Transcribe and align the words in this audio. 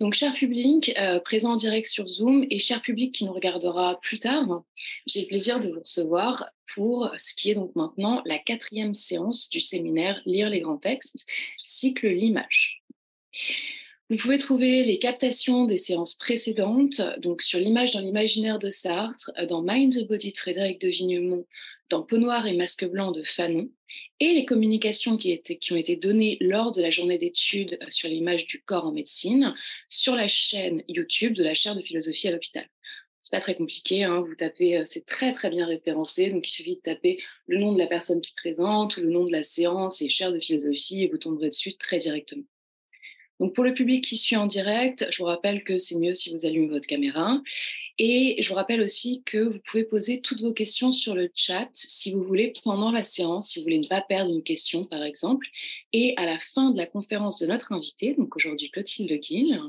Donc, 0.00 0.14
cher 0.14 0.32
public, 0.32 0.92
euh, 0.98 1.20
présent 1.20 1.52
en 1.52 1.56
direct 1.56 1.86
sur 1.86 2.08
Zoom 2.08 2.46
et 2.50 2.58
cher 2.58 2.82
public 2.82 3.14
qui 3.14 3.24
nous 3.24 3.32
regardera 3.32 4.00
plus 4.00 4.18
tard, 4.18 4.62
j'ai 5.06 5.22
le 5.22 5.26
plaisir 5.26 5.60
de 5.60 5.68
vous 5.68 5.80
recevoir 5.80 6.50
pour 6.74 7.10
ce 7.16 7.34
qui 7.34 7.50
est 7.50 7.54
donc 7.54 7.74
maintenant 7.76 8.22
la 8.24 8.38
quatrième 8.38 8.94
séance 8.94 9.50
du 9.50 9.60
séminaire 9.60 10.20
Lire 10.24 10.48
les 10.48 10.60
grands 10.60 10.78
textes, 10.78 11.26
cycle 11.64 12.08
l'image. 12.08 12.82
Vous 14.12 14.18
pouvez 14.18 14.36
trouver 14.36 14.84
les 14.84 14.98
captations 14.98 15.64
des 15.64 15.78
séances 15.78 16.12
précédentes, 16.12 17.00
donc 17.16 17.40
sur 17.40 17.58
l'image 17.58 17.92
dans 17.92 18.00
l'imaginaire 18.00 18.58
de 18.58 18.68
Sartre, 18.68 19.30
dans 19.48 19.62
Mind 19.62 19.94
the 19.94 20.06
Body 20.06 20.32
de 20.32 20.36
Frédéric 20.36 20.82
de 20.82 20.88
Vignemont, 20.88 21.46
dans 21.88 22.02
Peau 22.02 22.18
noire 22.18 22.46
et 22.46 22.52
masque 22.52 22.84
blanc 22.84 23.12
de 23.12 23.22
Fanon, 23.22 23.70
et 24.20 24.34
les 24.34 24.44
communications 24.44 25.16
qui 25.16 25.40
ont 25.70 25.76
été 25.76 25.96
données 25.96 26.36
lors 26.42 26.72
de 26.72 26.82
la 26.82 26.90
journée 26.90 27.16
d'études 27.16 27.78
euh, 27.80 27.86
sur 27.88 28.10
l'image 28.10 28.44
du 28.44 28.60
corps 28.60 28.84
en 28.84 28.92
médecine 28.92 29.54
sur 29.88 30.14
la 30.14 30.28
chaîne 30.28 30.82
YouTube 30.88 31.32
de 31.32 31.42
la 31.42 31.54
chaire 31.54 31.74
de 31.74 31.80
philosophie 31.80 32.28
à 32.28 32.32
l'hôpital. 32.32 32.68
C'est 33.22 33.32
pas 33.32 33.40
très 33.40 33.54
compliqué, 33.54 34.04
hein, 34.04 34.20
vous 34.20 34.34
tapez, 34.34 34.76
euh, 34.76 34.82
c'est 34.84 35.06
très 35.06 35.32
très 35.32 35.48
bien 35.48 35.64
référencé, 35.64 36.28
donc 36.28 36.46
il 36.46 36.52
suffit 36.52 36.76
de 36.76 36.82
taper 36.82 37.18
le 37.46 37.58
nom 37.58 37.72
de 37.72 37.78
la 37.78 37.86
personne 37.86 38.20
qui 38.20 38.34
présente 38.34 38.98
ou 38.98 39.00
le 39.00 39.08
nom 39.08 39.24
de 39.24 39.32
la 39.32 39.42
séance 39.42 40.02
et 40.02 40.10
chaire 40.10 40.32
de 40.32 40.38
philosophie 40.38 41.02
et 41.02 41.08
vous 41.08 41.16
tomberez 41.16 41.48
dessus 41.48 41.78
très 41.78 41.96
directement. 41.96 42.44
Donc 43.42 43.54
pour 43.54 43.64
le 43.64 43.74
public 43.74 44.04
qui 44.04 44.16
suit 44.16 44.36
en 44.36 44.46
direct, 44.46 45.04
je 45.10 45.18
vous 45.18 45.24
rappelle 45.24 45.64
que 45.64 45.76
c'est 45.76 45.98
mieux 45.98 46.14
si 46.14 46.32
vous 46.32 46.46
allumez 46.46 46.68
votre 46.68 46.86
caméra. 46.86 47.42
Et 47.98 48.40
je 48.40 48.48
vous 48.48 48.54
rappelle 48.54 48.80
aussi 48.80 49.24
que 49.26 49.38
vous 49.38 49.58
pouvez 49.64 49.82
poser 49.82 50.20
toutes 50.20 50.42
vos 50.42 50.52
questions 50.52 50.92
sur 50.92 51.16
le 51.16 51.28
chat 51.34 51.68
si 51.74 52.12
vous 52.12 52.22
voulez 52.22 52.52
pendant 52.62 52.92
la 52.92 53.02
séance, 53.02 53.48
si 53.48 53.58
vous 53.58 53.64
voulez 53.64 53.80
ne 53.80 53.88
pas 53.88 54.00
perdre 54.00 54.32
une 54.32 54.44
question 54.44 54.84
par 54.84 55.02
exemple. 55.02 55.48
Et 55.92 56.14
à 56.18 56.24
la 56.24 56.38
fin 56.38 56.70
de 56.70 56.76
la 56.76 56.86
conférence 56.86 57.40
de 57.40 57.48
notre 57.48 57.72
invité, 57.72 58.14
donc 58.14 58.36
aujourd'hui 58.36 58.70
Clotilde 58.70 59.20
Gill, 59.20 59.60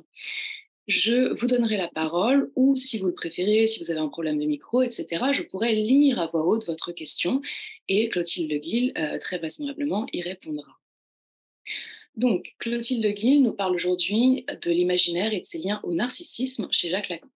je 0.85 1.33
vous 1.33 1.47
donnerai 1.47 1.77
la 1.77 1.87
parole 1.87 2.51
ou 2.55 2.75
si 2.75 2.99
vous 2.99 3.07
le 3.07 3.15
préférez, 3.15 3.65
si 3.65 3.79
vous 3.79 3.89
avez 3.89 4.01
un 4.01 4.07
problème 4.07 4.37
de 4.37 4.45
micro, 4.45 4.83
etc., 4.83 5.31
je 5.31 5.41
pourrai 5.41 5.73
lire 5.73 6.19
à 6.19 6.27
voix 6.27 6.45
haute 6.45 6.67
votre 6.67 6.91
question 6.91 7.41
et 7.87 8.07
Clotilde 8.09 8.63
Gill, 8.63 8.93
euh, 8.99 9.17
très 9.17 9.39
vraisemblablement, 9.39 10.05
y 10.13 10.21
répondra. 10.21 10.79
Donc, 12.15 12.53
Clotilde 12.59 13.17
Gill 13.17 13.41
nous 13.41 13.53
parle 13.53 13.73
aujourd'hui 13.73 14.45
de 14.61 14.71
l'imaginaire 14.71 15.33
et 15.33 15.39
de 15.39 15.45
ses 15.45 15.57
liens 15.57 15.79
au 15.83 15.93
narcissisme 15.93 16.67
chez 16.71 16.91
Jacques 16.91 17.09
Lacan. 17.09 17.27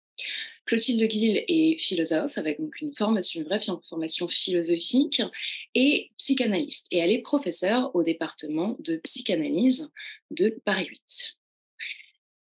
Clotilde 0.66 1.10
Gill 1.10 1.44
est 1.48 1.78
philosophe 1.80 2.38
avec 2.38 2.60
donc 2.60 2.80
une 2.82 2.94
formation, 2.94 3.40
une 3.42 3.48
vraie 3.48 3.62
formation 3.90 4.28
philosophique 4.28 5.22
et 5.74 6.12
psychanalyste. 6.18 6.88
Et 6.92 6.98
elle 6.98 7.12
est 7.12 7.22
professeure 7.22 7.90
au 7.96 8.04
département 8.04 8.76
de 8.80 8.98
psychanalyse 8.98 9.90
de 10.30 10.60
Paris 10.66 10.88
8. 10.88 11.38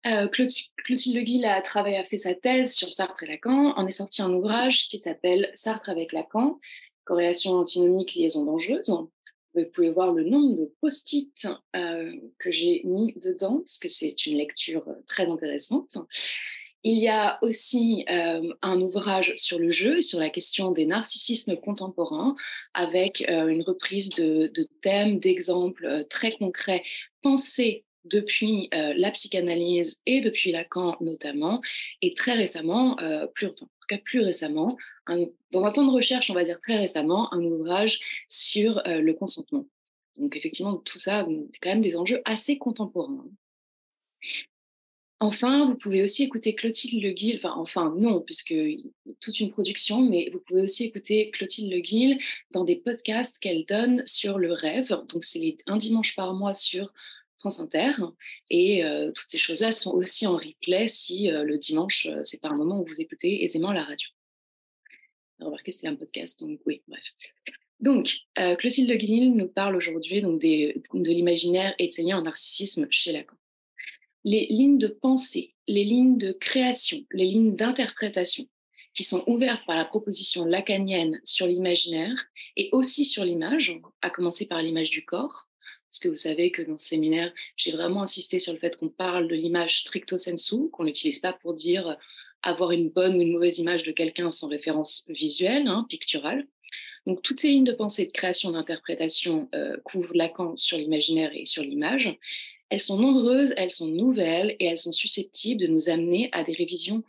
Euh, 0.07 0.29
Clotilde 0.29 1.27
Gill 1.27 1.45
a 1.45 1.61
travaillé, 1.61 1.97
a 1.99 2.05
fait 2.05 2.17
sa 2.17 2.35
thèse 2.35 2.75
sur 2.75 2.93
Sartre 2.93 3.25
et 3.25 3.27
Lacan. 3.27 3.75
En 3.77 3.87
est 3.87 3.91
sorti 3.91 4.23
un 4.23 4.33
ouvrage 4.33 4.89
qui 4.89 4.99
s'appelle 4.99 5.51
Sartre 5.55 5.91
avec 5.91 6.13
Lacan, 6.13 6.59
corrélation 7.05 7.53
antinomique, 7.53 8.15
liaison 8.15 8.45
dangereuse. 8.45 8.91
Vous 9.57 9.65
pouvez 9.65 9.91
voir 9.91 10.13
le 10.13 10.25
nombre 10.25 10.55
de 10.55 10.71
post-it 10.83 11.49
euh, 11.75 12.13
que 12.39 12.51
j'ai 12.51 12.83
mis 12.85 13.15
dedans, 13.15 13.59
parce 13.59 13.79
que 13.79 13.89
c'est 13.89 14.27
une 14.27 14.37
lecture 14.37 14.87
euh, 14.87 14.95
très 15.07 15.27
intéressante. 15.27 15.97
Il 16.83 16.99
y 16.99 17.09
a 17.09 17.39
aussi 17.43 18.05
euh, 18.11 18.53
un 18.61 18.81
ouvrage 18.83 19.33
sur 19.37 19.59
le 19.59 19.71
jeu 19.71 19.99
et 19.99 20.03
sur 20.03 20.21
la 20.21 20.29
question 20.29 20.73
des 20.73 20.85
narcissismes 20.85 21.57
contemporains, 21.57 22.37
avec 22.75 23.25
une 23.29 23.63
reprise 23.63 24.11
de, 24.11 24.53
thèmes, 24.83 25.19
d'exemples 25.19 26.05
très 26.09 26.31
concrets 26.31 26.85
pensés 27.23 27.85
depuis 28.05 28.69
la 28.73 29.11
psychanalyse 29.11 30.01
et 30.07 30.21
depuis 30.21 30.53
Lacan 30.53 30.97
notamment, 31.01 31.61
et 32.03 32.15
très 32.15 32.35
récemment, 32.35 32.97
plus, 33.87 33.97
cas 33.97 34.03
plus 34.03 34.21
récemment, 34.21 34.77
dans 35.53 35.65
un 35.65 35.71
temps 35.73 35.87
de 35.87 35.93
recherche, 35.93 36.31
on 36.31 36.35
va 36.35 36.45
dire 36.45 36.61
très 36.61 36.79
récemment, 36.79 37.33
un 37.33 37.43
ouvrage 37.43 38.01
sur 38.29 38.79
euh, 38.87 39.01
le 39.01 39.15
consentement. 39.15 39.67
Donc 40.17 40.37
effectivement, 40.37 40.77
tout 40.77 40.99
ça, 40.99 41.27
c'est 41.53 41.59
quand 41.61 41.71
même 41.71 41.83
des 41.83 41.97
enjeux 41.97 42.23
assez 42.25 42.59
contemporains. 42.59 43.27
Enfin, 45.19 45.65
vous 45.65 45.77
pouvez 45.77 46.03
aussi 46.03 46.25
écouter 46.25 46.55
Clotilde 46.55 47.03
Le 47.03 47.11
Guil, 47.13 47.37
enfin, 47.37 47.55
enfin 47.57 47.95
non, 47.97 48.21
puisque 48.21 48.55
toute 49.21 49.41
une 49.41 49.51
production, 49.51 50.03
mais 50.03 50.29
vous 50.31 50.41
pouvez 50.41 50.61
aussi 50.61 50.85
écouter 50.85 51.31
Clotilde 51.31 51.73
Le 51.73 51.81
Guil 51.81 52.19
dans 52.51 52.65
des 52.65 52.77
podcasts 52.77 53.39
qu'elle 53.39 53.65
donne 53.65 54.03
sur 54.07 54.39
le 54.39 54.53
rêve. 54.53 54.91
Donc 55.09 55.25
c'est 55.25 55.57
un 55.67 55.79
dimanche 55.79 56.15
par 56.17 56.35
mois 56.35 56.55
sur 56.55 56.93
France 57.39 57.61
Inter. 57.61 57.93
Et 58.51 58.85
euh, 58.85 59.13
toutes 59.13 59.29
ces 59.29 59.39
choses-là 59.39 59.73
sont 59.73 59.93
aussi 59.93 60.27
en 60.27 60.37
replay 60.37 60.87
si 60.87 61.31
euh, 61.31 61.45
le 61.45 61.59
dimanche, 61.59 62.07
euh, 62.07 62.21
c'est 62.23 62.41
pas 62.41 62.49
un 62.49 62.57
moment 62.57 62.81
où 62.81 62.85
vous 62.85 63.01
écoutez 63.01 63.43
aisément 63.43 63.73
la 63.73 63.83
radio. 63.83 64.09
Remarquez, 65.39 65.71
c'est 65.71 65.87
un 65.87 65.97
podcast, 65.97 66.41
donc 66.41 66.61
oui, 66.65 66.83
bref. 66.89 67.05
Donc, 67.79 68.21
Clotilde 68.59 68.91
Guil 68.93 69.35
nous 69.35 69.49
parle 69.49 69.77
aujourd'hui 69.77 70.23
donc 70.23 70.41
de 70.41 71.11
l'imaginaire 71.13 71.75
et 71.79 71.89
de 71.89 71.93
ses 71.93 72.11
en 72.15 72.23
narcissisme 72.23 72.87
chez 72.89 73.13
Lacan. 73.13 73.37
Les 74.25 74.47
lignes 74.47 74.79
de 74.79 74.89
pensée, 74.89 75.55
les 75.69 75.85
lignes 75.85 76.17
de 76.17 76.33
création, 76.33 77.05
les 77.13 77.27
lignes 77.27 77.55
d'interprétation 77.55 78.49
qui 78.97 79.05
sont 79.05 79.23
ouvertes 79.27 79.65
par 79.67 79.77
la 79.77 79.85
proposition 79.85 80.47
lacanienne 80.47 81.21
sur 81.23 81.47
l'imaginaire 81.47 82.25
et 82.57 82.71
aussi 82.73 83.05
sur 83.05 83.25
l'image, 83.25 83.79
à 84.01 84.09
commencer 84.09 84.47
par 84.47 84.63
l'image 84.63 84.89
du 84.89 85.05
corps, 85.05 85.46
parce 85.97 86.03
que 86.03 86.09
vous 86.09 86.29
savez 86.29 86.51
que 86.51 86.61
dans 86.61 86.77
ce 86.77 86.89
séminaire, 86.89 87.33
j'ai 87.57 87.73
vraiment 87.73 88.03
insisté 88.03 88.39
sur 88.39 88.53
le 88.53 88.59
fait 88.59 88.77
qu'on 88.77 88.91
parle 88.91 89.29
de 89.29 89.35
l'image 89.35 89.81
stricto 89.81 90.19
sensu, 90.19 90.69
qu'on 90.71 90.85
n'utilise 90.85 91.21
pas 91.21 91.33
pour 91.33 91.55
dire 91.55 91.97
avoir 92.43 92.73
une 92.73 92.91
bonne 92.91 93.17
ou 93.17 93.23
une 93.23 93.33
mauvaise 93.33 93.59
image 93.61 93.83
de 93.83 93.93
quelqu'un 93.93 94.31
sans 94.31 94.49
référence 94.49 95.07
visuelle, 95.09 95.67
hein, 95.69 95.87
picturale. 95.89 96.47
Donc 97.07 97.23
toutes 97.23 97.41
ces 97.41 97.49
lignes 97.49 97.65
de 97.65 97.73
pensée, 97.73 98.05
de 98.05 98.13
création, 98.13 98.51
d'interprétation 98.51 99.49
euh, 99.55 99.79
couvrent 99.85 100.13
Lacan 100.15 100.55
sur 100.59 100.77
l'imaginaire 100.77 101.31
et 101.33 101.47
sur 101.47 101.63
l'image. 101.63 102.15
Elles 102.69 102.81
sont 102.81 102.99
nombreuses, 102.99 103.55
elles 103.57 103.71
sont 103.71 103.89
nouvelles 103.89 104.55
et 104.61 104.67
elles 104.67 104.77
sont 104.77 104.93
susceptibles 104.93 105.63
de 105.63 105.67
nous 105.67 105.89
amener 105.89 106.29
à 106.33 106.45
des 106.45 106.53
révisions 106.53 107.05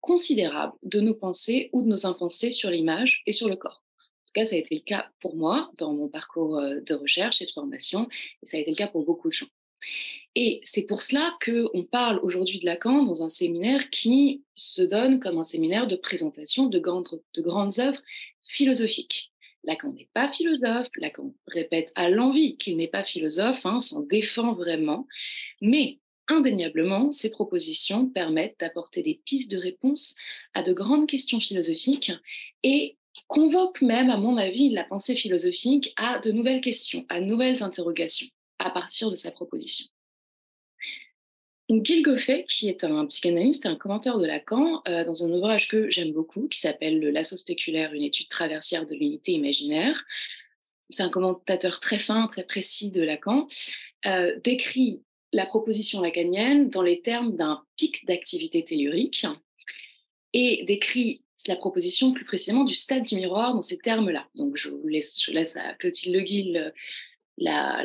considérables 0.00 0.74
de 0.82 0.98
nos 0.98 1.14
pensées 1.14 1.70
ou 1.72 1.82
de 1.82 1.86
nos 1.86 2.06
impensées 2.06 2.50
sur 2.50 2.70
l'image 2.70 3.22
et 3.24 3.32
sur 3.32 3.48
le 3.48 3.54
corps 3.54 3.81
tout 4.32 4.40
cas, 4.40 4.44
ça 4.44 4.56
a 4.56 4.58
été 4.58 4.74
le 4.74 4.80
cas 4.80 5.10
pour 5.20 5.36
moi 5.36 5.70
dans 5.78 5.92
mon 5.92 6.08
parcours 6.08 6.60
de 6.60 6.94
recherche 6.94 7.42
et 7.42 7.46
de 7.46 7.50
formation, 7.50 8.08
et 8.42 8.46
ça 8.46 8.56
a 8.56 8.60
été 8.60 8.70
le 8.70 8.76
cas 8.76 8.88
pour 8.88 9.04
beaucoup 9.04 9.28
de 9.28 9.34
gens. 9.34 9.48
Et 10.34 10.60
c'est 10.62 10.82
pour 10.82 11.02
cela 11.02 11.36
qu'on 11.44 11.82
parle 11.84 12.18
aujourd'hui 12.22 12.60
de 12.60 12.64
Lacan 12.64 13.02
dans 13.02 13.22
un 13.22 13.28
séminaire 13.28 13.90
qui 13.90 14.42
se 14.54 14.80
donne 14.80 15.20
comme 15.20 15.38
un 15.38 15.44
séminaire 15.44 15.86
de 15.86 15.96
présentation 15.96 16.66
de 16.66 16.78
grandes, 16.78 17.20
de 17.34 17.42
grandes 17.42 17.78
œuvres 17.80 18.00
philosophiques. 18.42 19.32
Lacan 19.64 19.92
n'est 19.92 20.08
pas 20.14 20.28
philosophe, 20.28 20.88
Lacan 20.96 21.34
répète 21.46 21.92
à 21.94 22.08
l'envie 22.08 22.56
qu'il 22.56 22.76
n'est 22.76 22.88
pas 22.88 23.04
philosophe, 23.04 23.64
hein, 23.66 23.80
s'en 23.80 24.00
défend 24.00 24.54
vraiment, 24.54 25.06
mais 25.60 25.98
indéniablement, 26.28 27.12
ces 27.12 27.30
propositions 27.30 28.08
permettent 28.08 28.56
d'apporter 28.58 29.02
des 29.02 29.20
pistes 29.24 29.50
de 29.50 29.58
réponse 29.58 30.14
à 30.54 30.62
de 30.62 30.72
grandes 30.72 31.06
questions 31.06 31.40
philosophiques 31.40 32.12
et 32.62 32.96
convoque 33.26 33.82
même, 33.82 34.10
à 34.10 34.16
mon 34.16 34.36
avis, 34.36 34.70
la 34.70 34.84
pensée 34.84 35.16
philosophique 35.16 35.92
à 35.96 36.18
de 36.18 36.30
nouvelles 36.32 36.60
questions, 36.60 37.04
à 37.08 37.20
nouvelles 37.20 37.62
interrogations 37.62 38.28
à 38.58 38.70
partir 38.70 39.10
de 39.10 39.16
sa 39.16 39.30
proposition. 39.30 39.86
Donc, 41.68 41.90
Goffet, 42.02 42.44
qui 42.48 42.68
est 42.68 42.84
un 42.84 43.06
psychanalyste 43.06 43.64
et 43.64 43.68
un 43.68 43.76
commentaire 43.76 44.18
de 44.18 44.26
Lacan, 44.26 44.82
euh, 44.88 45.04
dans 45.04 45.24
un 45.24 45.30
ouvrage 45.30 45.68
que 45.68 45.90
j'aime 45.90 46.12
beaucoup, 46.12 46.48
qui 46.48 46.60
s'appelle 46.60 46.98
Le 46.98 47.10
lasso 47.10 47.36
spéculaire, 47.36 47.94
une 47.94 48.02
étude 48.02 48.28
traversière 48.28 48.86
de 48.86 48.94
l'unité 48.94 49.32
imaginaire, 49.32 50.04
c'est 50.90 51.02
un 51.02 51.08
commentateur 51.08 51.80
très 51.80 51.98
fin, 51.98 52.28
très 52.28 52.44
précis 52.44 52.90
de 52.90 53.02
Lacan, 53.02 53.48
euh, 54.06 54.38
décrit 54.44 55.02
la 55.32 55.46
proposition 55.46 56.00
lacanienne 56.00 56.68
dans 56.68 56.82
les 56.82 57.00
termes 57.00 57.36
d'un 57.36 57.62
pic 57.76 58.04
d'activité 58.04 58.64
tellurique 58.64 59.26
et 60.34 60.64
décrit 60.66 61.21
la 61.48 61.56
proposition 61.56 62.12
plus 62.12 62.24
précisément 62.24 62.64
du 62.64 62.74
stade 62.74 63.04
du 63.04 63.16
miroir 63.16 63.54
dans 63.54 63.62
ces 63.62 63.78
termes-là. 63.78 64.28
Donc 64.34 64.56
je 64.56 64.68
vous 64.68 64.88
laisse, 64.88 65.56
à 65.56 65.74
Clotilde 65.74 66.14
Leguil 66.14 66.56
euh, 66.56 66.70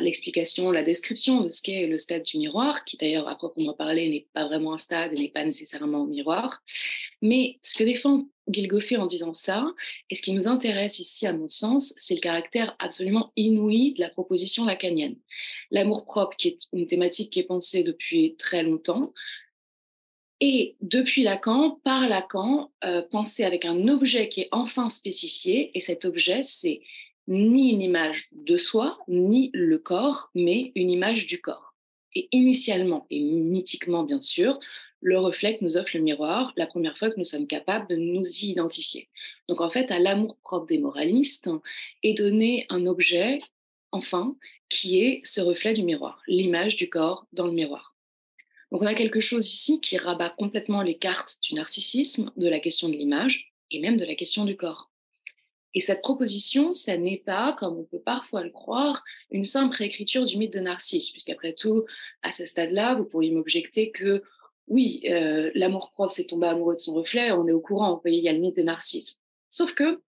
l'explication, 0.00 0.70
la, 0.70 0.82
description 0.82 1.40
de 1.40 1.50
ce 1.50 1.62
qu'est 1.62 1.86
le 1.86 1.98
stade 1.98 2.22
du 2.22 2.38
miroir, 2.38 2.84
qui 2.84 2.96
d'ailleurs 2.96 3.28
à 3.28 3.36
proprement 3.36 3.74
parler 3.74 4.08
n'est 4.08 4.26
pas 4.32 4.46
vraiment 4.46 4.74
un 4.74 4.78
stade 4.78 5.12
et 5.12 5.16
n'est 5.16 5.28
pas 5.28 5.44
nécessairement 5.44 6.04
un 6.04 6.06
miroir. 6.06 6.62
Mais 7.22 7.58
ce 7.62 7.74
que 7.76 7.84
défend 7.84 8.28
Gilgoffé 8.48 8.96
en 8.96 9.06
disant 9.06 9.32
ça, 9.32 9.66
et 10.10 10.14
ce 10.14 10.22
qui 10.22 10.32
nous 10.32 10.48
intéresse 10.48 10.98
ici 10.98 11.26
à 11.26 11.32
mon 11.32 11.46
sens, 11.46 11.94
c'est 11.96 12.14
le 12.14 12.20
caractère 12.20 12.76
absolument 12.78 13.32
inouï 13.36 13.94
de 13.94 14.00
la 14.00 14.08
proposition 14.08 14.64
lacanienne. 14.64 15.16
L'amour 15.70 16.04
propre, 16.04 16.36
qui 16.36 16.48
est 16.48 16.58
une 16.72 16.86
thématique 16.86 17.30
qui 17.30 17.40
est 17.40 17.44
pensée 17.44 17.82
depuis 17.82 18.36
très 18.36 18.62
longtemps, 18.62 19.12
et 20.40 20.76
depuis 20.80 21.24
Lacan, 21.24 21.80
par 21.82 22.08
Lacan, 22.08 22.70
euh, 22.84 23.02
penser 23.02 23.44
avec 23.44 23.64
un 23.64 23.88
objet 23.88 24.28
qui 24.28 24.42
est 24.42 24.48
enfin 24.52 24.88
spécifié, 24.88 25.76
et 25.76 25.80
cet 25.80 26.04
objet, 26.04 26.42
c'est 26.42 26.80
ni 27.26 27.72
une 27.72 27.82
image 27.82 28.28
de 28.32 28.56
soi, 28.56 28.98
ni 29.08 29.50
le 29.52 29.78
corps, 29.78 30.30
mais 30.34 30.72
une 30.76 30.90
image 30.90 31.26
du 31.26 31.40
corps. 31.40 31.74
Et 32.14 32.28
initialement, 32.32 33.06
et 33.10 33.20
mythiquement 33.20 34.04
bien 34.04 34.20
sûr, 34.20 34.58
le 35.00 35.18
reflet 35.18 35.58
que 35.58 35.64
nous 35.64 35.76
offre 35.76 35.90
le 35.94 36.00
miroir 36.00 36.52
la 36.56 36.66
première 36.66 36.96
fois 36.96 37.10
que 37.10 37.18
nous 37.18 37.24
sommes 37.24 37.46
capables 37.46 37.88
de 37.88 37.96
nous 37.96 38.24
y 38.24 38.50
identifier. 38.50 39.08
Donc 39.48 39.60
en 39.60 39.70
fait, 39.70 39.90
à 39.90 39.98
l'amour-propre 39.98 40.66
des 40.66 40.78
moralistes 40.78 41.50
est 42.02 42.14
donné 42.14 42.66
un 42.70 42.86
objet, 42.86 43.38
enfin, 43.92 44.36
qui 44.68 45.00
est 45.00 45.20
ce 45.24 45.40
reflet 45.40 45.74
du 45.74 45.82
miroir, 45.82 46.22
l'image 46.26 46.76
du 46.76 46.88
corps 46.88 47.26
dans 47.32 47.46
le 47.46 47.52
miroir. 47.52 47.97
Donc 48.70 48.82
on 48.82 48.86
a 48.86 48.94
quelque 48.94 49.20
chose 49.20 49.46
ici 49.52 49.80
qui 49.80 49.96
rabat 49.96 50.30
complètement 50.30 50.82
les 50.82 50.98
cartes 50.98 51.38
du 51.42 51.54
narcissisme, 51.54 52.30
de 52.36 52.48
la 52.48 52.60
question 52.60 52.88
de 52.88 52.94
l'image 52.94 53.52
et 53.70 53.80
même 53.80 53.96
de 53.96 54.04
la 54.04 54.14
question 54.14 54.44
du 54.44 54.56
corps. 54.56 54.90
Et 55.74 55.80
cette 55.80 56.00
proposition, 56.00 56.72
ça 56.72 56.96
n'est 56.96 57.22
pas, 57.24 57.52
comme 57.52 57.78
on 57.78 57.84
peut 57.84 58.00
parfois 58.00 58.42
le 58.42 58.50
croire, 58.50 59.04
une 59.30 59.44
simple 59.44 59.76
réécriture 59.76 60.24
du 60.24 60.36
mythe 60.38 60.52
de 60.52 60.60
Narcisse, 60.60 61.10
puisqu'après 61.10 61.52
tout, 61.52 61.84
à 62.22 62.32
ce 62.32 62.46
stade-là, 62.46 62.94
vous 62.94 63.04
pourriez 63.04 63.30
m'objecter 63.30 63.90
que 63.90 64.22
oui, 64.66 65.02
euh, 65.08 65.50
l'amour-propre, 65.54 66.12
c'est 66.12 66.26
tomber 66.26 66.48
amoureux 66.48 66.74
de 66.74 66.80
son 66.80 66.94
reflet, 66.94 67.32
on 67.32 67.46
est 67.46 67.52
au 67.52 67.60
courant, 67.60 68.00
on 68.04 68.08
il 68.08 68.14
y 68.14 68.28
a 68.28 68.32
le 68.32 68.38
mythe 68.38 68.56
de 68.56 68.62
Narcisse. 68.62 69.20
Sauf 69.50 69.72
que, 69.72 70.02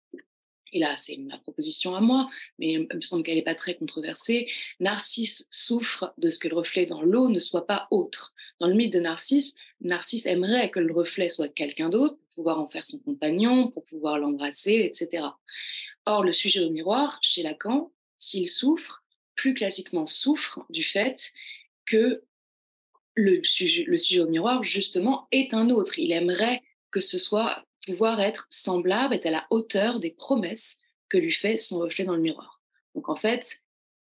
et 0.73 0.81
là 0.81 0.97
c'est 0.97 1.17
ma 1.17 1.39
proposition 1.39 1.95
à 1.95 2.01
moi, 2.01 2.29
mais 2.59 2.73
il 2.73 2.89
me 2.93 3.01
semble 3.01 3.23
qu'elle 3.23 3.37
n'est 3.37 3.43
pas 3.43 3.55
très 3.55 3.75
controversée, 3.75 4.49
Narcisse 4.81 5.49
souffre 5.51 6.13
de 6.19 6.31
ce 6.31 6.39
que 6.39 6.49
le 6.49 6.57
reflet 6.57 6.87
dans 6.87 7.03
l'eau 7.03 7.29
ne 7.29 7.41
soit 7.41 7.67
pas 7.67 7.87
autre. 7.91 8.35
Dans 8.61 8.67
le 8.67 8.75
mythe 8.75 8.93
de 8.93 9.01
Narcisse, 9.01 9.57
Narcisse 9.81 10.27
aimerait 10.27 10.71
que 10.71 10.81
le 10.81 10.93
reflet 10.93 11.29
soit 11.29 11.49
quelqu'un 11.49 11.89
d'autre 11.89 12.17
pour 12.17 12.29
pouvoir 12.35 12.61
en 12.61 12.69
faire 12.69 12.85
son 12.85 12.99
compagnon, 12.99 13.69
pour 13.69 13.85
pouvoir 13.85 14.19
l'embrasser, 14.19 14.91
etc. 14.93 15.27
Or, 16.07 16.25
le 16.25 16.33
sujet 16.33 16.61
au 16.61 16.71
miroir, 16.71 17.19
chez 17.23 17.43
Lacan, 17.43 17.93
s'il 18.17 18.49
souffre, 18.49 19.05
plus 19.35 19.55
classiquement 19.55 20.07
souffre 20.07 20.67
du 20.71 20.83
fait 20.83 21.33
que 21.87 22.25
le 23.15 23.43
sujet, 23.45 23.85
le 23.87 23.99
sujet 23.99 24.21
au 24.21 24.29
miroir, 24.29 24.63
justement, 24.63 25.29
est 25.31 25.55
un 25.55 25.71
autre. 25.71 25.99
Il 25.99 26.13
aimerait 26.13 26.63
que 26.91 27.01
ce 27.01 27.19
soit 27.19 27.65
pouvoir 27.87 28.21
être 28.21 28.47
semblable, 28.51 29.15
être 29.15 29.27
à 29.27 29.31
la 29.31 29.47
hauteur 29.51 30.01
des 30.01 30.11
promesses 30.11 30.79
que 31.09 31.19
lui 31.19 31.33
fait 31.33 31.59
son 31.59 31.79
reflet 31.79 32.05
dans 32.05 32.17
le 32.17 32.23
miroir. 32.23 32.61
Donc 32.95 33.09
en 33.09 33.15
fait, 33.15 33.61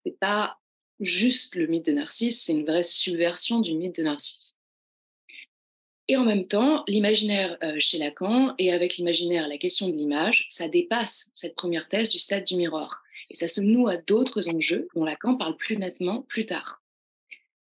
c'est 0.05 0.17
pas 0.19 0.59
juste 0.99 1.55
le 1.55 1.67
mythe 1.67 1.85
de 1.85 1.91
Narcisse, 1.91 2.41
c'est 2.41 2.53
une 2.53 2.65
vraie 2.65 2.83
subversion 2.83 3.59
du 3.59 3.73
mythe 3.73 3.97
de 3.97 4.03
Narcisse. 4.03 4.57
Et 6.09 6.15
en 6.15 6.23
même 6.23 6.47
temps, 6.47 6.83
l'imaginaire 6.87 7.57
euh, 7.63 7.75
chez 7.79 7.97
Lacan 7.97 8.55
et 8.57 8.71
avec 8.71 8.95
l'imaginaire, 8.95 9.47
la 9.47 9.57
question 9.57 9.89
de 9.89 9.93
l'image, 9.93 10.47
ça 10.49 10.69
dépasse 10.69 11.29
cette 11.33 11.55
première 11.55 11.89
thèse 11.89 12.09
du 12.09 12.17
stade 12.17 12.45
du 12.45 12.55
miroir. 12.55 13.03
Et 13.29 13.35
ça 13.35 13.49
se 13.49 13.61
noue 13.61 13.89
à 13.89 13.97
d'autres 13.97 14.47
enjeux 14.47 14.87
dont 14.95 15.03
Lacan 15.03 15.35
parle 15.35 15.57
plus 15.57 15.77
nettement 15.77 16.21
plus 16.21 16.45
tard. 16.45 16.81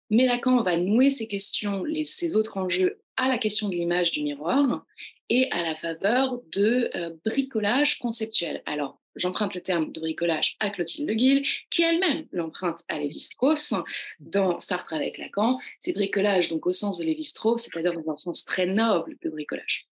Mais 0.10 0.26
Lacan 0.26 0.64
va 0.64 0.78
nouer 0.78 1.12
ces 1.12 1.28
questions, 1.28 1.84
ces 2.04 2.36
autres 2.36 2.58
enjeux, 2.58 3.00
à 3.18 3.30
la 3.30 3.38
question 3.38 3.70
de 3.70 3.76
l'image 3.76 4.12
du 4.12 4.24
miroir 4.24 4.84
et 5.30 5.50
à 5.52 5.62
la 5.62 5.76
faveur 5.76 6.42
de 6.52 6.90
euh, 6.96 7.12
bricolage 7.26 8.00
conceptuel. 8.00 8.64
Alors, 8.66 9.00
j'emprunte 9.16 9.54
le 9.54 9.62
terme 9.62 9.92
de 9.92 10.00
bricolage 10.00 10.56
à 10.60 10.70
Clotilde 10.70 11.08
Le 11.08 11.14
Guil, 11.14 11.48
qui 11.70 11.84
elle-même 11.84 12.26
l'emprunte 12.32 12.82
à 12.88 13.00
Lévi-Strauss 13.00 13.74
dans 14.20 14.60
Sartre 14.60 14.94
avec 14.94 15.18
Lacan. 15.18 15.60
C'est 15.80 15.94
bricolage 15.94 16.50
donc 16.50 16.66
au 16.66 16.72
sens 16.72 16.98
de 16.98 17.06
Lévi-Strauss, 17.06 17.64
c'est-à-dire 17.64 17.94
dans 17.94 18.12
un 18.12 18.18
sens 18.18 18.46
très 18.46 18.66
noble 18.66 19.18
de 19.22 19.30
bricolage. 19.30 19.88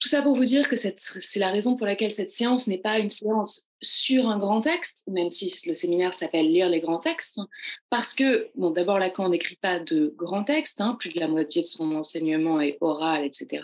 Tout 0.00 0.08
ça 0.08 0.20
pour 0.20 0.36
vous 0.36 0.44
dire 0.44 0.68
que 0.68 0.76
c'est 0.76 1.38
la 1.38 1.50
raison 1.50 1.76
pour 1.76 1.86
laquelle 1.86 2.12
cette 2.12 2.28
séance 2.28 2.66
n'est 2.66 2.76
pas 2.76 2.98
une 2.98 3.08
séance 3.08 3.68
sur 3.80 4.28
un 4.28 4.36
grand 4.36 4.60
texte, 4.60 5.04
même 5.08 5.30
si 5.30 5.50
le 5.66 5.72
séminaire 5.72 6.12
s'appelle 6.12 6.52
Lire 6.52 6.68
les 6.68 6.80
grands 6.80 6.98
textes, 6.98 7.40
parce 7.88 8.12
que, 8.12 8.50
bon, 8.54 8.70
d'abord, 8.70 8.98
Lacan 8.98 9.30
n'écrit 9.30 9.56
pas 9.56 9.78
de 9.78 10.12
grands 10.14 10.44
textes, 10.44 10.82
hein, 10.82 10.96
plus 11.00 11.10
de 11.14 11.20
la 11.20 11.28
moitié 11.28 11.62
de 11.62 11.66
son 11.66 11.94
enseignement 11.94 12.60
est 12.60 12.76
oral, 12.82 13.24
etc 13.24 13.62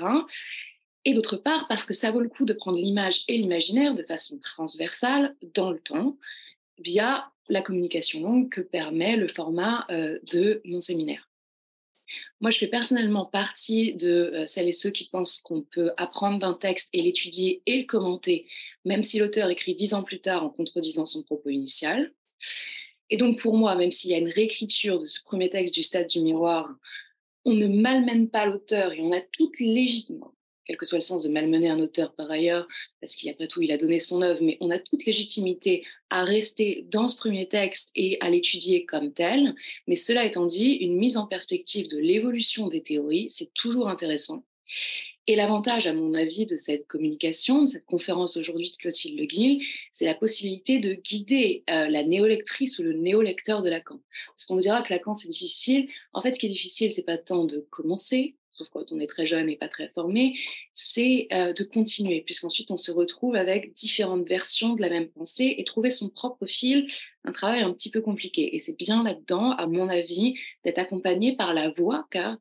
et 1.11 1.15
d'autre 1.15 1.37
part 1.37 1.67
parce 1.69 1.85
que 1.85 1.95
ça 1.95 2.11
vaut 2.11 2.21
le 2.21 2.29
coup 2.29 2.45
de 2.45 2.53
prendre 2.53 2.79
l'image 2.79 3.25
et 3.29 3.37
l'imaginaire 3.37 3.95
de 3.95 4.03
façon 4.03 4.39
transversale 4.39 5.37
dans 5.55 5.71
le 5.71 5.81
temps 5.81 6.17
via 6.79 7.31
la 7.49 7.63
communication 7.63 8.21
longue 8.21 8.49
que 8.49 8.61
permet 8.61 9.17
le 9.17 9.29
format 9.29 9.87
euh, 9.91 10.19
de 10.33 10.61
mon 10.65 10.81
séminaire. 10.81 11.29
Moi, 12.41 12.51
je 12.51 12.59
fais 12.59 12.67
personnellement 12.67 13.25
partie 13.25 13.95
de 13.95 14.31
euh, 14.35 14.47
celles 14.47 14.69
et 14.69 14.73
ceux 14.73 14.91
qui 14.91 15.09
pensent 15.09 15.39
qu'on 15.39 15.63
peut 15.63 15.93
apprendre 15.97 16.39
d'un 16.39 16.55
texte 16.55 16.89
et 16.93 17.03
l'étudier 17.03 17.63
et 17.67 17.81
le 17.81 17.87
commenter, 17.87 18.47
même 18.85 19.03
si 19.03 19.19
l'auteur 19.19 19.51
écrit 19.51 19.75
dix 19.75 19.95
ans 19.95 20.03
plus 20.03 20.21
tard 20.21 20.45
en 20.45 20.51
contredisant 20.51 21.07
son 21.07 21.23
propos 21.23 21.51
initial. 21.51 22.13
Et 23.11 23.17
donc, 23.17 23.41
pour 23.41 23.57
moi, 23.57 23.75
même 23.75 23.91
s'il 23.91 24.11
y 24.11 24.15
a 24.15 24.19
une 24.19 24.31
réécriture 24.31 25.01
de 25.01 25.07
ce 25.07 25.23
premier 25.23 25.51
texte 25.51 25.75
du 25.75 25.83
stade 25.83 26.09
du 26.09 26.21
miroir, 26.21 26.73
on 27.45 27.55
ne 27.55 27.67
malmène 27.67 28.29
pas 28.29 28.47
l'auteur 28.47 28.93
et 28.93 29.01
on 29.01 29.13
a 29.13 29.21
toute 29.21 29.59
légitimement 29.59 30.35
quel 30.67 30.77
que 30.77 30.87
soit 30.87 30.99
le 30.99 31.03
sens 31.03 31.23
de 31.23 31.29
malmener 31.29 31.69
un 31.69 31.81
auteur 31.81 32.15
par 32.15 32.31
ailleurs, 32.31 32.67
parce 33.01 33.17
qu'après 33.17 33.49
tout, 33.49 33.63
il 33.63 33.73
a 33.73 33.77
donné 33.77 33.99
son 33.99 34.23
œuvre, 34.23 34.41
mais 34.43 34.57
on 34.61 34.71
a 34.71 34.79
toute 34.79 35.05
légitimité 35.05 35.85
à 36.11 36.25
rester 36.25 36.87
dans 36.91 37.09
ce 37.09 37.17
premier 37.17 37.49
texte 37.49 37.91
et 37.95 38.19
à 38.21 38.31
l'étudier 38.31 38.85
comme 38.85 39.13
tel. 39.13 39.55
Mais 39.87 39.97
cela 39.97 40.25
étant 40.25 40.47
dit, 40.47 40.73
une 40.73 40.97
mise 40.97 41.17
en 41.17 41.27
perspective 41.27 41.89
de 41.89 41.99
l'évolution 41.99 42.69
des 42.69 42.83
théories, 42.83 43.27
c'est 43.31 43.53
toujours 43.55 43.89
intéressant. 43.89 44.45
Et 45.27 45.37
l'avantage, 45.37 45.87
à 45.87 45.93
mon 45.93 46.15
avis, 46.15 46.47
de 46.47 46.57
cette 46.57 46.89
communication, 46.89 47.63
de 47.63 47.67
cette 47.67 47.85
conférence 47.85 48.37
aujourd'hui 48.37 48.71
de 48.71 48.77
Clotilde 48.77 49.19
Le 49.19 49.27
Guil, 49.27 49.65
c'est 49.93 50.07
la 50.07 50.15
possibilité 50.15 50.81
de 50.81 50.95
guider 50.95 51.63
euh, 51.71 51.89
la 51.89 52.03
néolectrice 52.03 52.79
ou 52.79 52.83
le 52.83 52.95
néolecteur 52.95 53.63
de 53.63 53.71
Lacan. 53.71 54.01
Parce 54.31 54.47
qu'on 54.47 54.57
me 54.57 54.61
dira 54.61 54.83
que 54.83 54.93
Lacan, 54.93 55.15
c'est 55.15 55.29
difficile. 55.29 55.89
En 56.15 56.23
fait, 56.23 56.33
ce 56.33 56.41
qui 56.41 56.47
est 56.47 56.51
difficile, 56.51 56.91
c'est 56.91 57.05
pas 57.05 57.19
tant 57.19 57.45
de 57.45 57.65
commencer, 57.71 58.35
sauf 58.61 58.69
quand 58.71 58.93
on 58.93 59.01
est 59.01 59.07
très 59.07 59.27
jeune 59.27 59.49
et 59.49 59.57
pas 59.57 59.69
très 59.69 59.89
formé, 59.89 60.39
c'est 60.73 61.29
euh, 61.33 61.53
de 61.53 61.65
continuer, 61.65 62.21
puisqu'ensuite 62.21 62.71
on 62.71 62.77
se 62.77 62.93
retrouve 62.93 63.37
avec 63.37 63.73
différentes 63.73 64.29
versions 64.29 64.75
de 64.75 64.83
la 64.83 64.91
même 64.91 65.09
pensée 65.09 65.55
et 65.59 65.65
trouver 65.65 65.91
son 65.91 66.09
propre 66.09 66.47
fil, 66.47 66.87
un 67.25 67.33
travail 67.33 67.63
un 67.63 67.73
petit 67.73 67.91
peu 67.91 68.01
compliqué. 68.01 68.55
Et 68.55 68.61
c'est 68.61 68.77
bien 68.77 69.03
là-dedans, 69.03 69.53
à 69.53 69.67
mon 69.67 69.89
avis, 69.89 70.39
d'être 70.65 70.79
accompagné 70.79 71.37
par 71.37 71.55
la 71.55 71.71
voix, 71.71 72.07
car 72.11 72.37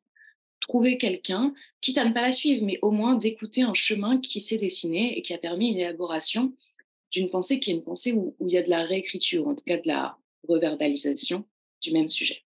trouver 0.59 0.97
quelqu'un, 0.97 1.53
quitte 1.81 1.97
à 1.97 2.05
ne 2.05 2.13
pas 2.13 2.21
la 2.21 2.33
suivre, 2.33 2.65
mais 2.65 2.79
au 2.81 2.91
moins 2.91 3.15
d'écouter 3.15 3.61
un 3.61 3.73
chemin 3.73 4.19
qui 4.19 4.41
s'est 4.41 4.57
dessiné 4.57 5.17
et 5.17 5.21
qui 5.21 5.33
a 5.33 5.37
permis 5.37 5.69
une 5.69 5.77
élaboration 5.77 6.53
d'une 7.11 7.29
pensée 7.29 7.59
qui 7.59 7.71
est 7.71 7.73
une 7.73 7.83
pensée 7.83 8.11
où, 8.11 8.35
où 8.39 8.47
il 8.47 8.53
y 8.53 8.57
a 8.57 8.63
de 8.63 8.69
la 8.69 8.83
réécriture, 8.83 9.47
en 9.47 9.55
tout 9.55 9.63
cas 9.65 9.77
de 9.77 9.87
la 9.87 10.17
reverbalisation 10.47 11.45
du 11.81 11.91
même 11.91 12.09
sujet. 12.09 12.43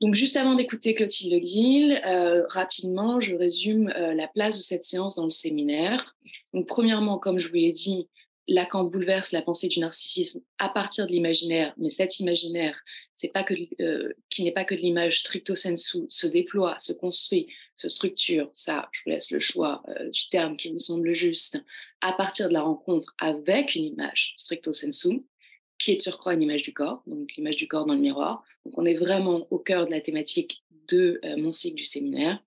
Donc, 0.00 0.14
juste 0.14 0.36
avant 0.36 0.54
d'écouter 0.54 0.94
Clotilde 0.94 1.32
Le 1.32 2.06
euh, 2.06 2.42
rapidement, 2.48 3.20
je 3.20 3.36
résume 3.36 3.92
euh, 3.96 4.14
la 4.14 4.28
place 4.28 4.56
de 4.56 4.62
cette 4.62 4.82
séance 4.82 5.16
dans 5.16 5.24
le 5.24 5.30
séminaire. 5.30 6.16
Donc, 6.54 6.66
premièrement, 6.66 7.18
comme 7.18 7.38
je 7.38 7.48
vous 7.48 7.54
l'ai 7.54 7.72
dit, 7.72 8.08
Lacan 8.48 8.84
bouleverse 8.84 9.30
la 9.32 9.42
pensée 9.42 9.68
du 9.68 9.78
narcissisme 9.78 10.40
à 10.58 10.70
partir 10.70 11.06
de 11.06 11.12
l'imaginaire, 11.12 11.74
mais 11.76 11.90
cet 11.90 12.18
imaginaire, 12.18 12.74
c'est 13.14 13.28
pas 13.28 13.44
que, 13.44 13.54
euh, 13.80 14.12
qui 14.30 14.42
n'est 14.42 14.52
pas 14.52 14.64
que 14.64 14.74
de 14.74 14.80
l'image 14.80 15.20
stricto 15.20 15.54
sensu, 15.54 15.98
se 16.08 16.26
déploie, 16.26 16.78
se 16.78 16.94
construit, 16.94 17.46
se 17.76 17.88
structure, 17.88 18.48
ça, 18.52 18.88
je 18.92 19.02
vous 19.04 19.10
laisse 19.10 19.30
le 19.30 19.38
choix 19.38 19.82
du 20.10 20.28
terme 20.30 20.56
qui 20.56 20.72
me 20.72 20.78
semble 20.78 21.12
juste, 21.14 21.62
à 22.00 22.14
partir 22.14 22.48
de 22.48 22.54
la 22.54 22.62
rencontre 22.62 23.14
avec 23.18 23.74
une 23.74 23.84
image 23.84 24.32
stricto 24.36 24.72
sensu 24.72 25.22
qui 25.80 25.90
est 25.90 25.96
de 25.96 26.00
surcroît 26.00 26.34
une 26.34 26.42
image 26.42 26.62
du 26.62 26.72
corps, 26.72 27.02
donc 27.06 27.32
l'image 27.36 27.56
du 27.56 27.66
corps 27.66 27.86
dans 27.86 27.94
le 27.94 28.00
miroir. 28.00 28.44
Donc 28.64 28.78
on 28.78 28.84
est 28.84 28.94
vraiment 28.94 29.48
au 29.50 29.58
cœur 29.58 29.86
de 29.86 29.90
la 29.90 30.00
thématique 30.00 30.62
de 30.88 31.20
euh, 31.24 31.36
mon 31.36 31.50
cycle 31.50 31.76
du 31.76 31.84
séminaire. 31.84 32.40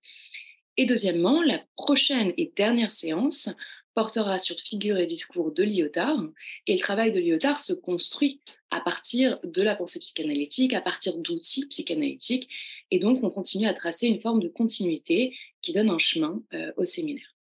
Et 0.76 0.86
deuxièmement, 0.86 1.42
la 1.42 1.62
prochaine 1.76 2.32
et 2.36 2.52
dernière 2.56 2.92
séance 2.92 3.50
portera 3.94 4.38
sur 4.38 4.58
figure 4.58 4.98
et 4.98 5.06
discours 5.06 5.52
de 5.52 5.62
Lyotard. 5.62 6.24
Et 6.66 6.72
le 6.72 6.78
travail 6.78 7.12
de 7.12 7.20
Lyotard 7.20 7.58
se 7.58 7.72
construit 7.72 8.40
à 8.70 8.80
partir 8.80 9.38
de 9.44 9.62
la 9.62 9.76
pensée 9.76 10.00
psychanalytique, 10.00 10.72
à 10.72 10.80
partir 10.80 11.16
d'outils 11.18 11.66
psychanalytiques. 11.66 12.48
Et 12.90 12.98
donc, 12.98 13.22
on 13.22 13.30
continue 13.30 13.66
à 13.66 13.74
tracer 13.74 14.06
une 14.06 14.20
forme 14.20 14.40
de 14.40 14.48
continuité 14.48 15.36
qui 15.62 15.72
donne 15.72 15.90
un 15.90 15.98
chemin 15.98 16.42
euh, 16.54 16.72
au 16.76 16.84
séminaire. 16.84 17.36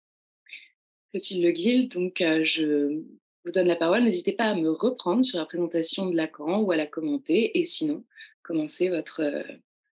Clotilde 1.12 1.44
Le 1.44 1.52
Guil, 1.52 1.90
donc 1.90 2.22
euh, 2.22 2.44
je 2.44 3.04
vous 3.46 3.52
donne 3.52 3.68
la 3.68 3.76
parole. 3.76 4.04
N'hésitez 4.04 4.34
pas 4.34 4.46
à 4.46 4.56
me 4.56 4.70
reprendre 4.72 5.24
sur 5.24 5.40
la 5.40 5.46
présentation 5.46 6.08
de 6.10 6.16
Lacan 6.16 6.62
ou 6.62 6.72
à 6.72 6.76
la 6.76 6.88
commenter. 6.88 7.58
Et 7.60 7.66
sinon, 7.66 8.04
commencez 8.42 8.90
votre, 8.90 9.22
euh, 9.22 9.44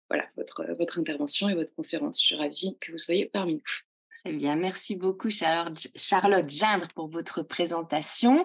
voilà, 0.08 0.26
votre, 0.36 0.64
votre 0.76 0.98
intervention 0.98 1.48
et 1.48 1.54
votre 1.54 1.74
conférence. 1.74 2.20
Je 2.20 2.26
suis 2.26 2.36
ravie 2.36 2.76
que 2.80 2.92
vous 2.92 2.98
soyez 2.98 3.26
parmi 3.32 3.54
nous. 3.54 3.85
Eh 4.28 4.32
bien, 4.32 4.56
merci 4.56 4.96
beaucoup 4.96 5.30
Charlotte, 5.30 6.48
Gindre 6.48 6.88
pour 6.96 7.08
votre 7.08 7.42
présentation 7.42 8.44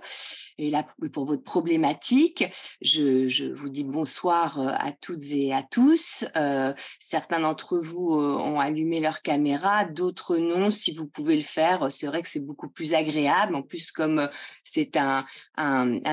et 0.60 0.72
pour 1.12 1.26
votre 1.26 1.44
problématique. 1.44 2.46
Je, 2.82 3.52
vous 3.52 3.70
dis 3.70 3.84
bonsoir 3.84 4.60
euh, 4.60 4.68
à 4.78 4.92
toutes 4.92 5.32
et 5.32 5.52
à 5.52 5.64
tous. 5.64 6.24
Euh, 6.38 6.72
certains 7.00 7.40
d'entre 7.40 7.80
vous 7.80 8.14
euh, 8.14 8.38
ont 8.38 8.60
allumé 8.60 9.00
leur 9.00 9.24
caméra, 9.24 9.86
d'autres 9.86 10.38
non. 10.38 10.70
Si 10.70 10.92
vous 10.94 11.08
pouvez 11.08 11.36
le 11.36 11.42
faire, 11.42 11.92
c'est 11.92 12.06
vrai 12.06 12.22
que 12.22 12.30
c'est 12.30 12.46
beaucoup 12.46 12.70
plus 12.70 12.94
agréable. 12.94 13.56
En 13.56 13.64
plus, 13.64 13.92
comme 13.92 14.30
c'est 14.64 14.98
un, 14.98 15.26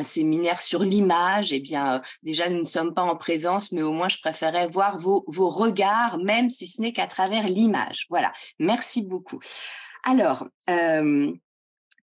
séminaire 0.03 0.63
sur 0.63 0.83
l'image, 0.83 1.53
eh 1.53 1.61
bien, 1.61 2.01
déjà, 2.23 2.49
nous 2.49 2.61
ne 2.61 2.65
sommes 2.65 2.95
pas 2.95 3.03
en 3.03 3.17
présence, 3.17 3.73
mais 3.73 3.83
au 3.83 3.93
moins, 3.93 4.09
je 4.09 4.19
préférais 4.19 4.67
voir 4.69 4.99
vos 4.99 5.51
regards, 5.51 6.19
même 6.19 6.49
si 6.49 6.67
ce 6.67 6.81
n'est 6.81 6.93
qu'à 6.93 7.07
travers 7.07 7.49
l'image. 7.49 8.07
Voilà. 8.09 8.33
Merci 8.59 9.03
beaucoup. 9.03 9.41
Alors, 10.05 10.47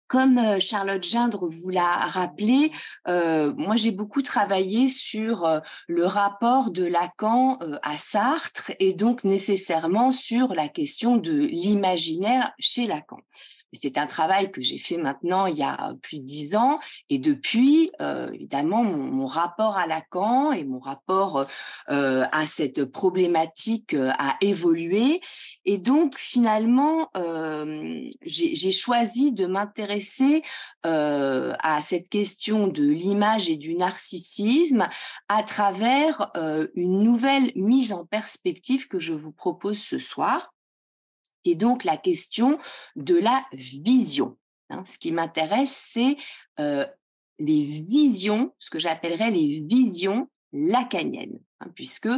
comme 0.07 0.59
Charlotte 0.59 1.03
Gindre 1.03 1.49
vous 1.49 1.69
l'a 1.69 1.89
rappelé, 1.89 2.71
moi 3.07 3.75
j'ai 3.75 3.91
beaucoup 3.91 4.21
travaillé 4.21 4.87
sur 4.87 5.61
le 5.87 6.05
rapport 6.05 6.71
de 6.71 6.85
Lacan 6.85 7.57
à 7.81 7.97
Sartre 7.97 8.71
et 8.79 8.93
donc 8.93 9.23
nécessairement 9.23 10.11
sur 10.11 10.53
la 10.53 10.67
question 10.67 11.17
de 11.17 11.33
l'imaginaire 11.45 12.51
chez 12.59 12.85
Lacan. 12.85 13.19
C'est 13.73 13.97
un 13.97 14.07
travail 14.07 14.51
que 14.51 14.61
j'ai 14.61 14.77
fait 14.77 14.97
maintenant 14.97 15.45
il 15.45 15.57
y 15.57 15.63
a 15.63 15.93
plus 16.01 16.19
de 16.19 16.25
dix 16.25 16.55
ans. 16.55 16.79
Et 17.09 17.19
depuis, 17.19 17.91
euh, 18.01 18.31
évidemment, 18.31 18.83
mon, 18.83 19.25
rapport 19.25 19.77
à 19.77 19.87
Lacan 19.87 20.51
et 20.51 20.63
mon 20.63 20.79
rapport 20.79 21.47
euh, 21.89 22.25
à 22.31 22.45
cette 22.45 22.85
problématique 22.85 23.93
euh, 23.93 24.11
a 24.17 24.37
évolué. 24.41 25.21
Et 25.65 25.77
donc, 25.77 26.17
finalement, 26.17 27.09
j'ai 28.21 28.71
choisi 28.71 29.31
de 29.31 29.45
m'intéresser 29.47 30.43
à 30.83 31.79
cette 31.81 32.09
question 32.09 32.67
de 32.67 32.83
l'image 32.83 33.49
et 33.49 33.57
du 33.57 33.75
narcissisme 33.75 34.87
à 35.27 35.43
travers 35.43 36.31
une 36.75 37.03
nouvelle 37.03 37.51
mise 37.55 37.93
en 37.93 38.05
perspective 38.05 38.87
que 38.87 38.99
je 38.99 39.13
vous 39.13 39.31
propose 39.31 39.79
ce 39.79 39.97
soir 39.97 40.54
et 41.45 41.55
donc 41.55 41.83
la 41.83 41.97
question 41.97 42.59
de 42.95 43.15
la 43.15 43.41
vision. 43.53 44.37
Hein. 44.69 44.83
Ce 44.85 44.97
qui 44.97 45.11
m'intéresse, 45.11 45.75
c'est 45.93 46.17
euh, 46.59 46.85
les 47.39 47.63
visions, 47.63 48.53
ce 48.59 48.69
que 48.69 48.79
j'appellerais 48.79 49.31
les 49.31 49.61
visions 49.61 50.29
lacaniennes, 50.53 51.39
hein, 51.59 51.67
puisque 51.75 52.09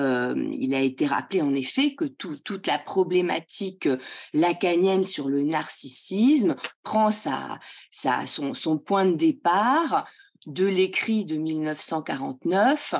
euh, 0.00 0.50
il 0.52 0.74
a 0.74 0.80
été 0.80 1.06
rappelé 1.06 1.42
en 1.42 1.54
effet 1.54 1.94
que 1.94 2.06
toute 2.06 2.66
la 2.66 2.78
problématique 2.78 3.88
lacanienne 4.32 5.04
sur 5.04 5.28
le 5.28 5.44
narcissisme 5.44 6.56
prend 6.82 7.10
sa, 7.10 7.60
son 7.90 8.78
point 8.78 9.04
de 9.04 9.16
départ 9.16 10.06
de 10.46 10.66
l'écrit 10.66 11.24
de 11.24 11.36
1949 11.36 12.94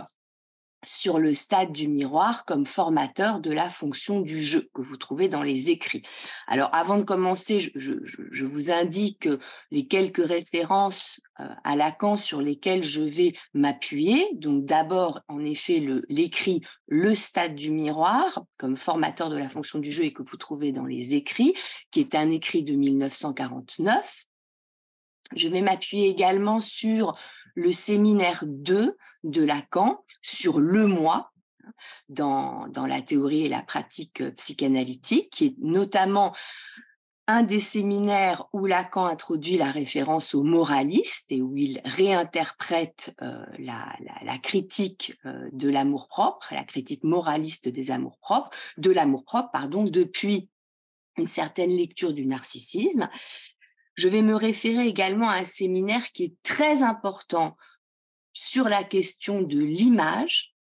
sur 0.85 1.19
le 1.19 1.35
stade 1.35 1.73
du 1.73 1.89
miroir 1.89 2.45
comme 2.45 2.67
formateur 2.67 3.41
de 3.41 3.53
la 3.53 3.71
fonction 3.71 4.21
du 4.21 4.43
jeu 4.43 4.69
que 4.75 4.83
vous 4.83 4.97
trouvez 4.97 5.29
dans 5.29 5.43
les 5.43 5.71
écrits. 5.71 6.03
Alors 6.47 6.71
avant 6.73 6.99
de 6.99 7.05
commencer, 7.05 7.61
je, 7.75 8.45
vous 8.45 8.71
indique 8.71 9.29
les 9.71 9.87
quelques 9.87 10.27
références 10.27 11.21
euh, 11.41 11.49
à 11.65 11.77
Lacan 11.77 12.17
sur 12.17 12.43
lesquelles 12.43 12.83
je 12.83 13.01
vais 13.01 13.33
m'appuyer. 13.55 14.27
Donc 14.35 14.65
d'abord, 14.65 15.21
en 15.29 15.43
effet, 15.45 15.85
l'écrit 16.09 16.63
Le 16.87 17.15
stade 17.15 17.55
du 17.55 17.71
miroir 17.71 18.43
comme 18.59 18.77
formateur 18.77 19.31
de 19.31 19.37
la 19.37 19.49
fonction 19.49 19.79
du 19.79 19.93
jeu 19.93 20.05
et 20.05 20.13
que 20.13 20.23
vous 20.23 20.37
trouvez 20.37 20.73
dans 20.73 20.87
les 20.87 21.15
écrits, 21.15 21.55
qui 21.91 22.01
est 22.01 22.15
un 22.15 22.31
écrit 22.31 22.63
de 22.65 22.75
1949. 22.75 24.25
Je 25.35 25.49
vais 25.49 25.63
m'appuyer 25.63 26.09
également 26.09 26.61
sur 26.61 27.15
le 27.55 27.73
séminaire 27.73 28.45
2 28.47 28.97
de 29.25 29.43
Lacan 29.43 30.05
sur 30.23 30.59
le 30.59 30.87
moi 30.87 31.33
dans, 32.09 32.67
la 32.75 33.03
théorie 33.03 33.47
et 33.47 33.49
la 33.49 33.63
pratique 33.63 34.21
euh, 34.21 34.31
psychanalytique, 34.33 35.31
qui 35.31 35.47
est 35.47 35.55
notamment 35.59 36.35
un 37.29 37.43
des 37.45 37.61
séminaires 37.61 38.47
où 38.53 38.67
Lacan 38.67 39.07
introduit 39.07 39.57
la 39.57 39.71
référence 39.71 40.35
au 40.35 40.43
moraliste 40.43 41.31
et 41.31 41.41
où 41.41 41.57
il 41.57 41.81
réinterprète 41.85 43.15
euh, 43.23 43.45
la, 43.59 44.39
critique 44.39 45.17
euh, 45.25 45.49
de 45.53 45.69
l'amour-propre, 45.69 46.53
la 46.53 46.65
critique 46.65 47.05
moraliste 47.05 47.69
des 47.69 47.91
amours-propres, 47.93 48.51
de 48.77 48.91
l'amour-propre, 48.91 49.69
depuis 49.69 50.51
une 51.17 51.29
certaine 51.29 51.71
lecture 51.71 52.13
du 52.13 52.27
narcissisme. 52.27 53.09
Je 53.95 54.09
vais 54.09 54.23
me 54.23 54.35
référer 54.35 54.87
également 54.87 55.29
à 55.29 55.37
un 55.37 55.45
séminaire 55.45 56.13
qui 56.13 56.25
est 56.25 56.43
très 56.43 56.83
important 56.83 57.57
sur 58.33 58.69
la 58.69 58.85
question 58.85 59.43
de 59.43 59.59
l'image, 59.59 60.55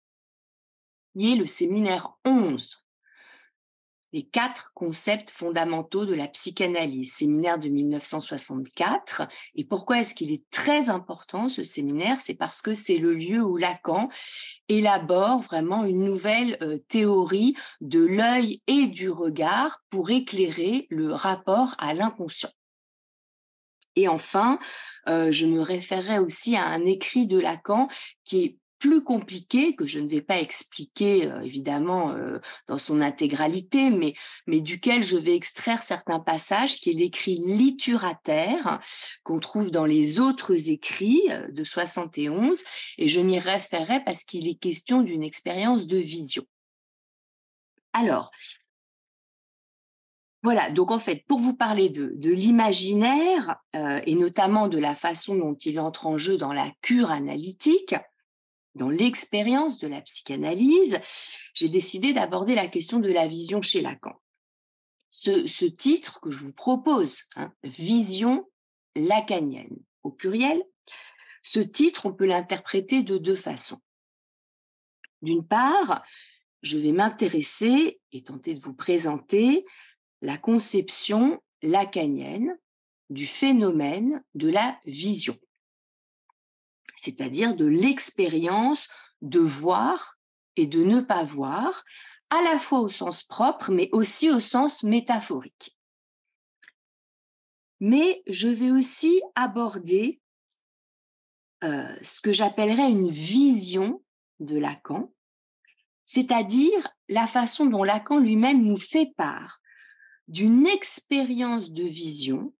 qui 1.15 1.33
est 1.33 1.37
le 1.37 1.47
séminaire 1.47 2.17
11, 2.25 2.85
les 4.13 4.27
quatre 4.27 4.73
concepts 4.75 5.31
fondamentaux 5.31 6.05
de 6.05 6.15
la 6.15 6.27
psychanalyse, 6.27 7.13
séminaire 7.15 7.59
de 7.59 7.69
1964. 7.69 9.29
Et 9.55 9.65
pourquoi 9.65 10.01
est-ce 10.01 10.15
qu'il 10.15 10.33
est 10.33 10.43
très 10.51 10.91
important, 10.91 11.49
ce 11.49 11.63
séminaire? 11.63 12.21
C'est 12.21 12.35
parce 12.35 12.61
que 12.61 12.75
c'est 12.75 12.99
le 12.99 13.15
lieu 13.15 13.43
où 13.43 13.57
Lacan 13.57 14.09
élabore 14.69 15.41
vraiment 15.41 15.85
une 15.85 16.05
nouvelle 16.05 16.59
euh, 16.63 16.79
théorie 16.89 17.55
de 17.81 18.01
l'œil 18.01 18.63
et 18.67 18.89
du 18.89 19.11
regard 19.11 19.83
pour 19.91 20.11
éclairer 20.11 20.87
le 20.91 21.13
rapport 21.13 21.75
à 21.79 21.95
l'inconscient. 21.95 22.51
Et 23.97 24.09
enfin, 24.09 24.59
euh, 25.09 25.33
je 25.33 25.47
me 25.47 25.61
référerai 25.61 26.19
aussi 26.19 26.57
à 26.57 26.67
un 26.67 26.85
écrit 26.85 27.27
de 27.27 27.39
Lacan 27.39 27.89
qui 28.25 28.45
est 28.45 28.57
plus 28.79 29.05
compliqué, 29.05 29.77
que 29.77 29.87
je 29.87 29.99
ne 29.99 30.09
vais 30.09 30.23
pas 30.23 30.41
expliquer 30.41 31.27
euh, 31.27 31.43
évidemment 31.43 32.13
euh, 32.13 32.39
dans 32.67 32.79
son 32.79 33.03
intégralité, 33.03 33.91
mais, 33.91 34.15
mais 34.47 34.61
duquel 34.63 35.03
je 35.03 35.19
vais 35.19 35.37
extraire 35.37 35.83
certains 35.83 36.19
passages, 36.19 36.77
qui 36.81 36.91
est 36.91 36.95
l'écrit 36.95 37.35
litturataire 37.35 38.81
qu'on 39.23 39.39
trouve 39.39 39.71
dans 39.71 39.85
les 39.85 40.19
autres 40.19 40.71
écrits 40.71 41.29
de 41.51 41.63
71, 41.63 42.65
et 42.97 43.09
je 43.09 43.21
m'y 43.21 43.39
référerai 43.39 44.03
parce 44.03 44.25
qu'il 44.25 44.49
est 44.49 44.59
question 44.59 45.03
d'une 45.03 45.23
expérience 45.23 45.87
de 45.87 45.99
vision. 45.99 46.45
Alors, 47.93 48.31
voilà, 50.43 50.71
donc 50.71 50.91
en 50.91 50.99
fait, 50.99 51.25
pour 51.27 51.39
vous 51.39 51.55
parler 51.55 51.91
de, 51.91 52.31
l'imaginaire 52.31 53.57
euh, 53.77 54.01
et 54.07 54.15
notamment 54.15 54.69
de 54.69 54.79
la 54.79 54.95
façon 54.95 55.37
dont 55.37 55.55
il 55.55 55.79
entre 55.79 56.07
en 56.07 56.17
jeu 56.17 56.39
dans 56.39 56.53
la 56.53 56.71
cure 56.81 57.11
analytique, 57.11 57.95
dans 58.75 58.89
l'expérience 58.89 59.79
de 59.79 59.89
la 59.89 60.01
psychanalyse, 60.01 61.01
j'ai 61.55 61.69
décidé 61.69 62.13
d'aborder 62.13 62.55
la 62.55 62.69
question 62.69 63.01
de 63.01 63.13
la 63.13 63.27
vision 63.27 63.61
chez 63.61 63.83
Lacan. 63.83 64.15
Ce, 65.11 65.65
titre 65.67 66.21
que 66.21 66.31
je 66.31 66.39
vous 66.39 66.55
propose, 66.55 67.25
hein, 67.37 67.53
Vision 67.65 68.49
lacanienne 68.97 69.77
au 70.03 70.11
pluriel, 70.11 70.63
ce 71.43 71.61
titre, 71.61 72.07
on 72.07 72.15
peut 72.15 72.27
l'interpréter 72.27 73.03
de 73.03 73.19
deux 73.19 73.37
façons. 73.37 73.81
D'une 75.21 75.47
part, 75.47 76.03
je 76.63 76.79
vais 76.79 76.93
m'intéresser 76.93 78.01
et 78.13 78.23
tenter 78.23 78.55
de 78.55 78.61
vous 78.61 78.75
présenter 78.75 79.67
la 80.23 80.39
conception 80.39 81.41
lacanienne 81.63 82.59
du 83.09 83.27
phénomène 83.27 84.23
de 84.35 84.49
la 84.49 84.79
vision, 84.87 85.37
c'est-à-dire 86.97 87.57
de 87.57 87.67
l'expérience 87.67 88.89
de 89.23 89.41
voir 89.41 90.19
et 90.57 90.67
de 90.67 90.83
ne 90.83 91.01
pas 91.01 91.25
voir, 91.25 91.85
à 92.31 92.41
la 92.43 92.59
fois 92.59 92.81
au 92.81 92.89
sens 92.89 93.25
propre, 93.25 93.73
mais 93.73 93.89
aussi 93.93 94.31
au 94.31 94.41
sens 94.41 94.85
métaphorique. 94.85 95.77
Mais 97.81 98.23
je 98.27 98.49
vais 98.49 98.71
aussi 98.71 99.21
aborder 99.35 100.21
euh, 101.65 101.97
ce 102.03 102.21
que 102.21 102.33
j'appellerais 102.33 102.91
une 102.91 103.11
vision 103.11 104.03
de 104.39 104.59
Lacan, 104.59 105.13
c'est-à-dire 106.05 106.89
la 107.09 107.27
façon 107.27 107.67
dont 107.67 107.85
Lacan 107.85 108.19
lui-même 108.19 108.63
nous 108.63 108.77
fait 108.77 109.13
part 109.17 109.61
d'une 110.31 110.67
expérience 110.69 111.73
de 111.73 111.83
vision 111.83 112.55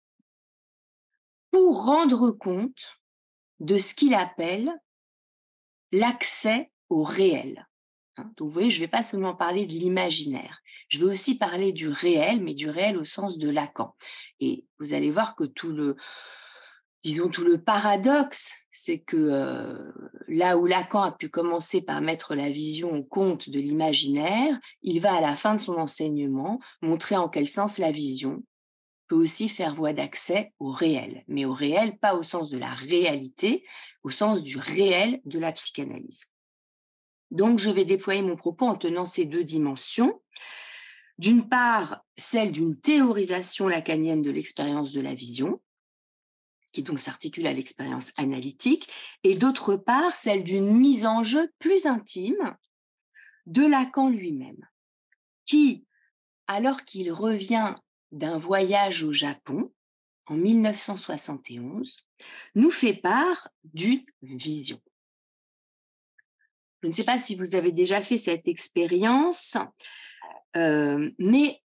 pour 1.53 1.85
rendre 1.85 2.33
compte 2.33 3.01
de 3.61 3.79
ce 3.79 3.95
qu'il 3.95 4.15
appelle 4.15 4.73
l'accès 5.93 6.73
au 6.89 7.05
réel. 7.05 7.69
Hein. 8.17 8.33
Donc 8.37 8.49
vous 8.49 8.53
voyez, 8.53 8.71
je 8.71 8.79
ne 8.79 8.85
vais 8.85 8.91
pas 8.91 9.05
seulement 9.05 9.37
parler 9.37 9.67
de 9.67 9.73
l'imaginaire, 9.73 10.61
je 10.89 10.99
vais 10.99 11.05
aussi 11.05 11.39
parler 11.39 11.71
du 11.71 11.89
réel, 11.89 12.43
mais 12.43 12.55
du 12.55 12.69
réel 12.69 12.97
au 12.97 13.05
sens 13.05 13.39
de 13.39 13.49
Lacan. 13.49 13.95
Et 14.41 14.67
vous 14.81 14.93
allez 14.93 15.13
voir 15.13 15.37
que 15.37 15.45
tout 15.45 15.71
le, 15.71 15.97
disons, 17.03 17.29
tout 17.29 17.45
le 17.45 17.63
paradoxe, 17.63 18.53
c'est 18.71 19.01
que 19.01 19.17
euh, 19.17 19.93
là 20.29 20.57
où 20.57 20.67
Lacan 20.67 21.03
a 21.03 21.13
pu 21.13 21.29
commencer 21.29 21.83
par 21.83 22.01
mettre 22.01 22.35
la 22.35 22.51
vision 22.51 22.93
au 22.93 23.03
compte 23.03 23.49
de 23.51 23.59
l'imaginaire, 23.59 24.59
il 24.83 25.01
va 25.01 25.15
à 25.15 25.21
la 25.21 25.37
fin 25.37 25.55
de 25.55 25.61
son 25.61 25.75
enseignement 25.75 26.61
montrer 26.83 27.17
en 27.17 27.29
quel 27.29 27.49
sens 27.49 27.79
la 27.79 27.91
vision 27.91 28.43
peut 29.11 29.17
aussi 29.17 29.49
faire 29.49 29.75
voie 29.75 29.93
d'accès 29.93 30.53
au 30.61 30.71
réel, 30.71 31.25
mais 31.27 31.45
au 31.45 31.53
réel 31.53 31.99
pas 31.99 32.15
au 32.15 32.23
sens 32.23 32.49
de 32.49 32.59
la 32.59 32.73
réalité, 32.73 33.67
au 34.05 34.11
sens 34.11 34.41
du 34.41 34.57
réel 34.57 35.21
de 35.25 35.41
la 35.41 35.51
psychanalyse. 35.51 36.27
Donc, 37.33 37.59
je 37.59 37.71
vais 37.71 37.85
déployer 37.85 38.23
mon 38.23 38.37
propos 38.37 38.67
en 38.67 38.77
tenant 38.77 39.05
ces 39.05 39.25
deux 39.25 39.43
dimensions. 39.43 40.23
D'une 41.19 41.49
part, 41.49 42.05
celle 42.17 42.53
d'une 42.53 42.81
théorisation 42.81 43.67
lacanienne 43.67 44.23
de 44.23 44.31
l'expérience 44.31 44.93
de 44.93 45.01
la 45.01 45.15
vision, 45.15 45.61
qui 46.73 46.83
donc 46.83 46.99
s'articule 46.99 47.47
à 47.47 47.53
l'expérience 47.53 48.13
analytique, 48.17 48.91
et 49.25 49.35
d'autre 49.35 49.77
part, 49.77 50.15
celle 50.15 50.45
d'une 50.45 50.77
mise 50.77 51.07
en 51.07 51.23
jeu 51.23 51.51
plus 51.59 51.87
intime 51.87 52.57
de 53.47 53.65
Lacan 53.65 54.09
lui-même, 54.09 54.67
qui, 55.45 55.85
alors 56.47 56.85
qu'il 56.85 57.13
revient 57.13 57.75
d'un 58.13 58.39
voyage 58.39 59.03
au 59.03 59.13
Japon 59.13 59.73
en 60.27 60.35
1971, 60.35 61.97
nous 62.55 62.71
fait 62.71 62.95
part 62.95 63.49
d'une 63.65 64.05
vision. 64.23 64.81
Je 66.83 66.89
ne 66.89 66.93
sais 66.93 67.05
pas 67.05 67.19
si 67.19 67.35
vous 67.35 67.57
avez 67.57 67.73
déjà 67.73 68.01
fait 68.01 68.19
cette 68.19 68.49
expérience, 68.49 69.57
euh, 70.57 71.11
mais 71.19 71.61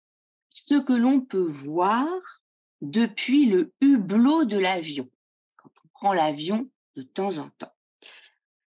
ce 0.50 0.76
que 0.76 0.94
l'on 0.94 1.22
peut 1.22 1.50
voir 1.50 2.10
depuis 2.92 3.46
le 3.46 3.74
hublot 3.82 4.46
de 4.46 4.58
l'avion, 4.58 5.10
quand 5.56 5.70
on 5.84 5.88
prend 5.90 6.14
l'avion 6.14 6.70
de 6.96 7.04
temps 7.04 7.38
en 7.38 7.50
temps, 7.58 7.74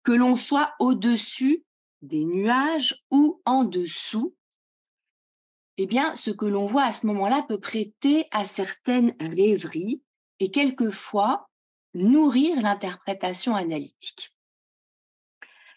que 0.03 0.11
l'on 0.11 0.35
soit 0.35 0.73
au-dessus 0.79 1.63
des 2.01 2.23
nuages 2.23 3.03
ou 3.11 3.41
en 3.45 3.63
dessous, 3.63 4.35
eh 5.77 5.87
bien, 5.87 6.15
ce 6.15 6.31
que 6.31 6.45
l'on 6.45 6.67
voit 6.67 6.83
à 6.83 6.91
ce 6.91 7.05
moment-là 7.07 7.43
peut 7.43 7.59
prêter 7.59 8.25
à 8.31 8.45
certaines 8.45 9.13
rêveries 9.19 10.01
et 10.39 10.51
quelquefois 10.51 11.49
nourrir 11.93 12.61
l'interprétation 12.61 13.55
analytique. 13.55 14.35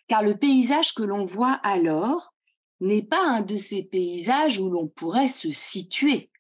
Car 0.07 0.23
le 0.23 0.37
paysage 0.37 0.95
que 0.95 1.03
l'on 1.03 1.25
voit 1.25 1.61
alors 1.65 2.35
n'est 2.81 3.03
pas 3.03 3.27
un 3.29 3.41
de 3.41 3.57
ces 3.57 3.83
paysages 3.83 4.61
où 4.61 4.71
l'on 4.71 4.87
pourrait 4.87 5.29
se 5.29 5.51
situer, 5.51 6.31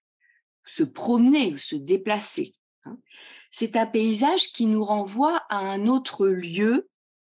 se 0.68 0.84
promener 0.84 1.54
ou 1.54 1.58
se 1.58 1.74
déplacer. 1.74 2.54
Hein. 2.84 2.98
C'est 3.50 3.76
un 3.76 3.86
paysage 3.86 4.52
qui 4.52 4.66
nous 4.66 4.84
renvoie 4.84 5.42
à 5.48 5.58
un 5.58 5.86
autre 5.86 6.28
lieu 6.28 6.88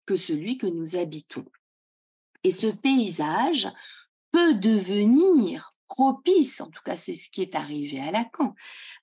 que 0.05 0.15
celui 0.15 0.57
que 0.57 0.67
nous 0.67 0.95
habitons. 0.95 1.45
Et 2.43 2.51
ce 2.51 2.67
paysage 2.67 3.69
peut 4.31 4.53
devenir 4.53 5.71
propice, 5.87 6.61
en 6.61 6.69
tout 6.69 6.81
cas 6.83 6.97
c'est 6.97 7.13
ce 7.13 7.29
qui 7.29 7.41
est 7.41 7.55
arrivé 7.55 7.99
à 7.99 8.11
Lacan, 8.11 8.55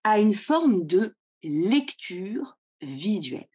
à 0.04 0.18
une 0.18 0.34
forme 0.34 0.86
de 0.86 1.14
lecture 1.42 2.58
visuelle. 2.80 3.48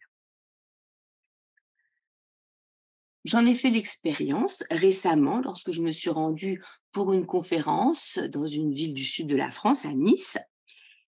J'en 3.24 3.44
ai 3.44 3.54
fait 3.54 3.70
l'expérience 3.70 4.62
récemment 4.70 5.40
lorsque 5.40 5.72
je 5.72 5.82
me 5.82 5.90
suis 5.90 6.10
rendue 6.10 6.62
pour 6.92 7.12
une 7.12 7.26
conférence 7.26 8.18
dans 8.18 8.46
une 8.46 8.72
ville 8.72 8.94
du 8.94 9.04
sud 9.04 9.26
de 9.26 9.36
la 9.36 9.50
France, 9.50 9.84
à 9.84 9.92
Nice. 9.92 10.38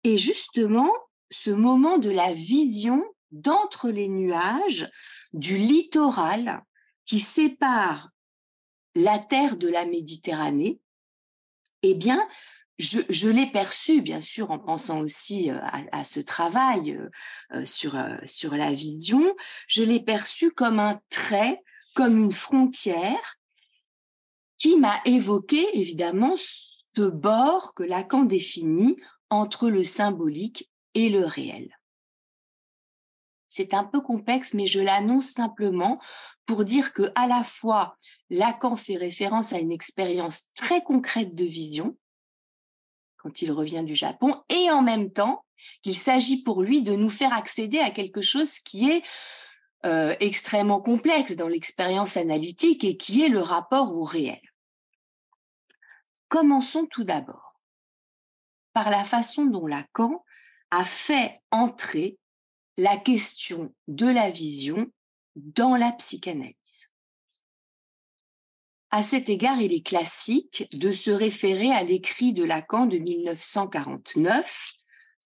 Et 0.03 0.17
justement, 0.17 0.91
ce 1.31 1.49
moment 1.49 1.97
de 1.97 2.09
la 2.09 2.33
vision 2.33 3.03
d'entre 3.31 3.89
les 3.89 4.07
nuages 4.07 4.89
du 5.33 5.57
littoral 5.57 6.63
qui 7.05 7.19
sépare 7.19 8.09
la 8.95 9.17
terre 9.17 9.57
de 9.57 9.67
la 9.67 9.85
Méditerranée, 9.85 10.79
eh 11.81 11.95
bien, 11.95 12.27
je, 12.79 13.29
l'ai 13.29 13.47
perçu, 13.47 14.01
bien 14.01 14.21
sûr, 14.21 14.51
en 14.51 14.59
pensant 14.59 15.01
aussi 15.01 15.51
euh, 15.51 15.59
à, 15.91 16.03
ce 16.03 16.19
travail 16.19 16.91
euh, 16.91 17.09
euh, 17.53 17.65
sur, 17.65 17.97
sur 18.25 18.55
la 18.55 18.71
vision, 18.71 19.35
je 19.67 19.83
l'ai 19.83 19.99
perçu 19.99 20.51
comme 20.51 20.79
un 20.79 20.99
trait, 21.09 21.61
comme 21.95 22.17
une 22.17 22.31
frontière 22.31 23.37
qui 24.57 24.77
m'a 24.77 24.99
évoqué, 25.05 25.65
évidemment, 25.77 26.35
ce 26.37 27.01
bord 27.01 27.73
que 27.73 27.83
Lacan 27.83 28.23
définit 28.23 28.97
entre 29.29 29.69
le 29.69 29.83
symbolique 29.83 30.69
et 30.93 31.09
le 31.09 31.25
réel. 31.25 31.77
C'est 33.47 33.73
un 33.73 33.83
peu 33.83 34.01
complexe, 34.01 34.53
mais 34.53 34.67
je 34.67 34.79
l'annonce 34.79 35.27
simplement 35.27 36.01
pour 36.45 36.65
dire 36.65 36.93
que 36.93 37.11
à 37.15 37.27
la 37.27 37.43
fois 37.43 37.95
Lacan 38.29 38.75
fait 38.75 38.97
référence 38.97 39.53
à 39.53 39.59
une 39.59 39.71
expérience 39.71 40.51
très 40.55 40.81
concrète 40.81 41.35
de 41.35 41.45
vision 41.45 41.97
quand 43.17 43.41
il 43.41 43.51
revient 43.51 43.83
du 43.83 43.95
Japon 43.95 44.35
et 44.49 44.69
en 44.69 44.81
même 44.81 45.11
temps 45.11 45.45
qu'il 45.81 45.95
s'agit 45.95 46.43
pour 46.43 46.61
lui 46.61 46.81
de 46.81 46.95
nous 46.95 47.09
faire 47.09 47.33
accéder 47.33 47.79
à 47.79 47.91
quelque 47.91 48.21
chose 48.21 48.59
qui 48.59 48.89
est 48.89 49.03
euh, 49.85 50.15
extrêmement 50.19 50.81
complexe 50.81 51.35
dans 51.35 51.47
l'expérience 51.47 52.17
analytique 52.17 52.83
et 52.83 52.97
qui 52.97 53.21
est 53.23 53.29
le 53.29 53.41
rapport 53.41 53.95
au 53.95 54.03
réel. 54.03 54.41
Commençons 56.27 56.85
tout 56.85 57.03
d'abord 57.03 57.42
par 58.73 58.89
la 58.89 59.03
façon 59.03 59.45
dont 59.45 59.67
Lacan 59.67 60.23
a 60.71 60.83
fait 60.83 61.41
entrer 61.51 62.17
la 62.77 62.97
question 62.97 63.73
de 63.87 64.07
la 64.07 64.29
vision 64.29 64.91
dans 65.35 65.75
la 65.75 65.91
psychanalyse. 65.91 66.93
À 68.89 69.01
cet 69.01 69.29
égard, 69.29 69.59
il 69.59 69.73
est 69.73 69.85
classique 69.85 70.67
de 70.71 70.91
se 70.91 71.09
référer 71.09 71.71
à 71.71 71.83
l'écrit 71.83 72.33
de 72.33 72.43
Lacan 72.43 72.85
de 72.85 72.97
1949, 72.97 74.73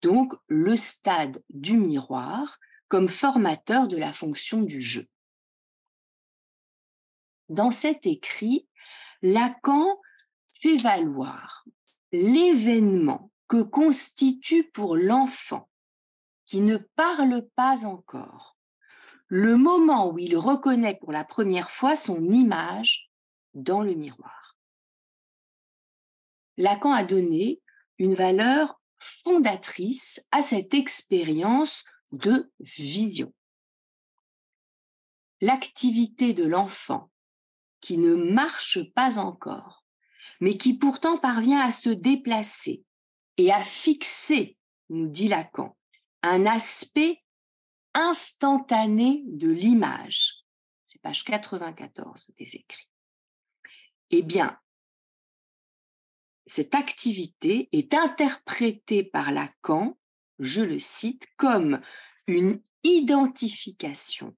donc 0.03 0.35
le 0.49 0.77
stade 0.77 1.43
du 1.49 1.79
miroir, 1.79 2.59
comme 2.89 3.09
formateur 3.09 3.89
de 3.89 3.97
la 3.97 4.13
fonction 4.13 4.61
du 4.61 4.83
jeu. 4.83 5.09
Dans 7.49 7.71
cet 7.71 8.07
écrit, 8.07 8.69
Lacan 9.23 9.99
fait 10.61 10.77
valoir 10.77 11.65
l'événement 12.13 13.31
que 13.49 13.63
constitue 13.63 14.65
pour 14.71 14.97
l'enfant 14.97 15.69
qui 16.45 16.61
ne 16.61 16.77
parle 16.77 17.49
pas 17.57 17.85
encore 17.85 18.55
le 19.29 19.57
moment 19.57 20.11
où 20.11 20.19
il 20.19 20.37
reconnaît 20.37 20.97
pour 21.01 21.13
la 21.13 21.25
première 21.25 21.71
fois 21.71 21.97
son 21.97 22.29
image 22.29 23.11
dans 23.55 23.83
le 23.83 23.95
miroir. 23.95 24.57
Lacan 26.57 26.93
a 26.93 27.05
donné 27.05 27.61
une 27.99 28.15
valeur 28.15 28.81
fondatrice 28.99 30.27
à 30.31 30.43
cette 30.43 30.75
expérience 30.75 31.85
de 32.13 32.51
vision. 32.61 33.33
L'activité 35.41 36.33
de 36.33 36.45
l'enfant 36.45 37.11
qui 37.81 37.99
ne 37.99 38.15
marche 38.15 38.79
pas 38.93 39.19
encore, 39.19 39.85
mais 40.41 40.57
qui 40.57 40.79
pourtant 40.79 41.19
parvient 41.19 41.61
à 41.61 41.71
se 41.71 41.91
déplacer 41.91 42.85
et 43.37 43.53
à 43.53 43.63
fixer, 43.63 44.57
nous 44.91 45.09
dit 45.09 45.29
Lacan, 45.29 45.77
un 46.23 46.47
aspect 46.47 47.23
instantané 47.95 49.23
de 49.27 49.51
l'image. 49.51 50.45
C'est 50.85 51.01
page 51.01 51.25
94 51.25 52.33
des 52.39 52.57
écrits. 52.57 52.89
Eh 54.11 54.23
bien, 54.23 54.59
cette 56.47 56.75
activité 56.75 57.69
est 57.73 57.95
interprétée 57.95 59.03
par 59.03 59.33
Lacan, 59.33 59.99
je 60.39 60.63
le 60.63 60.79
cite, 60.79 61.27
comme 61.37 61.81
une 62.27 62.63
identification 62.83 64.37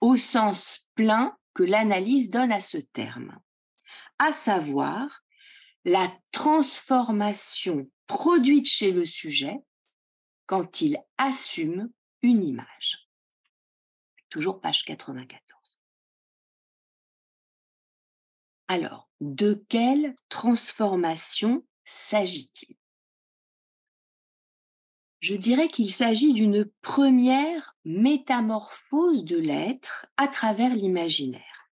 au 0.00 0.16
sens 0.16 0.88
plein 0.94 1.36
que 1.54 1.62
l'analyse 1.62 2.28
donne 2.28 2.52
à 2.52 2.60
ce 2.60 2.78
terme, 2.78 3.38
à 4.18 4.32
savoir 4.32 5.22
la 5.84 6.12
transformation 6.32 7.90
produite 8.12 8.66
chez 8.66 8.92
le 8.92 9.06
sujet 9.06 9.56
quand 10.44 10.82
il 10.82 10.98
assume 11.16 11.90
une 12.20 12.44
image. 12.44 13.08
Toujours 14.28 14.60
page 14.60 14.84
94. 14.84 15.78
Alors, 18.68 19.10
de 19.22 19.64
quelle 19.70 20.14
transformation 20.28 21.66
s'agit-il? 21.86 22.76
Je 25.20 25.34
dirais 25.34 25.70
qu'il 25.70 25.90
s'agit 25.90 26.34
d'une 26.34 26.66
première 26.82 27.74
métamorphose 27.86 29.24
de 29.24 29.38
l'être 29.38 30.04
à 30.18 30.28
travers 30.28 30.74
l'imaginaire. 30.74 31.70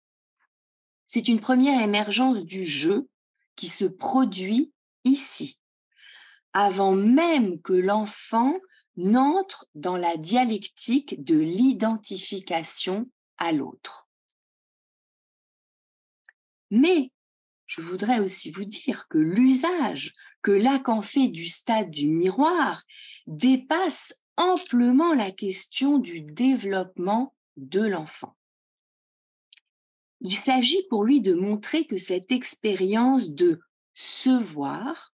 C'est 1.07 1.29
une 1.29 1.41
première 1.41 1.81
émergence 1.81 2.45
du 2.45 2.67
jeu 2.67 3.09
qui 3.55 3.69
se 3.69 3.87
produit 3.87 4.75
ici, 5.05 5.63
avant 6.59 6.95
même 6.95 7.61
que 7.61 7.75
l'enfant 7.75 8.59
n'entre 8.97 9.67
dans 9.75 9.99
la 9.99 10.17
dialectique 10.17 11.23
de 11.23 11.37
l'identification 11.39 13.11
à 13.37 13.53
l'autre. 13.53 14.09
Mais 16.71 17.13
je 17.67 17.83
voudrais 17.83 18.21
aussi 18.21 18.51
vous 18.53 18.65
dire 18.65 19.07
que 19.09 19.19
l'usage 19.19 20.15
que 20.41 20.51
Lacan 20.51 21.03
fait 21.03 21.29
du 21.29 21.47
stade 21.47 21.91
du 21.91 22.09
miroir 22.09 22.85
dépasse 23.27 24.23
amplement 24.39 25.13
la 25.13 25.31
question 25.31 25.99
du 25.99 26.23
développement 26.23 27.35
de 27.59 27.83
l'enfant. 27.83 28.35
Il 30.23 30.35
s'agit 30.35 30.87
pour 30.89 31.05
lui 31.05 31.21
de 31.21 31.35
montrer 31.35 31.87
que 31.87 31.99
cette 31.99 32.33
expérience 32.33 33.29
de 33.29 33.61
se 33.93 34.43
voir 34.43 35.13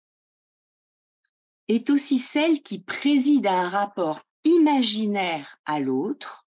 est 1.68 1.90
aussi 1.90 2.18
celle 2.18 2.62
qui 2.62 2.82
préside 2.82 3.46
à 3.46 3.60
un 3.60 3.68
rapport 3.68 4.20
imaginaire 4.44 5.58
à 5.64 5.78
l'autre, 5.80 6.46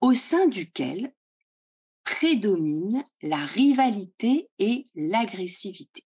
au 0.00 0.14
sein 0.14 0.46
duquel 0.46 1.14
prédomine 2.04 3.04
la 3.22 3.44
rivalité 3.44 4.50
et 4.58 4.86
l'agressivité. 4.94 6.04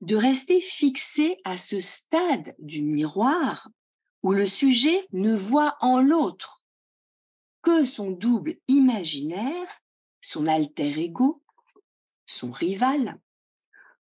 De 0.00 0.16
rester 0.16 0.60
fixé 0.60 1.38
à 1.44 1.56
ce 1.56 1.80
stade 1.80 2.54
du 2.58 2.82
miroir 2.82 3.68
où 4.22 4.32
le 4.32 4.46
sujet 4.46 5.06
ne 5.12 5.34
voit 5.34 5.76
en 5.80 6.00
l'autre 6.00 6.64
que 7.62 7.84
son 7.84 8.10
double 8.10 8.56
imaginaire, 8.68 9.80
son 10.20 10.46
alter 10.46 10.98
ego, 10.98 11.42
son 12.26 12.50
rival, 12.50 13.18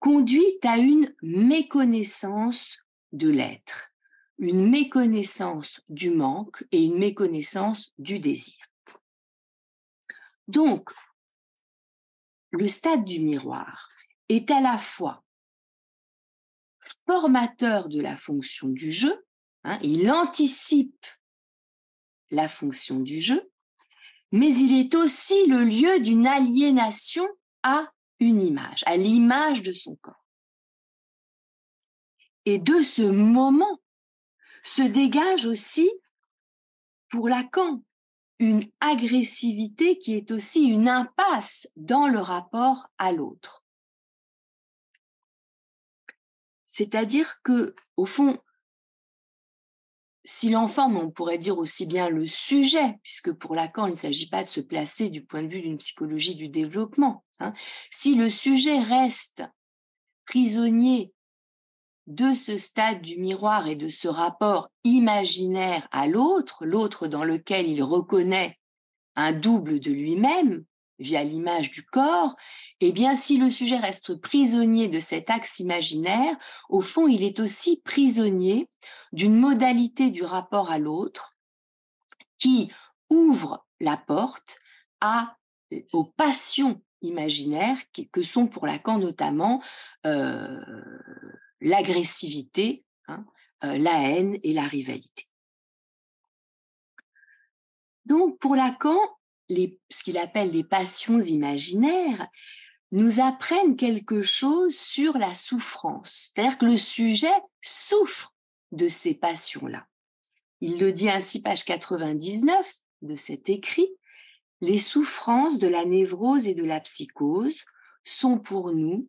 conduit 0.03 0.59
à 0.65 0.79
une 0.79 1.15
méconnaissance 1.23 2.81
de 3.13 3.31
l'être, 3.31 3.93
une 4.39 4.69
méconnaissance 4.69 5.81
du 5.89 6.11
manque 6.11 6.65
et 6.73 6.83
une 6.85 6.99
méconnaissance 6.99 7.95
du 7.99 8.19
désir. 8.19 8.57
Donc, 10.49 10.91
le 12.51 12.67
stade 12.67 13.05
du 13.05 13.21
miroir 13.21 13.91
est 14.29 14.51
à 14.51 14.61
la 14.61 14.77
fois 14.77 15.23
formateur 17.07 17.89
de 17.89 18.01
la 18.01 18.17
fonction 18.17 18.71
du 18.71 18.91
jeu, 18.91 19.25
hein, 19.63 19.79
il 19.85 20.11
anticipe 20.11 21.07
la 22.33 22.49
fonction 22.49 22.99
du 22.99 23.21
jeu, 23.21 23.49
mais 24.33 24.53
il 24.53 24.81
est 24.81 24.97
aussi 24.97 25.47
le 25.47 25.63
lieu 25.63 26.01
d'une 26.01 26.27
aliénation 26.27 27.29
à 27.63 27.89
une 28.23 28.41
image, 28.41 28.83
à 28.87 28.97
l'image 28.97 29.63
de 29.63 29.73
son 29.73 29.97
corps. 29.97 30.25
Et 32.45 32.59
de 32.59 32.81
ce 32.81 33.03
moment 33.03 33.81
se 34.63 34.83
dégage 34.83 35.47
aussi, 35.47 35.91
pour 37.09 37.29
Lacan, 37.29 37.83
une 38.39 38.65
agressivité 38.81 39.99
qui 39.99 40.15
est 40.15 40.31
aussi 40.31 40.65
une 40.65 40.89
impasse 40.89 41.69
dans 41.77 42.09
le 42.09 42.19
rapport 42.19 42.89
à 42.99 43.13
l'autre. 43.13 43.65
C'est-à-dire 46.67 47.41
que, 47.43 47.75
au 47.97 48.07
fond, 48.07 48.41
si 50.25 50.51
l'enfant, 50.51 50.89
mais 50.89 51.01
on 51.01 51.11
pourrait 51.11 51.39
dire 51.39 51.59
aussi 51.59 51.87
bien 51.87 52.09
le 52.09 52.27
sujet, 52.27 52.99
puisque 53.03 53.33
pour 53.33 53.55
Lacan, 53.55 53.87
il 53.87 53.91
ne 53.91 53.97
s'agit 53.97 54.29
pas 54.29 54.43
de 54.43 54.49
se 54.49 54.61
placer 54.61 55.09
du 55.09 55.25
point 55.25 55.43
de 55.43 55.49
vue 55.49 55.63
d'une 55.63 55.79
psychologie 55.79 56.35
du 56.35 56.49
développement, 56.49 57.25
hein, 57.43 57.55
si 57.91 58.15
le 58.15 58.31
sujet 58.31 58.79
reste 58.79 59.45
prisonnier 60.25 61.13
de 62.07 62.35
ce 62.35 62.59
stade 62.59 63.01
du 63.03 63.19
miroir 63.19 63.69
et 63.69 63.77
de 63.77 63.89
ce 63.89 64.09
rapport 64.09 64.69
imaginaire 64.85 65.87
à 65.93 66.07
l'autre, 66.07 66.65
l'autre 66.65 67.07
dans 67.07 67.25
lequel 67.25 67.69
il 67.69 67.83
reconnaît 67.83 68.59
un 69.15 69.33
double 69.33 69.79
de 69.79 69.93
lui-même 69.93 70.65
via 70.99 71.25
l'image 71.25 71.71
du 71.71 71.85
corps, 71.85 72.35
eh 72.81 72.93
bien, 72.93 73.15
si 73.15 73.37
le 73.37 73.51
sujet 73.51 73.77
reste 73.77 74.15
prisonnier 74.15 74.89
de 74.89 75.01
cet 75.01 75.31
axe 75.31 75.59
imaginaire, 75.59 76.37
au 76.69 76.81
fond, 76.81 77.09
il 77.09 77.23
est 77.25 77.41
aussi 77.41 77.81
prisonnier 77.85 78.69
d'une 79.13 79.37
modalité 79.37 80.11
du 80.11 80.23
rapport 80.23 80.71
à 80.71 80.79
l'autre 80.79 81.37
qui 82.39 82.73
ouvre 83.11 83.67
la 83.81 83.97
porte 83.97 84.59
aux 85.93 86.05
passions 86.05 86.81
imaginaires 87.03 87.79
que 88.11 88.23
sont 88.23 88.47
pour 88.47 88.67
Lacan 88.67 88.99
notamment 88.99 89.63
euh, 90.07 90.61
l'agressivité, 91.61 92.85
hein, 93.09 93.25
euh, 93.65 93.79
la 93.79 94.09
haine 94.09 94.39
et 94.43 94.53
la 94.53 94.65
rivalité. 94.65 95.27
Donc 98.07 98.39
pour 98.39 98.57
Lacan, 98.57 98.99
ce 99.49 100.03
qu'il 100.03 100.19
appelle 100.19 100.51
les 100.51 100.65
passions 100.65 101.21
imaginaires 101.21 102.29
nous 102.91 103.21
apprennent 103.21 103.77
quelque 103.77 104.23
chose 104.23 104.77
sur 104.77 105.17
la 105.17 105.35
souffrance. 105.35 106.33
C'est-à-dire 106.35 106.59
que 106.59 106.67
le 106.67 106.77
sujet 106.77 107.33
souffre 107.63 108.35
de 108.71 108.89
ces 108.89 109.15
passions-là. 109.15 109.87
Il 110.61 110.79
le 110.79 110.93
dit 110.93 111.09
ainsi, 111.09 111.43
page 111.43 111.65
99 111.65 112.75
de 113.03 113.17
cet 113.17 113.49
écrit, 113.49 113.89
les 114.63 114.79
souffrances 114.79 115.59
de 115.59 115.67
la 115.67 115.85
névrose 115.85 116.47
et 116.47 116.55
de 116.55 116.65
la 116.65 116.81
psychose 116.81 117.63
sont 118.05 118.39
pour 118.39 118.73
nous 118.73 119.09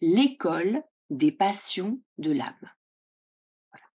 l'école 0.00 0.82
des 1.10 1.32
passions 1.32 2.00
de 2.18 2.32
l'âme. 2.32 2.70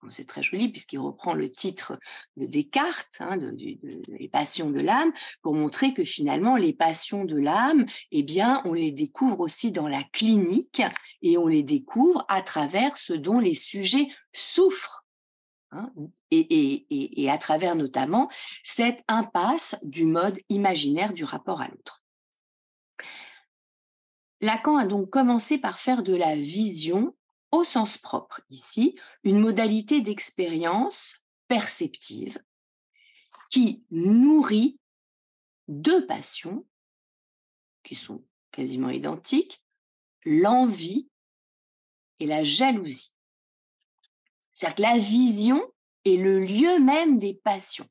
C'est 0.09 0.27
très 0.27 0.43
joli 0.43 0.69
puisqu'il 0.69 0.99
reprend 0.99 1.33
le 1.33 1.49
titre 1.49 1.97
de 2.35 2.45
Descartes, 2.45 3.17
hein, 3.19 3.37
les 3.37 4.29
passions 4.29 4.69
de 4.69 4.81
l'âme, 4.81 5.13
pour 5.41 5.53
montrer 5.53 5.93
que 5.93 6.03
finalement 6.03 6.57
les 6.57 6.73
passions 6.73 7.23
de 7.23 7.37
l'âme, 7.37 7.85
eh 8.11 8.23
bien, 8.23 8.61
on 8.65 8.73
les 8.73 8.91
découvre 8.91 9.39
aussi 9.39 9.71
dans 9.71 9.87
la 9.87 10.03
clinique 10.03 10.81
et 11.21 11.37
on 11.37 11.47
les 11.47 11.63
découvre 11.63 12.25
à 12.27 12.41
travers 12.41 12.97
ce 12.97 13.13
dont 13.13 13.39
les 13.39 13.55
sujets 13.55 14.07
souffrent. 14.33 15.02
Hein, 15.75 15.91
et, 16.29 17.23
et 17.23 17.31
à 17.31 17.37
travers 17.37 17.75
notamment 17.75 18.29
cette 18.63 19.03
impasse 19.07 19.75
du 19.81 20.05
mode 20.05 20.39
imaginaire 20.49 21.13
du 21.13 21.23
rapport 21.23 21.61
à 21.61 21.67
l'autre. 21.67 22.03
Lacan 24.41 24.77
a 24.77 24.85
donc 24.85 25.09
commencé 25.09 25.57
par 25.57 25.79
faire 25.79 26.03
de 26.03 26.15
la 26.15 26.35
vision, 26.35 27.15
au 27.51 27.63
sens 27.63 27.97
propre 27.97 28.41
ici, 28.49 28.99
une 29.23 29.39
modalité 29.39 30.01
d'expérience 30.01 31.23
perceptive 31.47 32.39
qui 33.49 33.83
nourrit 33.89 34.79
deux 35.67 36.05
passions 36.05 36.67
qui 37.83 37.95
sont 37.95 38.23
quasiment 38.51 38.89
identiques, 38.89 39.63
l'envie 40.25 41.09
et 42.19 42.27
la 42.27 42.43
jalousie. 42.43 43.12
La 44.77 44.97
vision 44.97 45.61
est 46.05 46.17
le 46.17 46.39
lieu 46.39 46.79
même 46.79 47.17
des 47.17 47.33
passions. 47.33 47.89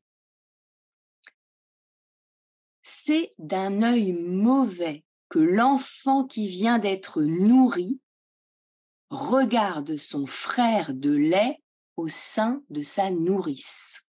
C'est 2.83 3.35
d'un 3.38 3.83
œil 3.83 4.12
mauvais 4.12 5.05
que 5.29 5.38
l'enfant 5.38 6.25
qui 6.25 6.46
vient 6.48 6.79
d'être 6.79 7.22
nourri 7.22 8.01
regarde 9.11 9.96
son 9.96 10.27
frère 10.27 10.94
de 10.94 11.14
lait 11.14 11.62
au 11.96 12.09
sein 12.09 12.62
de 12.70 12.83
sa 12.83 13.11
nourrice. 13.11 14.09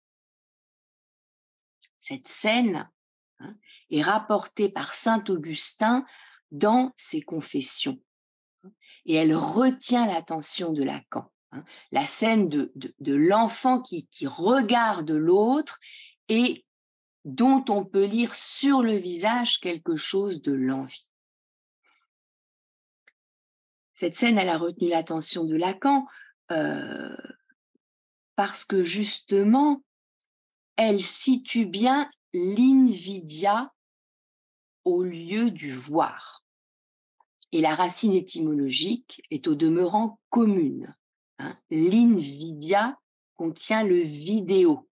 Cette 1.99 2.29
scène 2.29 2.91
hein, 3.39 3.57
est 3.91 4.03
rapportée 4.03 4.69
par 4.69 4.95
Saint 4.95 5.25
Augustin 5.29 6.05
dans 6.51 6.93
ses 6.97 7.23
confessions 7.23 8.01
et 9.05 9.15
elle 9.15 9.35
retient 9.35 10.07
l'attention 10.07 10.73
de 10.73 10.83
Lacan. 10.83 11.32
Hein. 11.53 11.65
La 11.91 12.07
scène 12.07 12.49
de, 12.49 13.15
l'enfant 13.15 13.81
qui, 13.81 14.07
qui 14.09 14.27
regarde 14.27 15.11
l'autre 15.11 15.79
et 16.29 16.65
dont 17.25 17.65
on 17.69 17.85
peut 17.85 18.05
lire 18.05 18.35
sur 18.35 18.83
le 18.83 18.97
visage 18.97 19.61
quelque 19.61 19.97
chose 19.97 20.43
de 20.43 20.53
l'envie. 20.53 21.09
Cette 23.93 24.17
scène, 24.17 24.39
elle 24.39 24.49
a 24.49 24.59
retenu 24.59 24.89
l'attention 24.89 25.45
de 25.45 25.55
Lacan 25.55 26.07
euh, 26.51 27.17
parce 28.35 28.65
que 28.65 28.83
justement, 28.83 29.83
elle 30.77 31.01
situe 31.01 31.67
bien 31.67 32.11
l'invidia 32.33 33.73
au 34.85 35.05
lieu 35.05 35.51
du 35.51 35.73
voir. 35.73 36.43
Et 37.53 37.61
la 37.61 37.75
racine 37.75 38.15
étymologique 38.15 39.23
est 39.31 39.47
au 39.47 39.55
demeurant 39.55 40.19
commune. 40.31 40.97
Hein. 41.43 41.57
L'invidia 41.71 42.99
contient 43.35 43.85
le 43.85 43.97
vidéo. 43.97 44.89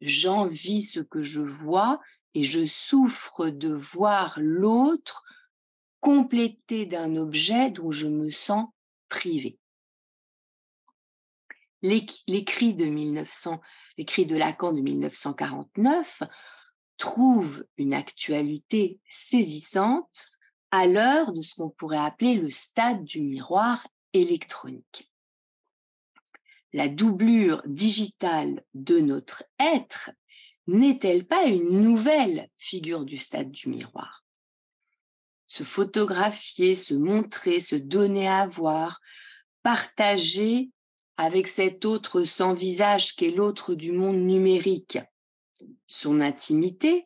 J'envie 0.00 0.82
ce 0.82 1.00
que 1.00 1.22
je 1.22 1.40
vois 1.40 2.00
et 2.34 2.44
je 2.44 2.66
souffre 2.66 3.48
de 3.48 3.72
voir 3.72 4.38
l'autre 4.38 5.24
complété 6.00 6.86
d'un 6.86 7.16
objet 7.16 7.70
dont 7.70 7.90
je 7.90 8.06
me 8.06 8.30
sens 8.30 8.66
privé. 9.08 9.58
De 11.82 12.84
1900, 12.84 13.60
l'écrit 13.96 14.26
de 14.26 14.36
Lacan 14.36 14.72
de 14.72 14.80
1949 14.80 16.22
trouve 16.98 17.64
une 17.78 17.94
actualité 17.94 19.00
saisissante 19.08 20.30
à 20.70 20.86
l'heure 20.86 21.32
de 21.32 21.40
ce 21.40 21.54
qu'on 21.54 21.70
pourrait 21.70 21.98
appeler 21.98 22.34
le 22.34 22.50
stade 22.50 23.04
du 23.04 23.22
miroir 23.22 23.86
électronique. 24.12 25.12
La 26.72 26.88
doublure 26.88 27.62
digitale 27.66 28.64
de 28.74 29.00
notre 29.00 29.44
être 29.58 30.10
n'est-elle 30.66 31.26
pas 31.26 31.46
une 31.46 31.82
nouvelle 31.82 32.48
figure 32.56 33.04
du 33.04 33.18
stade 33.18 33.50
du 33.50 33.68
miroir? 33.68 34.24
Se 35.46 35.64
photographier, 35.64 36.76
se 36.76 36.94
montrer, 36.94 37.58
se 37.58 37.74
donner 37.74 38.28
à 38.28 38.46
voir, 38.46 39.00
partager 39.62 40.70
avec 41.16 41.48
cet 41.48 41.84
autre 41.84 42.24
sans 42.24 42.54
visage 42.54 43.16
qu'est 43.16 43.32
l'autre 43.32 43.74
du 43.74 43.92
monde 43.92 44.20
numérique, 44.20 44.98
son 45.86 46.20
intimité, 46.20 47.04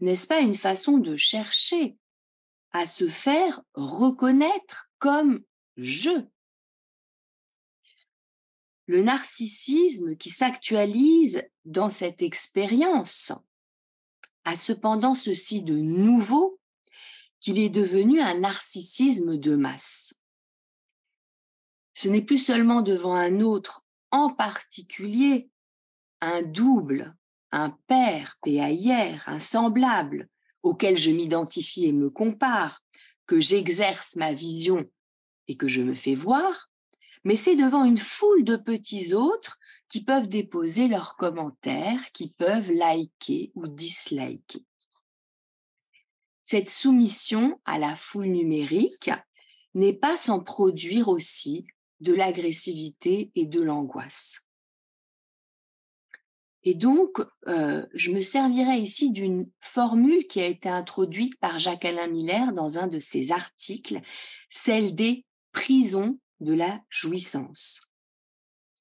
n'est-ce 0.00 0.26
pas 0.26 0.40
une 0.40 0.54
façon 0.54 0.98
de 0.98 1.16
chercher 1.16 1.98
à 2.70 2.86
se 2.86 3.08
faire 3.08 3.60
reconnaître 3.74 4.87
comme 4.98 5.42
je 5.76 6.10
Le 8.86 9.02
narcissisme 9.02 10.16
qui 10.16 10.30
s'actualise 10.30 11.48
dans 11.64 11.90
cette 11.90 12.22
expérience 12.22 13.32
a 14.44 14.56
cependant 14.56 15.14
ceci 15.14 15.62
de 15.62 15.76
nouveau 15.76 16.58
qu'il 17.40 17.58
est 17.58 17.68
devenu 17.68 18.20
un 18.20 18.38
narcissisme 18.38 19.36
de 19.36 19.56
masse. 19.56 20.14
Ce 21.94 22.08
n'est 22.08 22.22
plus 22.22 22.38
seulement 22.38 22.80
devant 22.80 23.14
un 23.14 23.40
autre 23.40 23.84
en 24.10 24.30
particulier, 24.30 25.50
un 26.20 26.42
double 26.42 27.14
un 27.52 27.70
père, 27.86 28.36
PAIR, 28.42 29.24
un 29.26 29.38
semblable, 29.38 30.28
auquel 30.62 30.96
je 30.96 31.10
m'identifie 31.10 31.86
et 31.86 31.92
me 31.92 32.10
compare, 32.10 32.82
que 33.28 33.38
j'exerce 33.38 34.16
ma 34.16 34.32
vision 34.32 34.90
et 35.46 35.56
que 35.56 35.68
je 35.68 35.82
me 35.82 35.94
fais 35.94 36.16
voir, 36.16 36.70
mais 37.22 37.36
c'est 37.36 37.56
devant 37.56 37.84
une 37.84 37.98
foule 37.98 38.42
de 38.42 38.56
petits 38.56 39.14
autres 39.14 39.58
qui 39.88 40.02
peuvent 40.02 40.28
déposer 40.28 40.88
leurs 40.88 41.16
commentaires, 41.16 42.10
qui 42.12 42.30
peuvent 42.30 42.72
liker 42.72 43.52
ou 43.54 43.68
disliker. 43.68 44.64
Cette 46.42 46.70
soumission 46.70 47.60
à 47.64 47.78
la 47.78 47.94
foule 47.94 48.28
numérique 48.28 49.10
n'est 49.74 49.92
pas 49.92 50.16
sans 50.16 50.40
produire 50.40 51.08
aussi 51.08 51.66
de 52.00 52.14
l'agressivité 52.14 53.30
et 53.34 53.44
de 53.44 53.60
l'angoisse. 53.60 54.47
Et 56.64 56.74
donc, 56.74 57.20
euh, 57.46 57.86
je 57.94 58.10
me 58.10 58.20
servirai 58.20 58.78
ici 58.78 59.10
d'une 59.10 59.48
formule 59.60 60.26
qui 60.26 60.40
a 60.40 60.46
été 60.46 60.68
introduite 60.68 61.38
par 61.38 61.58
Jacques-Alain 61.58 62.08
Miller 62.08 62.52
dans 62.52 62.78
un 62.78 62.88
de 62.88 62.98
ses 62.98 63.32
articles, 63.32 64.00
celle 64.50 64.94
des 64.94 65.24
prisons 65.52 66.18
de 66.40 66.54
la 66.54 66.80
jouissance. 66.88 67.88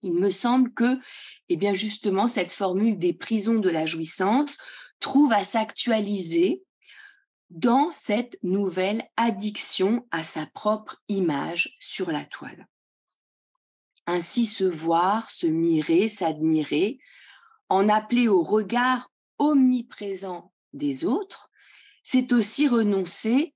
Il 0.02 0.14
me 0.14 0.30
semble 0.30 0.74
que, 0.74 1.00
eh 1.50 1.56
bien 1.56 1.74
justement, 1.74 2.28
cette 2.28 2.52
formule 2.52 2.98
des 2.98 3.14
prisons 3.14 3.60
de 3.60 3.70
la 3.70 3.86
jouissance 3.86 4.58
trouve 5.00 5.34
à 5.34 5.44
s'actualiser 5.44 6.64
dans 7.50 7.92
cette 7.94 8.38
nouvelle 8.44 9.04
addiction 9.16 10.06
à 10.12 10.24
sa 10.24 10.46
propre 10.48 11.02
image 11.08 11.78
sur 11.80 12.12
la 12.12 12.26
toile. 12.26 12.68
Ainsi 14.06 14.46
se 14.46 14.64
voir, 14.64 15.30
se 15.30 15.48
mirer, 15.48 16.08
s'admirer, 16.08 17.00
en 17.70 17.90
appeler 17.90 18.28
au 18.28 18.42
regard 18.42 19.12
omniprésent 19.40 20.52
des 20.74 21.06
autres, 21.06 21.50
c'est 22.04 22.32
aussi 22.32 22.68
renoncer 22.68 23.54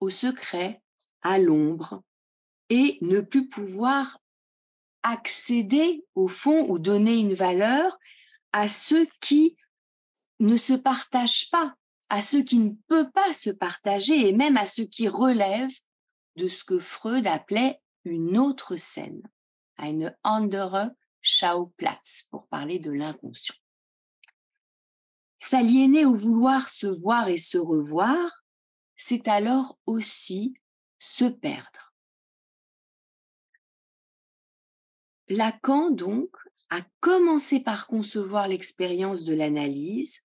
au 0.00 0.10
secret, 0.10 0.82
à 1.22 1.38
l'ombre, 1.38 2.02
et 2.68 2.98
ne 3.00 3.20
plus 3.20 3.48
pouvoir 3.48 4.18
accéder 5.02 6.04
au 6.14 6.28
fond 6.28 6.66
ou 6.68 6.78
donner 6.78 7.18
une 7.18 7.34
valeur 7.34 7.98
à 8.52 8.68
ceux 8.68 9.06
qui 9.20 9.56
ne 10.40 10.56
se 10.56 10.72
partagent 10.72 11.50
pas, 11.50 11.74
à 12.08 12.22
ceux 12.22 12.42
qui 12.42 12.58
ne 12.58 12.72
peuvent 12.88 13.12
pas 13.12 13.32
se 13.32 13.50
partager 13.50 14.28
et 14.28 14.32
même 14.32 14.56
à 14.56 14.66
ceux 14.66 14.84
qui 14.84 15.08
relèvent 15.08 15.78
de 16.36 16.48
ce 16.48 16.64
que 16.64 16.78
Freud 16.78 17.26
appelait 17.26 17.80
une 18.04 18.38
autre 18.38 18.76
scène, 18.76 19.22
une 19.78 20.14
andere 20.24 20.90
Schauplatz, 21.22 22.28
pour 22.30 22.46
parler 22.48 22.78
de 22.78 22.90
l'inconscient. 22.90 23.54
S'aliéner 25.38 26.04
au 26.04 26.14
vouloir 26.14 26.68
se 26.68 26.86
voir 26.86 27.28
et 27.28 27.38
se 27.38 27.58
revoir, 27.58 28.44
c'est 28.96 29.26
alors 29.28 29.78
aussi 29.86 30.54
se 30.98 31.24
perdre. 31.24 31.94
Lacan, 35.28 35.90
donc, 35.90 36.36
a 36.70 36.80
commencé 37.00 37.60
par 37.60 37.86
concevoir 37.86 38.48
l'expérience 38.48 39.24
de 39.24 39.34
l'analyse 39.34 40.24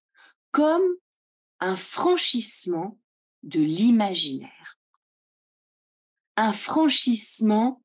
comme 0.52 0.86
un 1.60 1.76
franchissement 1.76 3.00
de 3.44 3.60
l'imaginaire, 3.60 4.80
un 6.36 6.54
franchissement 6.54 7.84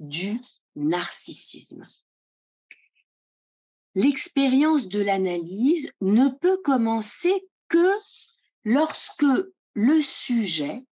du 0.00 0.40
narcissisme. 0.76 1.86
L'expérience 3.98 4.86
de 4.86 5.00
l'analyse 5.00 5.92
ne 6.00 6.28
peut 6.28 6.58
commencer 6.62 7.48
que 7.66 7.92
lorsque 8.62 9.26
le 9.74 10.02
sujet 10.02 10.86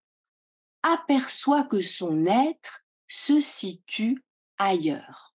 aperçoit 0.82 1.64
que 1.64 1.82
son 1.82 2.24
être 2.24 2.82
se 3.06 3.40
situe 3.40 4.24
ailleurs. 4.56 5.34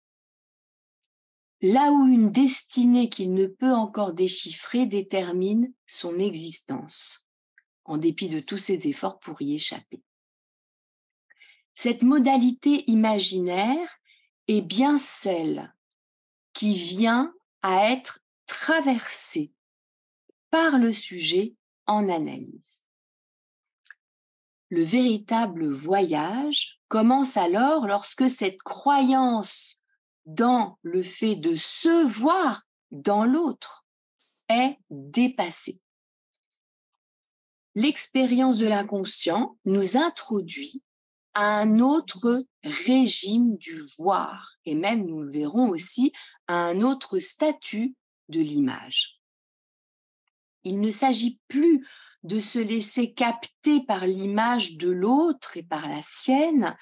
Là 1.62 1.90
où 1.90 2.06
une 2.06 2.30
destinée 2.30 3.08
qu'il 3.08 3.32
ne 3.32 3.46
peut 3.46 3.72
encore 3.72 4.12
déchiffrer 4.12 4.84
détermine 4.84 5.72
son 5.86 6.18
existence, 6.18 7.26
en 7.86 7.96
dépit 7.96 8.28
de 8.28 8.40
tous 8.40 8.58
ses 8.58 8.88
efforts 8.88 9.18
pour 9.20 9.40
y 9.40 9.54
échapper. 9.54 10.02
Cette 11.72 12.02
modalité 12.02 12.84
imaginaire 12.90 13.88
est 14.48 14.60
bien 14.60 14.98
celle 14.98 15.74
qui 16.52 16.74
vient 16.74 17.32
à 17.64 17.90
être 17.90 18.20
traversée 18.44 19.50
par 20.50 20.78
le 20.78 20.92
sujet 20.92 21.54
en 21.86 22.10
analyse. 22.10 22.84
Le 24.68 24.82
véritable 24.82 25.72
voyage 25.72 26.78
commence 26.88 27.38
alors 27.38 27.86
lorsque 27.86 28.28
cette 28.28 28.62
croyance 28.62 29.82
dans 30.26 30.78
le 30.82 31.02
fait 31.02 31.36
de 31.36 31.56
se 31.56 32.06
voir 32.06 32.64
dans 32.90 33.24
l'autre 33.24 33.86
est 34.50 34.76
dépassée. 34.90 35.80
L'expérience 37.74 38.58
de 38.58 38.66
l'inconscient 38.66 39.56
nous 39.64 39.96
introduit 39.96 40.82
un 41.34 41.80
autre 41.80 42.44
régime 42.62 43.56
du 43.56 43.82
voir, 43.98 44.56
et 44.66 44.74
même 44.74 45.06
nous 45.06 45.22
le 45.22 45.30
verrons 45.30 45.70
aussi, 45.70 46.12
à 46.48 46.54
un 46.54 46.80
autre 46.80 47.18
statut 47.18 47.94
de 48.28 48.40
l'image. 48.40 49.20
Il 50.64 50.80
ne 50.80 50.90
s'agit 50.90 51.40
plus 51.48 51.86
de 52.22 52.40
se 52.40 52.58
laisser 52.58 53.12
capter 53.12 53.84
par 53.84 54.06
l'image 54.06 54.76
de 54.76 54.88
l'autre 54.88 55.56
et 55.56 55.62
par 55.62 55.88
la 55.88 56.00
sienne, 56.02 56.76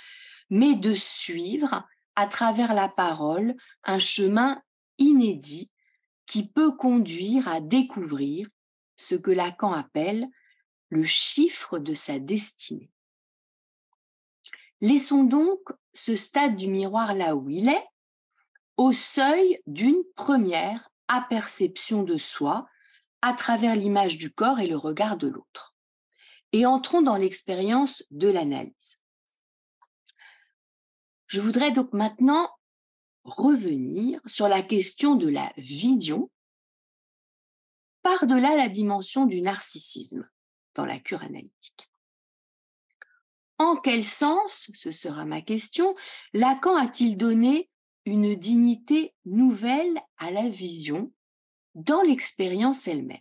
mais 0.50 0.74
de 0.76 0.94
suivre 0.94 1.86
à 2.14 2.26
travers 2.26 2.74
la 2.74 2.88
parole 2.88 3.56
un 3.84 3.98
chemin 3.98 4.62
inédit 4.98 5.72
qui 6.26 6.48
peut 6.48 6.76
conduire 6.76 7.48
à 7.48 7.60
découvrir 7.60 8.46
ce 8.96 9.16
que 9.16 9.30
Lacan 9.30 9.72
appelle 9.72 10.28
le 10.88 11.02
chiffre 11.02 11.78
de 11.78 11.94
sa 11.94 12.18
destinée. 12.18 12.90
Laissons 14.80 15.24
donc 15.24 15.58
ce 15.92 16.14
stade 16.14 16.56
du 16.56 16.68
miroir 16.68 17.14
là 17.14 17.34
où 17.34 17.48
il 17.50 17.68
est, 17.68 17.86
au 18.76 18.92
seuil 18.92 19.60
d'une 19.66 20.02
première 20.16 20.90
aperception 21.08 22.02
de 22.02 22.18
soi 22.18 22.66
à 23.20 23.32
travers 23.32 23.76
l'image 23.76 24.18
du 24.18 24.32
corps 24.32 24.60
et 24.60 24.66
le 24.66 24.76
regard 24.76 25.16
de 25.16 25.28
l'autre. 25.28 25.74
Et 26.52 26.66
entrons 26.66 27.02
dans 27.02 27.16
l'expérience 27.16 28.02
de 28.10 28.28
l'analyse. 28.28 29.00
Je 31.26 31.40
voudrais 31.40 31.70
donc 31.70 31.92
maintenant 31.92 32.50
revenir 33.24 34.20
sur 34.26 34.48
la 34.48 34.62
question 34.62 35.14
de 35.14 35.28
la 35.28 35.52
vision 35.56 36.30
par-delà 38.02 38.56
la 38.56 38.68
dimension 38.68 39.24
du 39.24 39.40
narcissisme 39.40 40.28
dans 40.74 40.84
la 40.84 40.98
cure 40.98 41.22
analytique. 41.22 41.88
En 43.58 43.76
quel 43.76 44.04
sens, 44.04 44.70
ce 44.74 44.90
sera 44.90 45.24
ma 45.24 45.40
question, 45.40 45.94
Lacan 46.32 46.76
a-t-il 46.76 47.16
donné 47.16 47.70
une 48.04 48.34
dignité 48.34 49.14
nouvelle 49.24 50.00
à 50.18 50.30
la 50.30 50.48
vision 50.48 51.12
dans 51.74 52.02
l'expérience 52.02 52.86
elle-même 52.86 53.20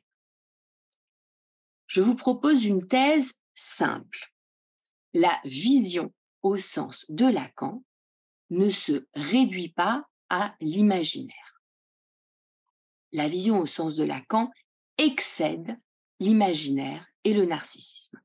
Je 1.88 2.02
vous 2.02 2.16
propose 2.16 2.66
une 2.66 2.88
thèse 2.88 3.40
simple. 3.54 4.34
La 5.14 5.40
vision 5.44 6.14
au 6.42 6.58
sens 6.58 7.10
de 7.10 7.26
Lacan 7.26 7.84
ne 8.50 8.70
se 8.70 9.06
réduit 9.14 9.70
pas 9.70 10.06
à 10.30 10.56
l'imaginaire. 10.60 11.62
La 13.12 13.28
vision 13.28 13.60
au 13.60 13.66
sens 13.66 13.96
de 13.96 14.04
Lacan 14.04 14.50
excède 14.98 15.78
l'imaginaire 16.20 17.08
et 17.24 17.34
le 17.34 17.46
narcissisme. 17.46 18.20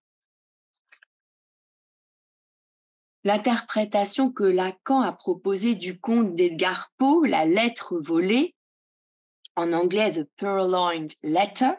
L'interprétation 3.27 4.31
que 4.31 4.45
Lacan 4.45 5.01
a 5.01 5.11
proposée 5.11 5.75
du 5.75 5.99
conte 5.99 6.37
d'Edgar 6.37 6.93
Poe, 6.97 7.27
La 7.27 7.45
lettre 7.45 7.99
volée, 7.99 8.55
en 9.57 9.73
anglais 9.73 10.13
The 10.13 10.31
Purloined 10.37 11.13
Letter, 11.25 11.73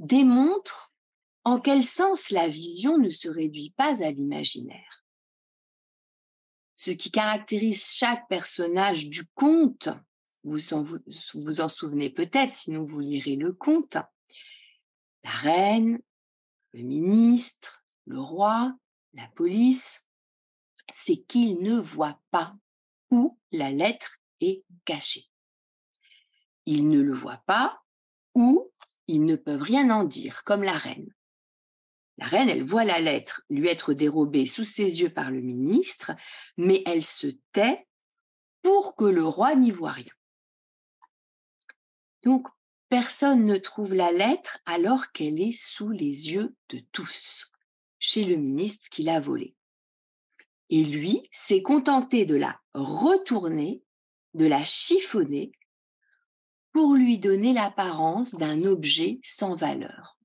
démontre 0.00 0.92
en 1.44 1.60
quel 1.60 1.84
sens 1.84 2.30
la 2.30 2.48
vision 2.48 2.98
ne 2.98 3.10
se 3.10 3.28
réduit 3.28 3.72
pas 3.76 4.02
à 4.02 4.10
l'imaginaire. 4.10 5.04
Ce 6.74 6.90
qui 6.90 7.12
caractérise 7.12 7.86
chaque 7.86 8.26
personnage 8.26 9.08
du 9.08 9.24
conte, 9.36 9.88
vous 10.42 10.58
vous 11.34 11.60
en 11.60 11.68
souvenez 11.68 12.10
peut-être, 12.10 12.52
sinon 12.52 12.84
vous 12.84 12.98
lirez 12.98 13.36
le 13.36 13.52
conte, 13.52 13.98
la 15.22 15.30
reine, 15.30 16.00
le 16.72 16.82
ministre, 16.82 17.84
le 18.06 18.18
roi, 18.18 18.74
la 19.14 19.28
police, 19.28 20.07
c'est 20.92 21.22
qu'ils 21.24 21.62
ne 21.62 21.78
voient 21.78 22.20
pas 22.30 22.56
où 23.10 23.38
la 23.52 23.70
lettre 23.70 24.18
est 24.40 24.64
cachée. 24.84 25.26
Ils 26.66 26.88
ne 26.88 27.00
le 27.00 27.12
voient 27.12 27.42
pas 27.46 27.82
ou 28.34 28.70
ils 29.06 29.24
ne 29.24 29.36
peuvent 29.36 29.62
rien 29.62 29.90
en 29.90 30.04
dire, 30.04 30.44
comme 30.44 30.62
la 30.62 30.76
reine. 30.76 31.12
La 32.18 32.26
reine, 32.26 32.48
elle 32.48 32.64
voit 32.64 32.84
la 32.84 32.98
lettre 32.98 33.42
lui 33.48 33.68
être 33.68 33.94
dérobée 33.94 34.46
sous 34.46 34.64
ses 34.64 35.00
yeux 35.00 35.10
par 35.10 35.30
le 35.30 35.40
ministre, 35.40 36.12
mais 36.56 36.82
elle 36.84 37.04
se 37.04 37.28
tait 37.52 37.86
pour 38.62 38.96
que 38.96 39.04
le 39.04 39.24
roi 39.24 39.54
n'y 39.54 39.70
voit 39.70 39.92
rien. 39.92 40.12
Donc, 42.24 42.48
personne 42.88 43.44
ne 43.44 43.56
trouve 43.56 43.94
la 43.94 44.10
lettre 44.10 44.58
alors 44.66 45.12
qu'elle 45.12 45.40
est 45.40 45.56
sous 45.58 45.90
les 45.90 46.32
yeux 46.32 46.54
de 46.70 46.80
tous, 46.92 47.52
chez 47.98 48.24
le 48.24 48.36
ministre 48.36 48.88
qui 48.90 49.04
l'a 49.04 49.20
volée. 49.20 49.54
Et 50.70 50.84
lui 50.84 51.22
s'est 51.32 51.62
contenté 51.62 52.26
de 52.26 52.36
la 52.36 52.60
retourner, 52.74 53.82
de 54.34 54.46
la 54.46 54.64
chiffonner, 54.64 55.52
pour 56.72 56.94
lui 56.94 57.18
donner 57.18 57.52
l'apparence 57.52 58.34
d'un 58.34 58.64
objet 58.64 59.20
sans 59.24 59.54
valeur. 59.54 60.18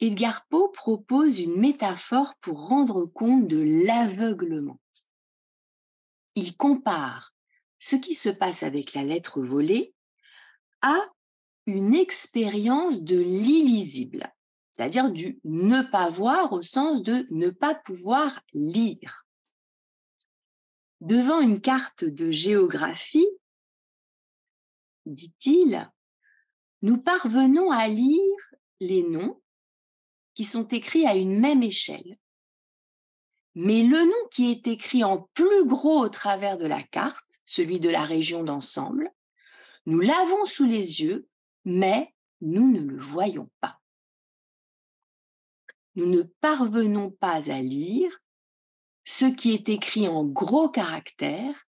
Edgar 0.00 0.46
Poe 0.48 0.70
propose 0.72 1.40
une 1.40 1.58
métaphore 1.58 2.34
pour 2.42 2.66
rendre 2.68 3.06
compte 3.06 3.48
de 3.48 3.84
l'aveuglement. 3.86 4.78
Il 6.34 6.54
compare 6.56 7.34
ce 7.78 7.96
qui 7.96 8.14
se 8.14 8.28
passe 8.28 8.62
avec 8.62 8.92
la 8.92 9.04
lettre 9.04 9.40
volée 9.40 9.94
à 10.82 10.98
une 11.66 11.94
expérience 11.94 13.04
de 13.04 13.18
l'illisible 13.18 14.30
c'est-à-dire 14.76 15.10
du 15.10 15.40
ne 15.44 15.82
pas 15.82 16.10
voir 16.10 16.52
au 16.52 16.62
sens 16.62 17.02
de 17.02 17.26
ne 17.30 17.48
pas 17.48 17.74
pouvoir 17.74 18.40
lire. 18.52 19.26
Devant 21.00 21.40
une 21.40 21.60
carte 21.60 22.04
de 22.04 22.30
géographie, 22.30 23.28
dit-il, 25.06 25.90
nous 26.82 26.98
parvenons 26.98 27.70
à 27.70 27.88
lire 27.88 28.54
les 28.80 29.02
noms 29.02 29.40
qui 30.34 30.44
sont 30.44 30.68
écrits 30.68 31.06
à 31.06 31.14
une 31.14 31.40
même 31.40 31.62
échelle. 31.62 32.18
Mais 33.54 33.82
le 33.82 34.04
nom 34.04 34.28
qui 34.30 34.50
est 34.50 34.66
écrit 34.66 35.04
en 35.04 35.30
plus 35.32 35.64
gros 35.64 36.00
au 36.00 36.10
travers 36.10 36.58
de 36.58 36.66
la 36.66 36.82
carte, 36.82 37.40
celui 37.46 37.80
de 37.80 37.88
la 37.88 38.04
région 38.04 38.44
d'ensemble, 38.44 39.10
nous 39.86 40.00
l'avons 40.00 40.44
sous 40.44 40.66
les 40.66 41.00
yeux, 41.00 41.26
mais 41.64 42.14
nous 42.42 42.70
ne 42.70 42.80
le 42.80 42.98
voyons 42.98 43.50
pas 43.60 43.80
nous 45.96 46.06
ne 46.06 46.22
parvenons 46.22 47.10
pas 47.10 47.50
à 47.50 47.60
lire 47.60 48.20
ce 49.04 49.24
qui 49.24 49.52
est 49.52 49.68
écrit 49.68 50.08
en 50.08 50.24
gros 50.24 50.68
caractères, 50.68 51.66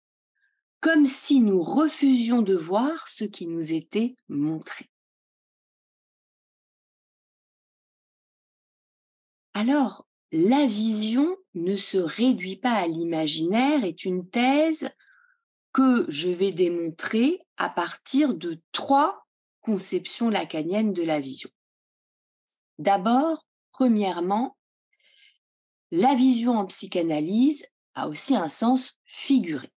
comme 0.81 1.07
si 1.07 1.41
nous 1.41 1.62
refusions 1.62 2.43
de 2.43 2.55
voir 2.55 3.09
ce 3.09 3.25
qui 3.25 3.47
nous 3.47 3.73
était 3.73 4.17
montré. 4.29 4.91
Alors, 9.55 10.07
la 10.33 10.67
vision 10.67 11.37
ne 11.55 11.77
se 11.77 11.97
réduit 11.97 12.57
pas 12.57 12.75
à 12.75 12.87
l'imaginaire 12.87 13.85
est 13.85 14.05
une 14.05 14.29
thèse 14.29 14.91
que 15.73 16.05
je 16.09 16.29
vais 16.29 16.53
démontrer 16.53 17.41
à 17.57 17.69
partir 17.69 18.35
de 18.35 18.61
trois 18.73 19.27
conceptions 19.61 20.31
lacaniennes 20.31 20.93
de 20.93 21.03
la 21.03 21.21
vision. 21.21 21.51
D'abord, 22.79 23.46
Premièrement, 23.77 24.57
la 25.91 26.15
vision 26.15 26.53
en 26.53 26.65
psychanalyse 26.65 27.69
a 27.93 28.09
aussi 28.09 28.35
un 28.35 28.49
sens 28.49 28.99
figuré. 29.05 29.71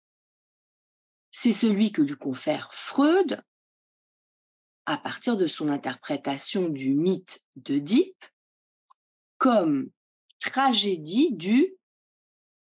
C'est 1.30 1.52
celui 1.52 1.92
que 1.92 2.00
lui 2.00 2.16
confère 2.16 2.72
Freud 2.72 3.44
à 4.86 4.96
partir 4.96 5.36
de 5.36 5.46
son 5.46 5.68
interprétation 5.68 6.70
du 6.70 6.94
mythe 6.94 7.44
d'Oedipe 7.56 8.24
comme 9.36 9.90
tragédie 10.38 11.34
du 11.34 11.76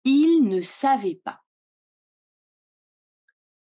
il 0.04 0.48
ne 0.48 0.62
savait 0.62 1.20
pas. 1.22 1.44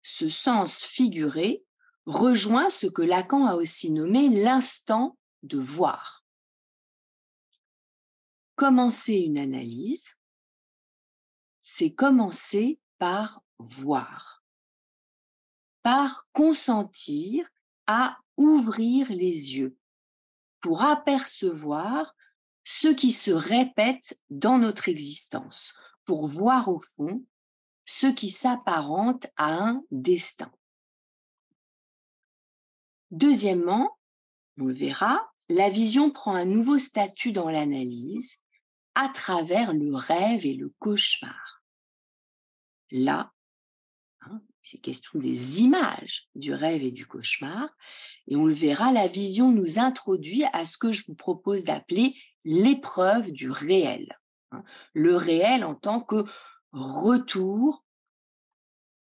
Ce 0.02 0.30
sens 0.30 0.82
figuré 0.82 1.62
rejoint 2.06 2.70
ce 2.70 2.86
que 2.86 3.02
Lacan 3.02 3.44
a 3.44 3.56
aussi 3.56 3.90
nommé 3.90 4.30
l'instant 4.30 5.18
de 5.42 5.58
voir 5.58 6.19
commencer 8.60 9.14
une 9.14 9.38
analyse, 9.38 10.20
c'est 11.62 11.94
commencer 11.94 12.78
par 12.98 13.42
voir, 13.58 14.44
par 15.80 16.28
consentir 16.34 17.48
à 17.86 18.18
ouvrir 18.36 19.08
les 19.08 19.56
yeux 19.56 19.78
pour 20.60 20.82
apercevoir 20.82 22.14
ce 22.62 22.88
qui 22.88 23.12
se 23.12 23.30
répète 23.30 24.20
dans 24.28 24.58
notre 24.58 24.90
existence, 24.90 25.74
pour 26.04 26.26
voir 26.26 26.68
au 26.68 26.80
fond 26.80 27.24
ce 27.86 28.08
qui 28.08 28.28
s'apparente 28.28 29.26
à 29.38 29.54
un 29.54 29.82
destin. 29.90 30.52
Deuxièmement, 33.10 33.96
on 34.58 34.66
le 34.66 34.74
verra, 34.74 35.32
la 35.48 35.70
vision 35.70 36.10
prend 36.10 36.34
un 36.34 36.44
nouveau 36.44 36.78
statut 36.78 37.32
dans 37.32 37.48
l'analyse 37.48 38.42
à 38.94 39.08
travers 39.08 39.72
le 39.72 39.94
rêve 39.94 40.46
et 40.46 40.54
le 40.54 40.72
cauchemar. 40.78 41.62
Là, 42.90 43.32
hein, 44.22 44.40
c'est 44.62 44.78
question 44.78 45.18
des 45.18 45.62
images 45.62 46.28
du 46.34 46.52
rêve 46.52 46.82
et 46.82 46.90
du 46.90 47.06
cauchemar, 47.06 47.68
et 48.26 48.36
on 48.36 48.46
le 48.46 48.52
verra, 48.52 48.92
la 48.92 49.06
vision 49.06 49.52
nous 49.52 49.78
introduit 49.78 50.44
à 50.52 50.64
ce 50.64 50.76
que 50.76 50.92
je 50.92 51.04
vous 51.06 51.14
propose 51.14 51.64
d'appeler 51.64 52.14
l'épreuve 52.44 53.32
du 53.32 53.50
réel. 53.50 54.18
Hein. 54.52 54.64
Le 54.92 55.16
réel 55.16 55.64
en 55.64 55.74
tant 55.74 56.00
que 56.00 56.24
retour, 56.72 57.84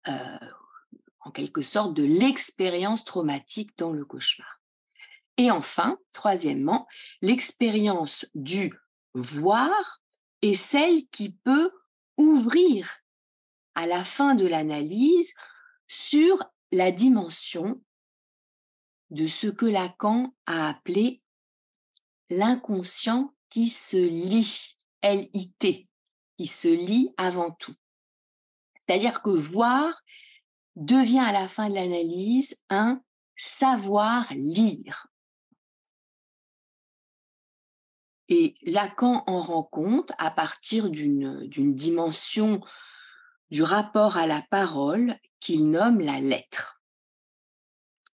euh, 0.08 0.38
en 1.22 1.32
quelque 1.32 1.62
sorte, 1.62 1.94
de 1.94 2.04
l'expérience 2.04 3.06
traumatique 3.06 3.78
dans 3.78 3.92
le 3.92 4.06
cauchemar. 4.06 4.60
Et 5.38 5.52
enfin, 5.52 5.98
troisièmement, 6.12 6.88
l'expérience 7.22 8.26
du 8.36 8.74
voir 9.14 10.02
est 10.42 10.56
celle 10.56 11.08
qui 11.10 11.34
peut 11.44 11.72
ouvrir 12.18 13.00
à 13.76 13.88
la 13.88 14.04
fin 14.04 14.36
de 14.36 14.46
l'analyse 14.46 15.34
sur 15.88 16.44
la 16.72 16.92
dimension 16.92 17.82
de 19.10 19.28
ce 19.28 19.48
que 19.48 19.66
Lacan 19.66 20.36
a 20.46 20.70
appelé 20.70 21.22
l'inconscient 22.30 23.34
qui 23.50 23.70
se 23.70 23.98
lit, 23.98 24.78
L-I-T, 25.02 25.88
qui 26.38 26.48
se 26.48 26.68
lit 26.68 27.10
avant 27.18 27.52
tout. 27.52 27.74
C'est-à-dire 28.80 29.22
que 29.22 29.30
voir 29.30 29.94
devient 30.76 31.20
à 31.20 31.32
la 31.32 31.48
fin 31.48 31.70
de 31.70 31.76
l'analyse 31.76 32.62
un 32.70 33.02
savoir 33.36 34.32
lire. 34.34 35.09
Et 38.30 38.54
Lacan 38.62 39.24
en 39.26 39.40
rend 39.40 39.64
compte 39.64 40.12
à 40.20 40.30
partir 40.30 40.90
d'une 40.90 41.74
dimension 41.74 42.62
du 43.50 43.64
rapport 43.64 44.18
à 44.18 44.28
la 44.28 44.44
parole 44.52 45.16
qu'il 45.40 45.72
nomme 45.72 46.00
la 46.00 46.22
lettre. 46.22 46.82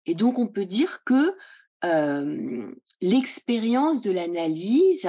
Et 0.07 0.17
donc 0.17 0.39
on 0.39 0.49
peut 0.49 0.67
dire 0.67 1.05
que 1.05 1.37
l'expérience 3.01 4.03
de 4.03 4.11
l'analyse 4.11 5.09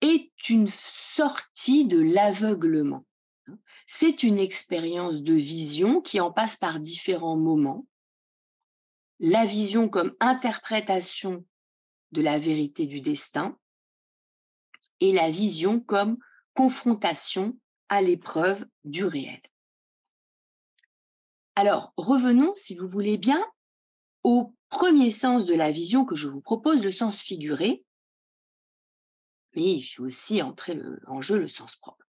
est 0.00 0.48
une 0.48 0.68
sortie 0.70 1.84
de 1.84 2.00
l'aveuglement. 2.00 3.04
C'est 3.86 4.22
une 4.22 4.38
expérience 4.38 5.22
de 5.22 5.34
vision 5.34 6.00
qui 6.00 6.20
en 6.20 6.32
passe 6.32 6.56
par 6.56 6.80
différents 6.80 7.36
moments. 7.36 7.86
La 9.20 9.44
vision 9.46 9.88
comme 9.88 10.14
interprétation 10.20 11.44
de 12.12 12.22
la 12.22 12.38
vérité 12.38 12.86
du 12.86 13.00
destin 13.00 13.56
et 15.00 15.12
la 15.12 15.30
vision 15.30 15.80
comme 15.80 16.18
confrontation 16.54 17.58
à 17.88 18.02
l'épreuve 18.02 18.66
du 18.84 19.04
réel. 19.04 19.40
Alors, 21.54 21.92
revenons, 21.96 22.52
si 22.54 22.74
vous 22.74 22.88
voulez 22.88 23.16
bien, 23.16 23.44
au 24.24 24.54
premier 24.68 25.10
sens 25.10 25.46
de 25.46 25.54
la 25.54 25.70
vision 25.70 26.04
que 26.04 26.14
je 26.14 26.28
vous 26.28 26.42
propose, 26.42 26.84
le 26.84 26.92
sens 26.92 27.20
figuré, 27.20 27.84
mais 29.54 29.62
il 29.62 29.82
faut 29.82 30.04
aussi 30.04 30.42
entrer 30.42 30.78
en 31.06 31.22
jeu 31.22 31.38
le 31.38 31.48
sens 31.48 31.76
propre. 31.76 32.04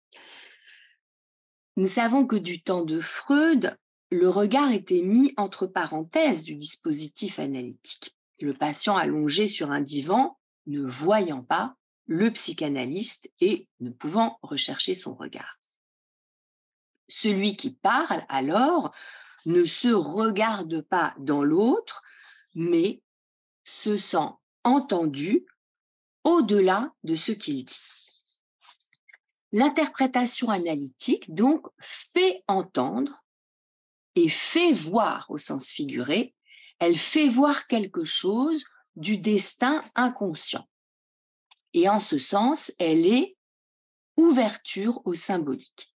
Nous 1.77 1.87
savons 1.87 2.25
que 2.25 2.35
du 2.35 2.63
temps 2.63 2.83
de 2.83 2.99
Freud, 2.99 3.77
le 4.09 4.29
regard 4.29 4.71
était 4.71 5.01
mis 5.01 5.33
entre 5.37 5.67
parenthèses 5.67 6.43
du 6.43 6.55
dispositif 6.55 7.37
analytique. 7.37 8.15
Le 8.39 8.53
patient 8.53 8.95
allongé 8.95 9.45
sur 9.45 9.71
un 9.71 9.81
divan, 9.81 10.39
ne 10.67 10.81
voyant 10.81 11.43
pas 11.43 11.75
le 12.07 12.31
psychanalyste 12.31 13.31
et 13.39 13.67
ne 13.79 13.89
pouvant 13.89 14.39
rechercher 14.41 14.93
son 14.93 15.15
regard. 15.15 15.59
Celui 17.07 17.55
qui 17.55 17.75
parle 17.75 18.25
alors 18.29 18.93
ne 19.45 19.65
se 19.65 19.89
regarde 19.89 20.81
pas 20.81 21.13
dans 21.19 21.43
l'autre, 21.43 22.03
mais 22.55 23.01
se 23.63 23.97
sent 23.97 24.29
entendu 24.63 25.45
au-delà 26.23 26.91
de 27.03 27.15
ce 27.15 27.31
qu'il 27.31 27.65
dit. 27.65 27.79
L'interprétation 29.51 30.49
analytique, 30.49 31.33
donc, 31.33 31.67
fait 31.79 32.43
entendre 32.47 33.23
et 34.15 34.29
fait 34.29 34.71
voir 34.71 35.25
au 35.29 35.37
sens 35.37 35.69
figuré, 35.69 36.35
elle 36.79 36.97
fait 36.97 37.29
voir 37.29 37.67
quelque 37.67 38.03
chose 38.03 38.63
du 38.95 39.17
destin 39.17 39.83
inconscient. 39.95 40.67
Et 41.75 41.89
en 41.89 41.99
ce 41.99 42.17
sens, 42.17 42.71
elle 42.79 43.05
est 43.05 43.35
ouverture 44.15 45.01
au 45.03 45.13
symbolique. 45.13 45.93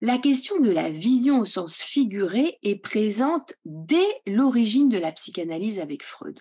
La 0.00 0.16
question 0.16 0.58
de 0.60 0.70
la 0.70 0.88
vision 0.88 1.40
au 1.40 1.44
sens 1.44 1.82
figuré 1.82 2.58
est 2.62 2.78
présente 2.78 3.52
dès 3.66 4.22
l'origine 4.26 4.88
de 4.88 4.96
la 4.96 5.12
psychanalyse 5.12 5.78
avec 5.78 6.02
Freud. 6.02 6.40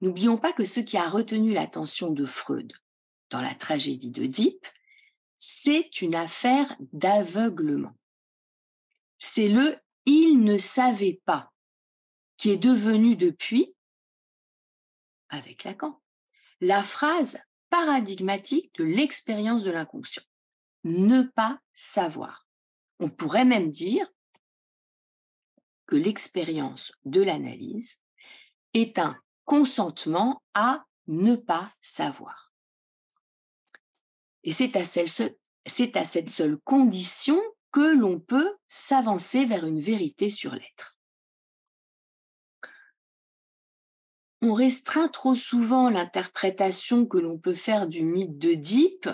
N'oublions 0.00 0.38
pas 0.38 0.52
que 0.52 0.64
ce 0.64 0.78
qui 0.78 0.96
a 0.96 1.08
retenu 1.08 1.52
l'attention 1.52 2.12
de 2.12 2.24
Freud 2.24 2.72
dans 3.30 3.40
la 3.40 3.56
tragédie 3.56 4.12
d'Oedipe, 4.12 4.64
c'est 5.38 6.00
une 6.02 6.14
affaire 6.14 6.76
d'aveuglement. 6.92 7.98
C'est 9.18 9.48
le 9.48 9.76
il 10.06 10.44
ne 10.44 10.56
savait 10.56 11.20
pas 11.24 11.52
qui 12.36 12.50
est 12.50 12.56
devenu 12.56 13.16
depuis, 13.16 13.74
avec 15.32 15.64
Lacan, 15.64 16.00
la 16.60 16.82
phrase 16.82 17.40
paradigmatique 17.70 18.72
de 18.76 18.84
l'expérience 18.84 19.64
de 19.64 19.72
l'inconscient 19.72 20.22
ne 20.84 21.22
pas 21.22 21.58
savoir. 21.72 22.46
On 23.00 23.08
pourrait 23.08 23.44
même 23.44 23.70
dire 23.70 24.06
que 25.86 25.96
l'expérience 25.96 26.92
de 27.04 27.22
l'analyse 27.22 28.00
est 28.74 28.98
un 28.98 29.18
consentement 29.44 30.42
à 30.54 30.84
ne 31.06 31.34
pas 31.34 31.68
savoir. 31.82 32.52
Et 34.44 34.52
c'est 34.52 34.76
à, 34.76 34.80
à, 34.80 36.04
cette 36.04 36.30
seule 36.30 36.58
condition 36.58 37.40
que 37.70 37.94
l'on 37.94 38.20
peut 38.20 38.56
s'avancer 38.68 39.46
vers 39.46 39.66
une 39.66 39.80
vérité 39.80 40.30
sur 40.30 40.54
l'être. 40.54 40.96
On 44.42 44.54
restreint 44.54 45.08
trop 45.08 45.36
souvent 45.36 45.88
l'interprétation 45.88 47.06
que 47.06 47.16
l'on 47.16 47.38
peut 47.38 47.54
faire 47.54 47.86
du 47.86 48.04
mythe 48.04 48.38
d'Oedipe 48.38 49.08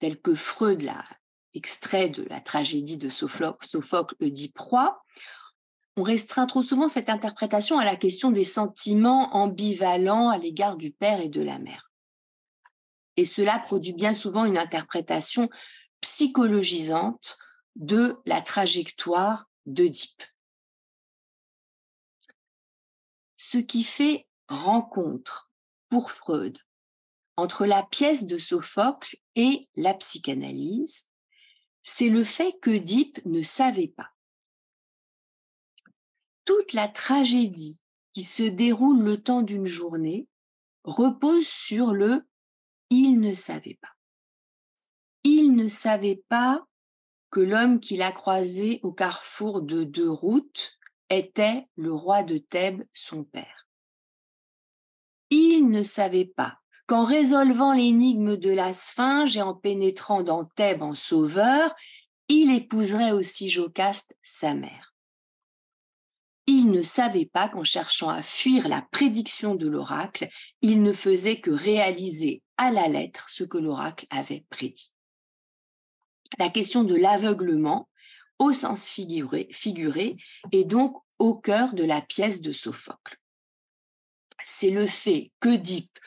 tel 0.00 0.20
que 0.20 0.34
Freud 0.34 0.82
l'a 0.82 1.02
extrait 1.54 2.10
de 2.10 2.24
la 2.24 2.40
tragédie 2.40 2.98
de 2.98 3.08
Sophocle, 3.08 4.14
Oedipe 4.20 4.58
Roi, 4.58 5.02
on 5.96 6.02
restreint 6.02 6.46
trop 6.46 6.62
souvent 6.62 6.88
cette 6.88 7.08
interprétation 7.08 7.78
à 7.78 7.84
la 7.84 7.96
question 7.96 8.30
des 8.32 8.44
sentiments 8.44 9.34
ambivalents 9.36 10.28
à 10.28 10.38
l'égard 10.38 10.76
du 10.76 10.90
père 10.90 11.20
et 11.20 11.28
de 11.28 11.42
la 11.42 11.58
mère. 11.58 11.92
Et 13.16 13.24
cela 13.24 13.60
produit 13.60 13.92
bien 13.92 14.12
souvent 14.12 14.44
une 14.44 14.58
interprétation 14.58 15.48
psychologisante 16.00 17.38
de 17.76 18.16
la 18.26 18.42
trajectoire 18.42 19.48
d'Oedipe. 19.66 20.24
Ce 23.36 23.58
qui 23.58 23.84
fait 23.84 24.26
rencontre 24.48 25.50
pour 25.88 26.10
Freud 26.10 26.58
entre 27.36 27.66
la 27.66 27.82
pièce 27.82 28.26
de 28.26 28.38
Sophocle 28.38 29.16
et 29.34 29.68
la 29.76 29.94
psychanalyse, 29.94 31.08
c'est 31.82 32.08
le 32.08 32.24
fait 32.24 32.54
que 32.60 32.70
ne 33.28 33.42
savait 33.42 33.88
pas. 33.88 34.10
Toute 36.44 36.72
la 36.72 36.88
tragédie 36.88 37.82
qui 38.12 38.22
se 38.22 38.42
déroule 38.42 39.02
le 39.02 39.22
temps 39.22 39.42
d'une 39.42 39.66
journée 39.66 40.28
repose 40.84 41.46
sur 41.46 41.92
le 41.92 42.26
il 42.90 43.18
ne 43.20 43.34
savait 43.34 43.78
pas. 43.80 43.88
Il 45.24 45.56
ne 45.56 45.68
savait 45.68 46.22
pas 46.28 46.64
que 47.30 47.40
l'homme 47.40 47.80
qu'il 47.80 48.02
a 48.02 48.12
croisé 48.12 48.78
au 48.82 48.92
carrefour 48.92 49.62
de 49.62 49.82
deux 49.82 50.10
routes 50.10 50.78
était 51.10 51.66
le 51.76 51.92
roi 51.92 52.22
de 52.22 52.38
Thèbes, 52.38 52.84
son 52.92 53.24
père. 53.24 53.63
Il 55.36 55.68
ne 55.68 55.82
savait 55.82 56.26
pas 56.26 56.60
qu'en 56.86 57.04
résolvant 57.04 57.72
l'énigme 57.72 58.36
de 58.36 58.50
la 58.50 58.72
sphinge 58.72 59.36
et 59.36 59.42
en 59.42 59.52
pénétrant 59.52 60.22
dans 60.22 60.44
Thèbes 60.44 60.82
en 60.82 60.94
sauveur, 60.94 61.74
il 62.28 62.54
épouserait 62.54 63.10
aussi 63.10 63.50
Jocaste, 63.50 64.16
sa 64.22 64.54
mère. 64.54 64.94
Il 66.46 66.70
ne 66.70 66.82
savait 66.82 67.26
pas 67.26 67.48
qu'en 67.48 67.64
cherchant 67.64 68.10
à 68.10 68.22
fuir 68.22 68.68
la 68.68 68.82
prédiction 68.92 69.56
de 69.56 69.68
l'oracle, 69.68 70.28
il 70.62 70.82
ne 70.82 70.92
faisait 70.92 71.40
que 71.40 71.50
réaliser 71.50 72.40
à 72.56 72.70
la 72.70 72.86
lettre 72.86 73.28
ce 73.28 73.42
que 73.42 73.58
l'oracle 73.58 74.06
avait 74.10 74.46
prédit. 74.50 74.94
La 76.38 76.48
question 76.48 76.84
de 76.84 76.94
l'aveuglement, 76.94 77.88
au 78.38 78.52
sens 78.52 78.88
figuré, 78.88 79.48
figuré, 79.50 80.16
est 80.52 80.64
donc 80.64 80.96
au 81.18 81.34
cœur 81.34 81.74
de 81.74 81.82
la 81.82 82.02
pièce 82.02 82.40
de 82.40 82.52
Sophocle. 82.52 83.18
C'est 84.44 84.70
le 84.70 84.86
fait 84.86 85.32
qu'Oedipe 85.40 85.98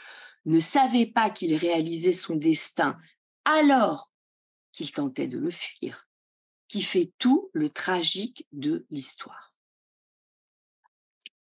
ne 0.45 0.59
savait 0.59 1.07
pas 1.07 1.29
qu'il 1.29 1.55
réalisait 1.55 2.13
son 2.13 2.35
destin 2.35 2.97
alors 3.45 4.11
qu'il 4.71 4.91
tentait 4.91 5.27
de 5.27 5.37
le 5.37 5.51
fuir, 5.51 6.07
qui 6.67 6.81
fait 6.81 7.11
tout 7.17 7.49
le 7.53 7.69
tragique 7.69 8.47
de 8.51 8.85
l'histoire. 8.89 9.51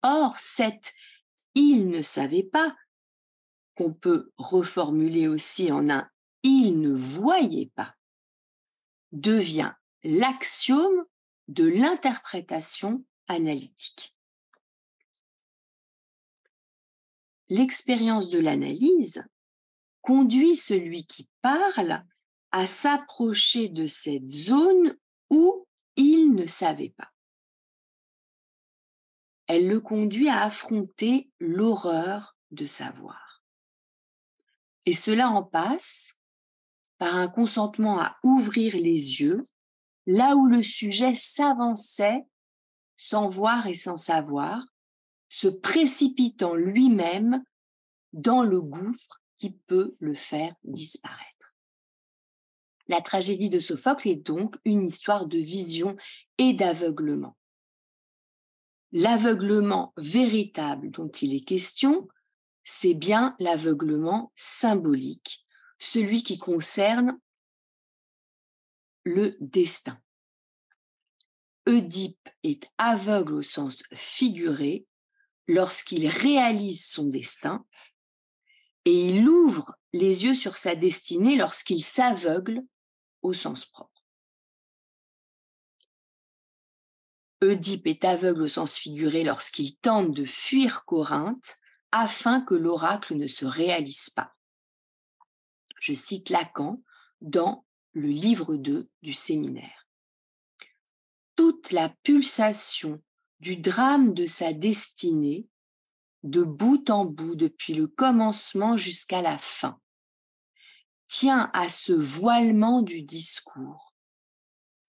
Or, 0.02 0.38
cette 0.38 0.92
il 1.54 1.88
ne 1.88 2.02
savait 2.02 2.42
pas, 2.42 2.76
qu'on 3.74 3.92
peut 3.92 4.32
reformuler 4.36 5.28
aussi 5.28 5.72
en 5.72 5.88
un 5.88 6.08
il 6.42 6.80
ne 6.80 6.92
voyait 6.92 7.72
pas, 7.74 7.94
devient 9.12 9.72
l'axiome 10.02 11.04
de 11.48 11.64
l'interprétation 11.64 13.04
analytique. 13.28 14.13
L'expérience 17.48 18.28
de 18.28 18.38
l'analyse 18.38 19.24
conduit 20.02 20.56
celui 20.56 21.06
qui 21.06 21.28
parle 21.42 22.04
à 22.50 22.66
s'approcher 22.66 23.68
de 23.68 23.86
cette 23.86 24.28
zone 24.28 24.96
où 25.30 25.66
il 25.96 26.34
ne 26.34 26.46
savait 26.46 26.94
pas. 26.96 27.10
Elle 29.46 29.68
le 29.68 29.80
conduit 29.80 30.28
à 30.28 30.44
affronter 30.44 31.30
l'horreur 31.38 32.36
de 32.50 32.66
savoir. 32.66 33.42
Et 34.86 34.92
cela 34.92 35.28
en 35.28 35.42
passe 35.42 36.18
par 36.98 37.16
un 37.16 37.28
consentement 37.28 38.00
à 38.00 38.16
ouvrir 38.22 38.74
les 38.74 39.20
yeux 39.20 39.42
là 40.06 40.36
où 40.36 40.46
le 40.46 40.62
sujet 40.62 41.14
s'avançait 41.14 42.24
sans 42.96 43.28
voir 43.28 43.66
et 43.66 43.74
sans 43.74 43.96
savoir, 43.96 44.64
se 45.34 45.48
précipitant 45.48 46.54
lui-même 46.54 47.42
dans 48.12 48.44
le 48.44 48.60
gouffre 48.60 49.20
qui 49.36 49.50
peut 49.66 49.96
le 49.98 50.14
faire 50.14 50.54
disparaître. 50.62 51.56
La 52.86 53.00
tragédie 53.00 53.50
de 53.50 53.58
Sophocle 53.58 54.08
est 54.08 54.14
donc 54.14 54.56
une 54.64 54.84
histoire 54.84 55.26
de 55.26 55.38
vision 55.38 55.96
et 56.38 56.52
d'aveuglement. 56.52 57.36
L'aveuglement 58.92 59.92
véritable 59.96 60.92
dont 60.92 61.08
il 61.08 61.34
est 61.34 61.44
question, 61.44 62.06
c'est 62.62 62.94
bien 62.94 63.34
l'aveuglement 63.40 64.32
symbolique, 64.36 65.44
celui 65.80 66.22
qui 66.22 66.38
concerne 66.38 67.18
le 69.02 69.36
destin. 69.40 70.00
Oedipe 71.66 72.28
est 72.44 72.68
aveugle 72.78 73.34
au 73.34 73.42
sens 73.42 73.82
figuré 73.92 74.86
lorsqu'il 75.46 76.06
réalise 76.06 76.84
son 76.84 77.06
destin 77.06 77.64
et 78.84 79.08
il 79.08 79.28
ouvre 79.28 79.74
les 79.92 80.24
yeux 80.24 80.34
sur 80.34 80.56
sa 80.56 80.74
destinée 80.74 81.36
lorsqu'il 81.36 81.82
s'aveugle 81.82 82.62
au 83.22 83.32
sens 83.32 83.64
propre. 83.64 83.90
Oedipe 87.42 87.86
est 87.86 88.04
aveugle 88.04 88.42
au 88.42 88.48
sens 88.48 88.76
figuré 88.76 89.24
lorsqu'il 89.24 89.76
tente 89.76 90.12
de 90.12 90.24
fuir 90.24 90.84
Corinthe 90.84 91.58
afin 91.92 92.40
que 92.40 92.54
l'oracle 92.54 93.14
ne 93.14 93.26
se 93.26 93.44
réalise 93.44 94.10
pas. 94.10 94.34
Je 95.80 95.92
cite 95.92 96.30
Lacan 96.30 96.82
dans 97.20 97.66
le 97.92 98.08
livre 98.08 98.56
2 98.56 98.88
du 99.02 99.12
séminaire. 99.12 99.86
Toute 101.36 101.70
la 101.70 101.90
pulsation 102.02 103.02
du 103.44 103.58
drame 103.58 104.14
de 104.14 104.24
sa 104.24 104.54
destinée, 104.54 105.46
de 106.22 106.44
bout 106.44 106.88
en 106.88 107.04
bout 107.04 107.34
depuis 107.34 107.74
le 107.74 107.86
commencement 107.86 108.78
jusqu'à 108.78 109.20
la 109.20 109.36
fin, 109.36 109.78
tient 111.08 111.50
à 111.52 111.68
ce 111.68 111.92
voilement 111.92 112.80
du 112.80 113.02
discours 113.02 113.94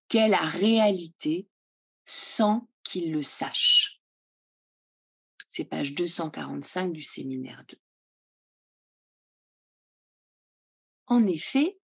qu'est 0.08 0.30
la 0.30 0.40
réalité 0.40 1.50
sans 2.06 2.70
qu'il 2.86 3.12
le 3.12 3.24
sache. 3.24 4.02
C'est 5.48 5.66
page 5.66 5.94
245 5.94 6.94
du 6.94 7.04
séminaire 7.04 7.66
2. 7.68 7.78
En 11.08 11.24
effet, 11.24 11.78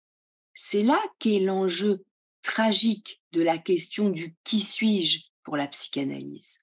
c'est 0.53 0.83
là 0.83 1.01
qu'est 1.19 1.41
l'enjeu 1.41 2.05
tragique 2.43 3.23
de 3.33 3.41
la 3.41 3.57
question 3.57 4.11
du 4.11 4.37
qui 4.45 4.61
suis-je 4.61 5.28
pour 5.49 5.57
la 5.57 5.67
psychanalyse. 5.67 6.59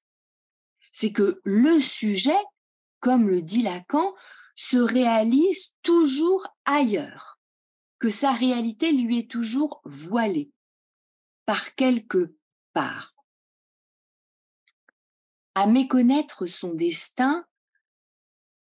C'est 0.91 1.11
que 1.11 1.41
le 1.43 1.79
sujet, 1.79 2.37
comme 2.99 3.27
le 3.27 3.41
dit 3.41 3.63
Lacan, 3.63 4.13
se 4.53 4.77
réalise 4.77 5.73
toujours 5.81 6.45
ailleurs, 6.65 7.39
que 7.97 8.11
sa 8.11 8.31
réalité 8.31 8.91
lui 8.91 9.17
est 9.17 9.31
toujours 9.31 9.81
voilée 9.85 10.51
par 11.47 11.73
quelque 11.73 12.35
part 12.73 13.15
à 15.55 15.65
méconnaître 15.65 16.45
son 16.45 16.75
destin, 16.75 17.43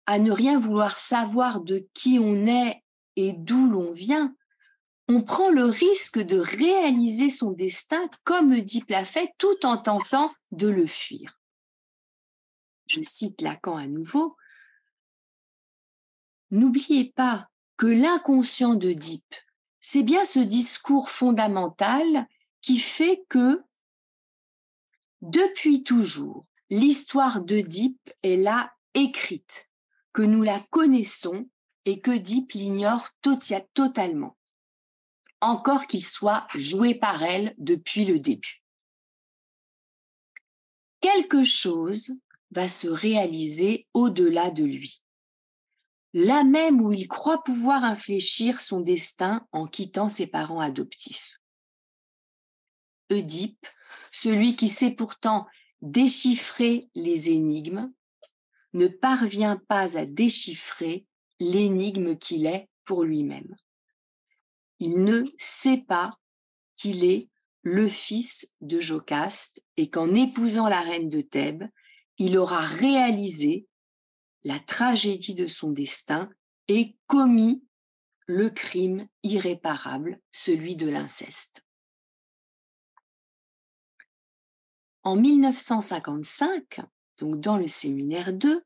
à 0.05 0.19
ne 0.19 0.31
rien 0.31 0.57
vouloir 0.57 0.99
savoir 0.99 1.59
de 1.59 1.85
qui 1.93 2.17
on 2.17 2.45
est 2.45 2.81
et 3.17 3.33
d'où 3.33 3.67
l'on 3.67 3.91
vient, 3.91 4.33
on 5.07 5.21
prend 5.21 5.49
le 5.49 5.65
risque 5.65 6.19
de 6.19 6.37
réaliser 6.37 7.29
son 7.29 7.51
destin 7.51 8.09
comme 8.23 8.59
dit 8.61 8.83
l'a 8.89 9.05
fait 9.05 9.33
tout 9.37 9.65
en 9.65 9.77
tentant 9.77 10.33
de 10.51 10.67
le 10.67 10.85
fuir. 10.85 11.39
Je 12.87 13.01
cite 13.01 13.41
Lacan 13.41 13.77
à 13.77 13.87
nouveau. 13.87 14.37
N'oubliez 16.51 17.11
pas 17.11 17.49
que 17.77 17.87
l'inconscient 17.87 18.75
d'Oedipe, 18.75 19.35
c'est 19.79 20.03
bien 20.03 20.23
ce 20.23 20.39
discours 20.39 21.09
fondamental 21.09 22.27
qui 22.61 22.77
fait 22.77 23.25
que, 23.27 23.61
depuis 25.21 25.83
toujours, 25.83 26.45
l'histoire 26.69 27.41
d'Oedipe 27.41 28.13
est 28.21 28.37
là 28.37 28.71
écrite, 28.93 29.69
que 30.13 30.21
nous 30.21 30.43
la 30.43 30.59
connaissons 30.69 31.49
et 31.85 31.99
que 31.99 32.11
l'ignore 32.11 33.09
totalement, 33.73 34.37
encore 35.43 35.87
qu'il 35.87 36.03
soit 36.03 36.47
joué 36.55 36.95
par 36.95 37.23
elle 37.23 37.53
depuis 37.57 38.05
le 38.05 38.19
début. 38.19 38.63
Quelque 41.01 41.43
chose 41.43 42.13
va 42.51 42.67
se 42.69 42.87
réaliser 42.87 43.87
au-delà 43.93 44.51
de 44.51 44.63
lui, 44.63 45.03
là 46.13 46.43
même 46.43 46.81
où 46.81 46.93
il 46.93 47.07
croit 47.07 47.43
pouvoir 47.43 47.83
infléchir 47.83 48.61
son 48.61 48.79
destin 48.79 49.45
en 49.51 49.67
quittant 49.67 50.07
ses 50.07 50.27
parents 50.27 50.59
adoptifs. 50.59 51.39
Oedipe, 53.09 53.67
celui 54.11 54.55
qui 54.55 54.69
sait 54.69 54.91
pourtant 54.91 55.47
déchiffrer 55.81 56.79
les 56.95 57.29
énigmes, 57.31 57.91
ne 58.73 58.87
parvient 58.87 59.57
pas 59.67 59.97
à 59.97 60.05
déchiffrer 60.05 61.05
l'énigme 61.39 62.15
qu'il 62.17 62.45
est 62.45 62.69
pour 62.85 63.03
lui-même. 63.03 63.55
Il 64.85 65.05
ne 65.05 65.23
sait 65.37 65.85
pas 65.87 66.19
qu'il 66.75 67.05
est 67.05 67.29
le 67.61 67.87
fils 67.87 68.53
de 68.59 68.81
Jocaste 68.81 69.63
et 69.77 69.89
qu'en 69.89 70.13
épousant 70.13 70.67
la 70.67 70.81
reine 70.81 71.09
de 71.09 71.21
Thèbes, 71.21 71.63
il 72.17 72.37
aura 72.37 72.59
réalisé 72.59 73.65
la 74.43 74.59
tragédie 74.59 75.35
de 75.35 75.47
son 75.47 75.71
destin 75.71 76.29
et 76.67 76.97
commis 77.07 77.63
le 78.25 78.49
crime 78.49 79.07
irréparable, 79.23 80.19
celui 80.33 80.75
de 80.75 80.89
l'inceste. 80.89 81.65
En 85.03 85.15
1955, 85.15 86.81
donc 87.19 87.39
dans 87.39 87.57
le 87.57 87.69
séminaire 87.69 88.33
2, 88.33 88.61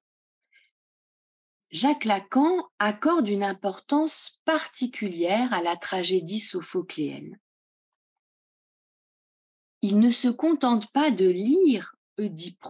Jacques 1.69 2.05
Lacan 2.05 2.69
accorde 2.79 3.27
une 3.27 3.43
importance 3.43 4.39
particulière 4.45 5.53
à 5.53 5.61
la 5.61 5.75
tragédie 5.75 6.39
sophocléenne. 6.39 7.37
Il 9.81 9.99
ne 9.99 10.09
se 10.09 10.29
contente 10.29 10.91
pas 10.91 11.11
de 11.11 11.27
lire 11.27 11.95
Oedipe 12.17 12.63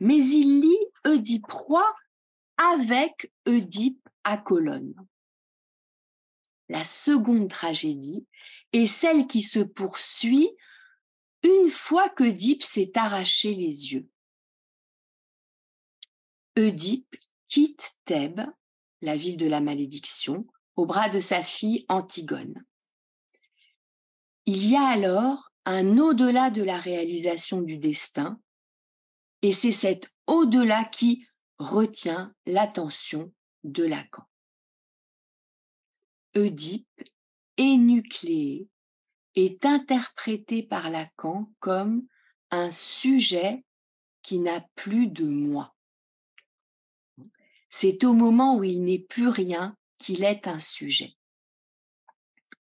mais 0.00 0.22
il 0.22 0.60
lit 0.60 0.86
Oedipe 1.06 1.46
avec 2.56 3.32
Oedipe 3.46 4.08
à 4.24 4.38
colonne. 4.38 4.94
La 6.68 6.84
seconde 6.84 7.48
tragédie 7.48 8.26
est 8.72 8.86
celle 8.86 9.26
qui 9.26 9.42
se 9.42 9.60
poursuit 9.60 10.50
une 11.42 11.70
fois 11.70 12.08
qu'Oedipe 12.08 12.62
s'est 12.62 12.92
arraché 12.96 13.54
les 13.54 13.92
yeux. 13.92 14.08
Quitte 17.54 17.92
Thèbes, 18.04 18.50
la 19.00 19.14
ville 19.14 19.36
de 19.36 19.46
la 19.46 19.60
malédiction, 19.60 20.44
au 20.74 20.86
bras 20.86 21.08
de 21.08 21.20
sa 21.20 21.40
fille 21.40 21.86
Antigone. 21.88 22.64
Il 24.44 24.68
y 24.68 24.74
a 24.74 24.84
alors 24.84 25.52
un 25.64 25.98
au-delà 25.98 26.50
de 26.50 26.64
la 26.64 26.80
réalisation 26.80 27.62
du 27.62 27.78
destin, 27.78 28.40
et 29.42 29.52
c'est 29.52 29.70
cet 29.70 30.12
au-delà 30.26 30.82
qui 30.82 31.28
retient 31.58 32.34
l'attention 32.44 33.32
de 33.62 33.84
Lacan. 33.84 34.24
Oedipe, 36.34 37.04
énucléé, 37.56 38.68
est 39.36 39.64
interprété 39.64 40.64
par 40.64 40.90
Lacan 40.90 41.52
comme 41.60 42.04
un 42.50 42.72
sujet 42.72 43.64
qui 44.22 44.40
n'a 44.40 44.60
plus 44.74 45.06
de 45.06 45.24
moi. 45.24 45.73
C'est 47.76 48.04
au 48.04 48.12
moment 48.12 48.54
où 48.54 48.62
il 48.62 48.84
n'est 48.84 49.00
plus 49.00 49.26
rien 49.26 49.76
qu'il 49.98 50.22
est 50.22 50.46
un 50.46 50.60
sujet. 50.60 51.16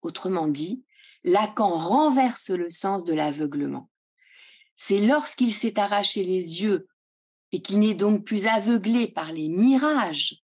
Autrement 0.02 0.48
dit, 0.48 0.84
Lacan 1.24 1.70
renverse 1.70 2.50
le 2.50 2.68
sens 2.68 3.06
de 3.06 3.14
l'aveuglement. 3.14 3.88
C'est 4.74 5.00
lorsqu'il 5.00 5.50
s'est 5.50 5.80
arraché 5.80 6.24
les 6.24 6.60
yeux 6.60 6.88
et 7.52 7.62
qu'il 7.62 7.78
n'est 7.78 7.94
donc 7.94 8.26
plus 8.26 8.46
aveuglé 8.46 9.08
par 9.08 9.32
les 9.32 9.48
mirages 9.48 10.44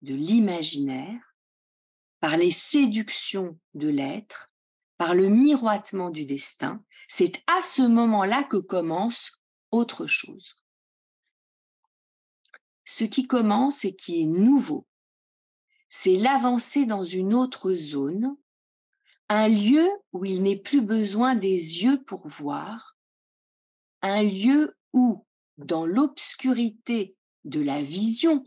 de 0.00 0.14
l'imaginaire, 0.14 1.36
par 2.18 2.38
les 2.38 2.50
séductions 2.50 3.60
de 3.74 3.88
l'être, 3.88 4.50
par 4.96 5.14
le 5.14 5.28
miroitement 5.28 6.08
du 6.08 6.24
destin, 6.24 6.82
c'est 7.08 7.42
à 7.46 7.60
ce 7.60 7.82
moment-là 7.82 8.42
que 8.44 8.56
commence 8.56 9.42
autre 9.70 10.06
chose. 10.06 10.61
Ce 12.94 13.04
qui 13.04 13.26
commence 13.26 13.86
et 13.86 13.96
qui 13.96 14.20
est 14.20 14.26
nouveau, 14.26 14.86
c'est 15.88 16.16
l'avancée 16.16 16.84
dans 16.84 17.06
une 17.06 17.32
autre 17.32 17.72
zone, 17.72 18.36
un 19.30 19.48
lieu 19.48 19.88
où 20.12 20.26
il 20.26 20.42
n'est 20.42 20.58
plus 20.58 20.82
besoin 20.82 21.34
des 21.34 21.82
yeux 21.82 22.04
pour 22.04 22.28
voir, 22.28 22.98
un 24.02 24.22
lieu 24.22 24.76
où, 24.92 25.24
dans 25.56 25.86
l'obscurité 25.86 27.16
de 27.44 27.62
la 27.62 27.82
vision, 27.82 28.44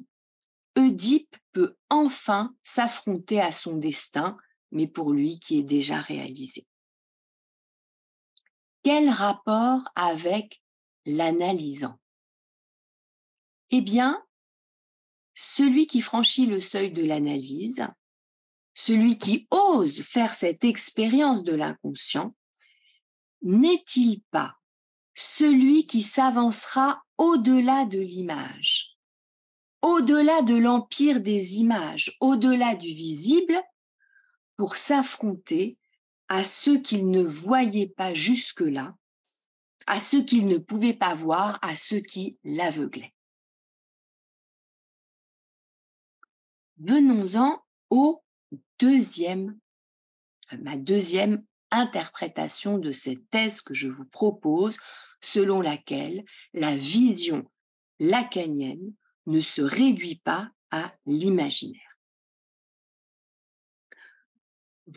Oedipe 0.77 1.37
peut 1.51 1.75
enfin 1.89 2.55
s'affronter 2.61 3.41
à 3.41 3.51
son 3.51 3.77
destin 3.77 4.37
mais 4.71 4.85
pour 4.85 5.11
lui 5.11 5.39
qui 5.39 5.57
est 5.57 5.63
déjà 5.63 5.99
réalisé. 5.99 6.67
Quel 8.83 9.09
rapport 9.09 9.81
avec 9.95 10.61
l'analysant? 11.07 11.99
Eh 13.71 13.81
bien, 13.81 14.23
celui 15.35 15.85
qui 15.85 16.01
franchit 16.01 16.45
le 16.45 16.61
seuil 16.61 16.91
de 16.91 17.03
l'analyse, 17.03 17.87
celui 18.73 19.17
qui 19.17 19.47
ose 19.51 20.01
faire 20.01 20.33
cette 20.33 20.63
expérience 20.63 21.43
de 21.43 21.53
l'inconscient, 21.53 22.35
n'est-il 23.41 24.21
pas 24.31 24.55
celui 25.13 25.85
qui 25.85 26.01
s'avancera 26.01 27.03
au-delà 27.17 27.85
de 27.85 27.99
l'image, 27.99 28.97
au-delà 29.81 30.41
de 30.41 30.55
l'empire 30.55 31.21
des 31.21 31.59
images, 31.59 32.17
au-delà 32.19 32.75
du 32.75 32.87
visible, 32.87 33.61
pour 34.57 34.75
s'affronter 34.75 35.77
à 36.27 36.43
ceux 36.43 36.79
qu'il 36.79 37.09
ne 37.09 37.21
voyait 37.21 37.87
pas 37.87 38.13
jusque-là, 38.13 38.95
à 39.87 39.99
ceux 39.99 40.23
qu'il 40.23 40.47
ne 40.47 40.57
pouvait 40.57 40.93
pas 40.93 41.13
voir, 41.13 41.59
à 41.61 41.75
ceux 41.75 41.99
qui 41.99 42.37
l'aveuglaient. 42.43 43.14
Venons-en 46.77 47.63
au 47.89 48.23
deuxième, 48.79 49.57
euh, 50.51 50.57
ma 50.61 50.77
deuxième 50.77 51.45
interprétation 51.71 52.77
de 52.77 52.91
cette 52.91 53.29
thèse 53.29 53.61
que 53.61 53.73
je 53.73 53.87
vous 53.87 54.05
propose, 54.05 54.77
selon 55.21 55.61
laquelle 55.61 56.23
la 56.53 56.75
vision 56.75 57.49
lacanienne 57.99 58.93
ne 59.25 59.39
se 59.39 59.61
réduit 59.61 60.21
pas 60.23 60.51
à 60.71 60.93
l'imaginaire. 61.05 61.81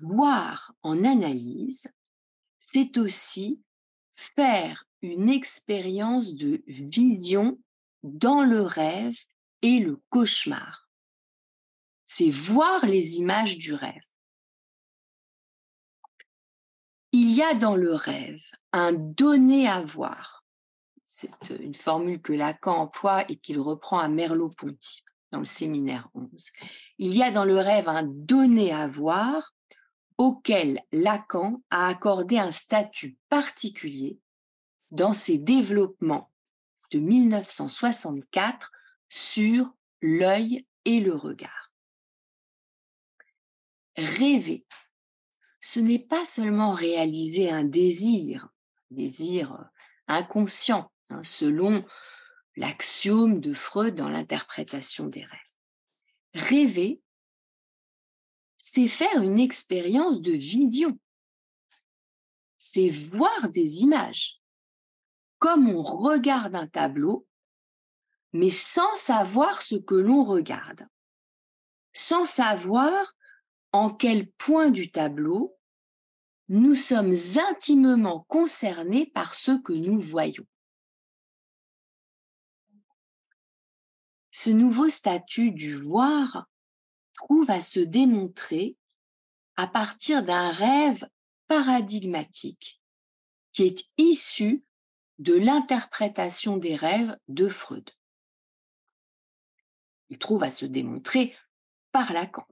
Voir 0.02 0.74
en 0.82 1.04
analyse, 1.04 1.88
c'est 2.60 2.98
aussi 2.98 3.62
faire 4.16 4.84
une 5.00 5.28
expérience 5.28 6.34
de 6.34 6.62
vision 6.66 7.58
dans 8.02 8.44
le 8.44 8.62
rêve 8.62 9.16
et 9.62 9.78
le 9.78 10.02
cauchemar. 10.10 10.87
C'est 12.18 12.30
voir 12.30 12.84
les 12.84 13.18
images 13.18 13.58
du 13.58 13.74
rêve. 13.74 14.02
Il 17.12 17.32
y 17.32 17.44
a 17.44 17.54
dans 17.54 17.76
le 17.76 17.94
rêve 17.94 18.42
un 18.72 18.92
donné 18.92 19.68
à 19.68 19.82
voir. 19.82 20.44
C'est 21.04 21.30
une 21.60 21.76
formule 21.76 22.20
que 22.20 22.32
Lacan 22.32 22.74
emploie 22.74 23.24
et 23.30 23.36
qu'il 23.36 23.60
reprend 23.60 24.00
à 24.00 24.08
Merleau-Ponty 24.08 25.04
dans 25.30 25.38
le 25.38 25.44
séminaire 25.44 26.08
11. 26.14 26.50
Il 26.98 27.16
y 27.16 27.22
a 27.22 27.30
dans 27.30 27.44
le 27.44 27.56
rêve 27.56 27.88
un 27.88 28.02
donné 28.02 28.72
à 28.72 28.88
voir 28.88 29.54
auquel 30.16 30.82
Lacan 30.90 31.62
a 31.70 31.86
accordé 31.86 32.36
un 32.36 32.50
statut 32.50 33.16
particulier 33.28 34.18
dans 34.90 35.12
ses 35.12 35.38
développements 35.38 36.32
de 36.90 36.98
1964 36.98 38.72
sur 39.08 39.72
l'œil 40.00 40.66
et 40.84 40.98
le 40.98 41.14
regard. 41.14 41.67
Rêver, 43.98 44.64
ce 45.60 45.80
n'est 45.80 45.98
pas 45.98 46.24
seulement 46.24 46.72
réaliser 46.72 47.50
un 47.50 47.64
désir, 47.64 48.48
désir 48.92 49.68
inconscient, 50.06 50.92
hein, 51.10 51.24
selon 51.24 51.84
l'axiome 52.54 53.40
de 53.40 53.52
Freud 53.52 53.96
dans 53.96 54.08
l'interprétation 54.08 55.08
des 55.08 55.24
rêves. 55.24 55.40
Rêver, 56.32 57.02
c'est 58.56 58.86
faire 58.86 59.20
une 59.20 59.40
expérience 59.40 60.20
de 60.20 60.32
vision. 60.32 60.96
C'est 62.56 62.90
voir 62.90 63.48
des 63.48 63.82
images, 63.82 64.40
comme 65.40 65.68
on 65.68 65.82
regarde 65.82 66.54
un 66.54 66.68
tableau, 66.68 67.26
mais 68.32 68.50
sans 68.50 68.94
savoir 68.94 69.60
ce 69.60 69.74
que 69.74 69.96
l'on 69.96 70.24
regarde, 70.24 70.86
sans 71.92 72.24
savoir 72.24 73.16
en 73.72 73.90
quel 73.90 74.30
point 74.32 74.70
du 74.70 74.90
tableau 74.90 75.56
nous 76.48 76.74
sommes 76.74 77.14
intimement 77.50 78.24
concernés 78.28 79.06
par 79.06 79.34
ce 79.34 79.52
que 79.52 79.72
nous 79.72 80.00
voyons. 80.00 80.46
Ce 84.30 84.50
nouveau 84.50 84.88
statut 84.88 85.50
du 85.50 85.74
voir 85.74 86.48
trouve 87.14 87.50
à 87.50 87.60
se 87.60 87.80
démontrer 87.80 88.76
à 89.56 89.66
partir 89.66 90.22
d'un 90.22 90.50
rêve 90.50 91.06
paradigmatique 91.48 92.80
qui 93.52 93.64
est 93.64 93.84
issu 93.96 94.64
de 95.18 95.34
l'interprétation 95.34 96.56
des 96.56 96.76
rêves 96.76 97.18
de 97.26 97.48
Freud. 97.48 97.90
Il 100.10 100.18
trouve 100.18 100.44
à 100.44 100.50
se 100.50 100.64
démontrer 100.64 101.36
par 101.90 102.12
Lacan. 102.12 102.46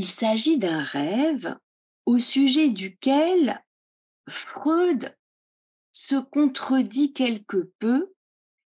Il 0.00 0.06
s'agit 0.06 0.58
d'un 0.58 0.82
rêve 0.82 1.58
au 2.06 2.16
sujet 2.16 2.70
duquel 2.70 3.62
Freud 4.30 5.14
se 5.92 6.14
contredit 6.14 7.12
quelque 7.12 7.70
peu 7.78 8.10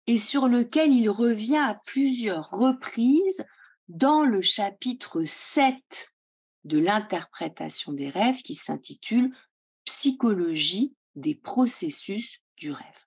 et 0.08 0.18
sur 0.18 0.48
lequel 0.48 0.92
il 0.92 1.08
revient 1.08 1.58
à 1.58 1.80
plusieurs 1.86 2.50
reprises 2.50 3.46
dans 3.90 4.24
le 4.24 4.42
chapitre 4.42 5.24
7 5.24 6.16
de 6.64 6.80
l'interprétation 6.80 7.94
des 7.94 8.10
rêves 8.10 8.42
qui 8.42 8.56
s'intitule 8.56 9.32
Psychologie 9.86 10.96
des 11.14 11.36
processus 11.36 12.40
du 12.58 12.72
rêve. 12.72 13.06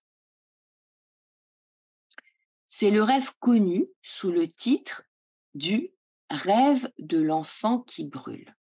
C'est 2.68 2.92
le 2.92 3.02
rêve 3.02 3.32
connu 3.40 3.88
sous 4.00 4.30
le 4.30 4.46
titre 4.46 5.08
du 5.54 5.90
rêve 6.36 6.90
de 6.98 7.20
l'enfant 7.20 7.80
qui 7.80 8.08
brûle. 8.08 8.54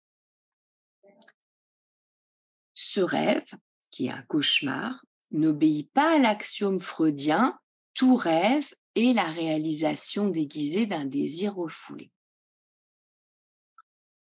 Ce 2.74 3.00
rêve, 3.00 3.46
qui 3.90 4.06
est 4.06 4.10
un 4.10 4.22
cauchemar, 4.22 5.04
n'obéit 5.30 5.90
pas 5.92 6.16
à 6.16 6.18
l'axiome 6.18 6.78
freudien 6.78 7.58
tout 7.94 8.16
rêve 8.16 8.74
est 8.94 9.14
la 9.14 9.24
réalisation 9.24 10.28
déguisée 10.28 10.86
d'un 10.86 11.04
désir 11.04 11.54
refoulé. 11.54 12.10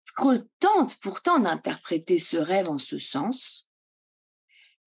Freud 0.04 0.48
tente 0.60 1.00
pourtant 1.02 1.39
d'interpréter 1.39 2.20
ce 2.20 2.38
rêve 2.38 2.70
en 2.70 2.80
ce 2.80 3.00
sens, 3.00 3.70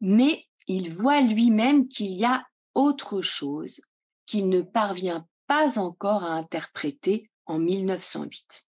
mais 0.00 0.46
il 0.66 0.94
voit 0.94 1.20
lui-même 1.20 1.88
qu'il 1.88 2.12
y 2.12 2.24
a 2.24 2.46
autre 2.74 3.20
chose 3.20 3.80
qu'il 4.26 4.48
ne 4.48 4.62
parvient 4.62 5.26
pas 5.46 5.78
encore 5.78 6.24
à 6.24 6.32
interpréter 6.32 7.30
en 7.49 7.59
1908. 7.59 8.68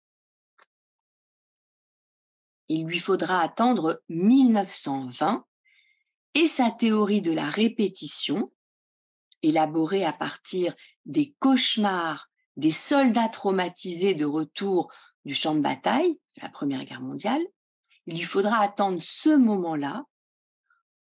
Il 2.70 2.86
lui 2.86 3.00
faudra 3.00 3.42
attendre 3.42 4.02
1920 4.10 5.46
et 6.36 6.48
sa 6.48 6.72
théorie 6.72 7.22
de 7.22 7.32
la 7.32 7.50
répétition, 7.50 8.52
élaborée 9.42 10.06
à 10.06 10.14
partir 10.14 10.76
des 11.06 11.36
cauchemars 11.40 12.30
des 12.60 12.72
soldats 12.72 13.30
traumatisés 13.30 14.16
de 14.16 14.26
retour 14.26 14.92
du 15.24 15.34
champ 15.34 15.56
de 15.56 15.62
bataille, 15.62 16.20
de 16.36 16.42
la 16.42 16.50
Première 16.50 16.84
Guerre 16.84 17.02
mondiale, 17.02 17.42
il 18.06 18.18
lui 18.18 18.24
faudra 18.24 18.58
attendre 18.58 19.00
ce 19.02 19.30
moment-là 19.30 20.04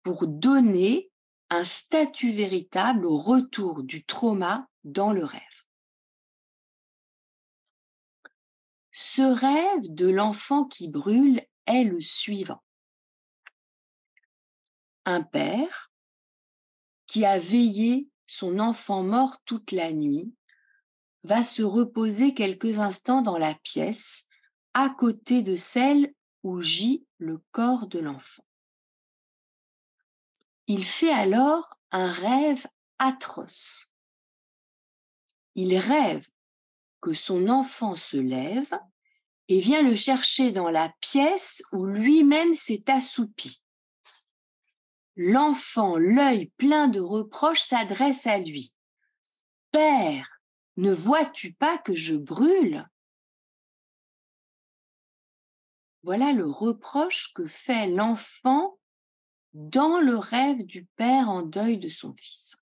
pour 0.02 0.26
donner 0.26 1.10
un 1.50 1.64
statut 1.64 2.30
véritable 2.30 3.06
au 3.06 3.18
retour 3.18 3.82
du 3.82 4.04
trauma 4.04 4.68
dans 4.84 5.12
le 5.12 5.24
rêve. 5.24 5.61
Ce 9.04 9.20
rêve 9.20 9.92
de 9.92 10.08
l'enfant 10.08 10.64
qui 10.64 10.86
brûle 10.86 11.44
est 11.66 11.82
le 11.82 12.00
suivant. 12.00 12.62
Un 15.04 15.24
père 15.24 15.92
qui 17.08 17.24
a 17.24 17.36
veillé 17.36 18.08
son 18.28 18.60
enfant 18.60 19.02
mort 19.02 19.42
toute 19.44 19.72
la 19.72 19.92
nuit 19.92 20.32
va 21.24 21.42
se 21.42 21.64
reposer 21.64 22.32
quelques 22.32 22.78
instants 22.78 23.22
dans 23.22 23.38
la 23.38 23.56
pièce 23.56 24.28
à 24.72 24.88
côté 24.88 25.42
de 25.42 25.56
celle 25.56 26.14
où 26.44 26.60
gît 26.60 27.04
le 27.18 27.38
corps 27.50 27.88
de 27.88 27.98
l'enfant. 27.98 28.46
Il 30.68 30.84
fait 30.84 31.12
alors 31.12 31.76
un 31.90 32.12
rêve 32.12 32.68
atroce. 33.00 33.92
Il 35.56 35.76
rêve 35.76 36.28
que 37.00 37.14
son 37.14 37.48
enfant 37.48 37.96
se 37.96 38.16
lève 38.16 38.72
et 39.52 39.60
vient 39.60 39.82
le 39.82 39.94
chercher 39.94 40.50
dans 40.50 40.70
la 40.70 40.88
pièce 41.02 41.62
où 41.72 41.84
lui-même 41.84 42.54
s'est 42.54 42.90
assoupi. 42.90 43.62
L'enfant, 45.14 45.98
l'œil 45.98 46.50
plein 46.56 46.88
de 46.88 47.00
reproches, 47.00 47.60
s'adresse 47.60 48.26
à 48.26 48.38
lui. 48.38 48.74
Père, 49.70 50.40
ne 50.78 50.90
vois-tu 50.90 51.52
pas 51.52 51.76
que 51.76 51.92
je 51.92 52.14
brûle? 52.14 52.88
Voilà 56.02 56.32
le 56.32 56.48
reproche 56.48 57.34
que 57.34 57.46
fait 57.46 57.88
l'enfant 57.88 58.78
dans 59.52 60.00
le 60.00 60.16
rêve 60.16 60.64
du 60.64 60.86
père 60.96 61.28
en 61.28 61.42
deuil 61.42 61.76
de 61.76 61.90
son 61.90 62.14
fils. 62.14 62.56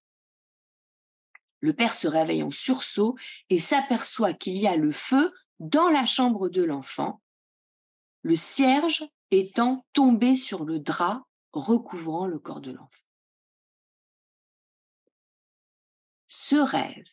Le 1.61 1.73
père 1.73 1.95
se 1.95 2.09
réveille 2.09 2.43
en 2.43 2.51
sursaut 2.51 3.15
et 3.49 3.61
s'aperçoit 3.61 4.33
qu'il 4.33 4.57
y 4.57 4.67
a 4.67 4.75
le 4.75 4.91
feu 4.91 5.33
dans 5.61 5.91
la 5.91 6.07
chambre 6.07 6.49
de 6.49 6.63
l'enfant, 6.63 7.23
le 8.23 8.35
cierge 8.35 9.05
étant 9.31 9.87
tombé 9.93 10.35
sur 10.35 10.65
le 10.65 10.81
drap 10.81 11.23
recouvrant 11.53 12.27
le 12.27 12.39
corps 12.39 12.61
de 12.61 12.73
l'enfant. 12.73 13.05
Ce 16.29 16.57
rêve 16.57 17.13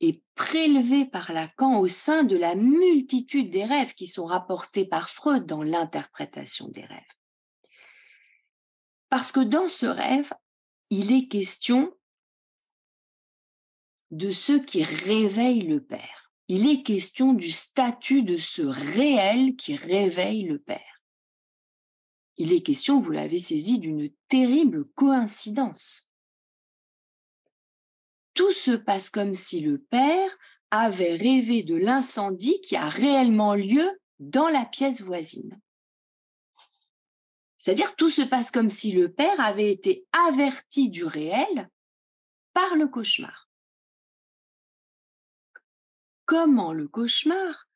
est 0.00 0.22
prélevé 0.34 1.04
par 1.04 1.32
Lacan 1.32 1.80
au 1.80 1.88
sein 1.88 2.24
de 2.24 2.36
la 2.36 2.54
multitude 2.54 3.50
des 3.50 3.64
rêves 3.64 3.94
qui 3.94 4.06
sont 4.06 4.24
rapportés 4.24 4.86
par 4.86 5.10
Freud 5.10 5.44
dans 5.44 5.62
l'interprétation 5.62 6.68
des 6.68 6.84
rêves. 6.84 7.16
Parce 9.08 9.32
que 9.32 9.40
dans 9.40 9.68
ce 9.68 9.86
rêve, 9.86 10.32
il 10.90 11.12
est 11.12 11.28
question 11.28 11.94
de 14.10 14.30
ce 14.30 14.52
qui 14.52 14.84
réveille 14.84 15.62
le 15.62 15.84
Père. 15.84 16.29
Il 16.52 16.68
est 16.68 16.82
question 16.82 17.32
du 17.32 17.52
statut 17.52 18.24
de 18.24 18.36
ce 18.36 18.62
réel 18.62 19.54
qui 19.54 19.76
réveille 19.76 20.42
le 20.42 20.58
Père. 20.58 21.04
Il 22.38 22.52
est 22.52 22.62
question, 22.62 22.98
vous 22.98 23.12
l'avez 23.12 23.38
saisi, 23.38 23.78
d'une 23.78 24.10
terrible 24.26 24.84
coïncidence. 24.96 26.10
Tout 28.34 28.50
se 28.50 28.72
passe 28.72 29.10
comme 29.10 29.32
si 29.32 29.60
le 29.60 29.78
Père 29.78 30.36
avait 30.72 31.14
rêvé 31.14 31.62
de 31.62 31.76
l'incendie 31.76 32.60
qui 32.62 32.74
a 32.74 32.88
réellement 32.88 33.54
lieu 33.54 33.88
dans 34.18 34.48
la 34.48 34.66
pièce 34.66 35.02
voisine. 35.02 35.56
C'est-à-dire 37.58 37.94
tout 37.94 38.10
se 38.10 38.22
passe 38.22 38.50
comme 38.50 38.70
si 38.70 38.90
le 38.90 39.12
Père 39.12 39.38
avait 39.38 39.70
été 39.70 40.04
averti 40.26 40.90
du 40.90 41.04
réel 41.04 41.70
par 42.54 42.74
le 42.74 42.88
cauchemar 42.88 43.49
comment 46.30 46.72
le 46.72 46.86
cauchemar 46.86 47.66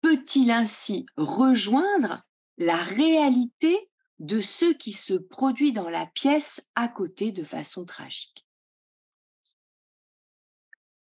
peut-il 0.00 0.50
ainsi 0.50 1.06
rejoindre 1.16 2.24
la 2.58 2.74
réalité 2.74 3.88
de 4.18 4.40
ce 4.40 4.72
qui 4.72 4.90
se 4.90 5.14
produit 5.14 5.70
dans 5.70 5.88
la 5.88 6.06
pièce 6.06 6.68
à 6.74 6.88
côté 6.88 7.30
de 7.30 7.44
façon 7.44 7.84
tragique? 7.84 8.44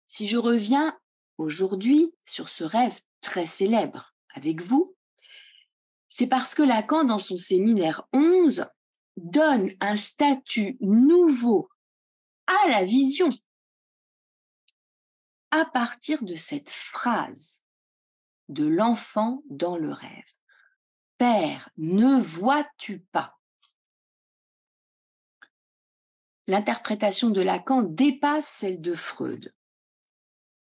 Si 0.06 0.28
je 0.28 0.38
reviens 0.38 0.96
aujourd'hui 1.40 2.14
sur 2.28 2.48
ce 2.48 2.64
rêve 2.64 3.02
très 3.22 3.48
célèbre 3.48 4.14
avec 4.36 4.62
vous, 4.62 4.96
c'est 6.10 6.28
parce 6.28 6.54
que 6.54 6.62
Lacan, 6.62 7.06
dans 7.06 7.18
son 7.18 7.38
séminaire 7.38 8.08
11, 8.14 8.68
donne 9.18 9.72
un 9.80 9.98
statut 9.98 10.78
nouveau 10.80 11.70
à 12.46 12.70
la 12.70 12.86
vision 12.86 13.30
à 15.56 15.66
partir 15.66 16.24
de 16.24 16.36
cette 16.36 16.72
phrase 16.72 17.64
de 18.50 18.66
l'enfant 18.66 19.44
dans 19.52 19.78
le 19.78 19.94
rêve. 19.94 20.32
Père, 21.20 21.70
ne 21.78 22.20
vois-tu 22.20 23.02
pas? 23.12 23.38
L'interprétation 26.48 27.30
de 27.30 27.40
Lacan 27.42 27.84
dépasse 27.84 28.48
celle 28.48 28.82
de 28.82 28.96
Freud. 28.96 29.54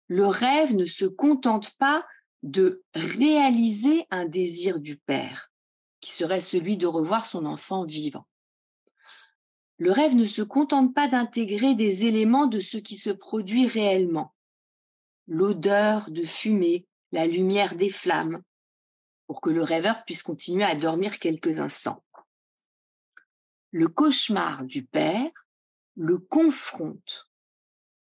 Le 0.09 0.27
rêve 0.27 0.77
ne 0.77 0.85
se 0.85 1.07
contente 1.07 1.75
pas 1.79 2.07
de 2.43 2.85
réaliser 2.95 4.07
un 4.11 4.27
désir 4.27 4.79
du 4.79 4.99
père, 4.99 5.51
qui 6.03 6.11
serait 6.11 6.41
celui 6.41 6.77
de 6.77 6.87
revoir 6.87 7.25
son 7.25 7.47
enfant 7.47 7.85
vivant. 7.85 8.27
Le 9.79 9.91
rêve 9.91 10.17
ne 10.17 10.27
se 10.27 10.43
contente 10.43 10.95
pas 10.95 11.09
d'intégrer 11.09 11.75
des 11.75 12.05
éléments 12.05 12.47
de 12.47 12.61
ce 12.61 12.77
qui 12.77 12.97
se 12.97 13.09
produit 13.09 13.67
réellement 13.67 14.32
l'odeur 15.27 16.11
de 16.11 16.25
fumée, 16.25 16.87
la 17.13 17.27
lumière 17.27 17.75
des 17.77 17.91
flammes, 17.91 18.43
pour 19.27 19.41
que 19.41 19.51
le 19.51 19.63
rêveur 19.63 20.05
puisse 20.05 20.23
continuer 20.23 20.65
à 20.65 20.75
dormir 20.75 21.19
quelques 21.19 21.61
instants. 21.61 22.05
Le 23.71 23.89
cauchemar 23.89 24.65
du 24.65 24.85
père 24.85 25.31
le 25.95 26.19
confronte 26.19 27.29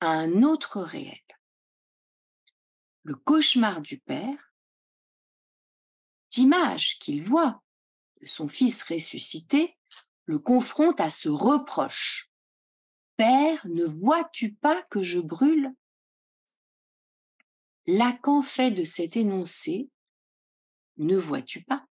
à 0.01 0.11
un 0.11 0.43
autre 0.43 0.81
réel. 0.81 1.21
Le 3.05 3.14
cauchemar 3.14 3.81
du 3.81 3.99
père, 3.99 4.53
d'image 6.31 6.99
qu'il 6.99 7.23
voit 7.23 7.62
de 8.21 8.27
son 8.27 8.49
fils 8.49 8.83
ressuscité, 8.83 9.77
le 10.25 10.39
confronte 10.39 11.01
à 11.01 11.11
ce 11.11 11.29
reproche. 11.29 12.31
Père, 13.17 13.67
ne 13.69 13.85
vois-tu 13.85 14.53
pas 14.53 14.83
que 14.83 15.03
je 15.03 15.21
brûle? 15.21 15.73
Lacan 17.87 18.43
fait 18.43 18.72
de 18.72 18.82
cet 18.82 19.16
énoncé, 19.16 19.89
ne 20.97 21.16
vois-tu 21.16 21.62
pas, 21.62 21.87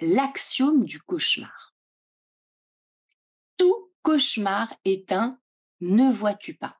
l'axiome 0.00 0.84
du 0.84 1.00
cauchemar. 1.00 1.74
Tout 3.56 3.92
cauchemar 4.02 4.72
est 4.84 5.10
un 5.12 5.40
ne 5.80 6.12
vois-tu 6.12 6.54
pas. 6.54 6.78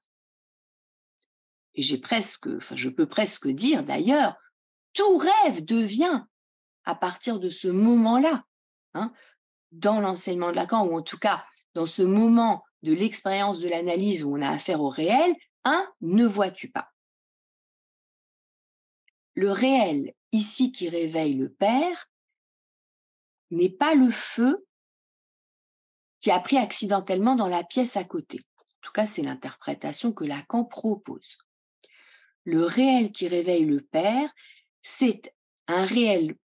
Et 1.75 1.83
j'ai 1.83 1.99
presque, 1.99 2.47
enfin, 2.47 2.77
je 2.77 2.89
peux 2.89 3.07
presque 3.07 3.49
dire 3.49 3.83
d'ailleurs, 3.83 4.37
tout 4.93 5.19
rêve 5.19 5.65
devient, 5.65 6.25
à 6.85 6.95
partir 6.95 7.41
de 7.41 7.51
ce 7.51 7.69
moment-là, 7.69 8.45
hein, 8.95 9.13
dans 9.73 10.01
l'enseignement 10.01 10.51
de 10.51 10.57
Lacan, 10.57 10.87
ou 10.87 10.97
en 10.97 11.03
tout 11.03 11.19
cas 11.19 11.45
dans 11.75 11.87
ce 11.87 12.03
moment 12.03 12.65
de 12.83 12.93
l'expérience 12.93 13.61
de 13.61 13.69
l'analyse 13.69 14.25
où 14.25 14.37
on 14.37 14.41
a 14.41 14.49
affaire 14.49 14.81
au 14.81 14.89
réel, 14.89 15.35
un 15.65 15.91
ne 16.01 16.25
vois-tu 16.25 16.71
pas 16.71 16.93
le 19.37 19.53
réel 19.53 20.15
ici 20.33 20.73
qui 20.73 20.89
réveille 20.89 21.35
le 21.35 21.51
Père 21.51 22.11
n'est 23.51 23.71
pas 23.71 23.95
le 23.95 24.11
feu 24.11 24.67
qui 26.21 26.31
a 26.31 26.41
pris 26.41 26.57
accidentellement 26.57 27.37
dans 27.37 27.49
la 27.49 27.63
pièce 27.63 27.97
à 27.97 28.05
côté. 28.05 28.41
En 28.59 28.81
tout 28.81 28.93
cas, 28.93 29.07
c'est 29.07 29.23
l'interprétation 29.23 30.13
que 30.13 30.25
Lacan 30.25 30.65
propose. 30.65 31.39
Le 32.45 32.65
réel 32.65 33.13
qui 33.13 33.29
réveille 33.29 33.67
le 33.67 33.83
Père, 33.83 34.33
c'est 34.83 35.35
un 35.69 35.85
réel 35.85 36.37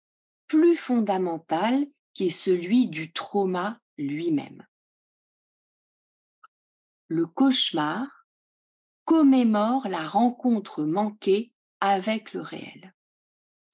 plus 0.48 0.76
fondamental 0.76 1.88
qui 2.14 2.28
est 2.28 2.30
celui 2.30 2.88
du 2.88 3.14
trauma 3.14 3.80
lui-même. 3.98 4.66
Le 7.08 7.26
cauchemar 7.26 8.28
commémore 9.06 9.88
la 9.88 10.06
rencontre 10.06 10.84
manquée 10.84 11.52
avec 11.82 12.34
le 12.34 12.42
réel, 12.42 12.94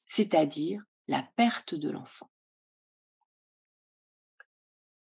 c'est-à-dire 0.06 0.82
la 1.08 1.24
perte 1.36 1.76
de 1.76 1.90
l'enfant. 1.90 2.30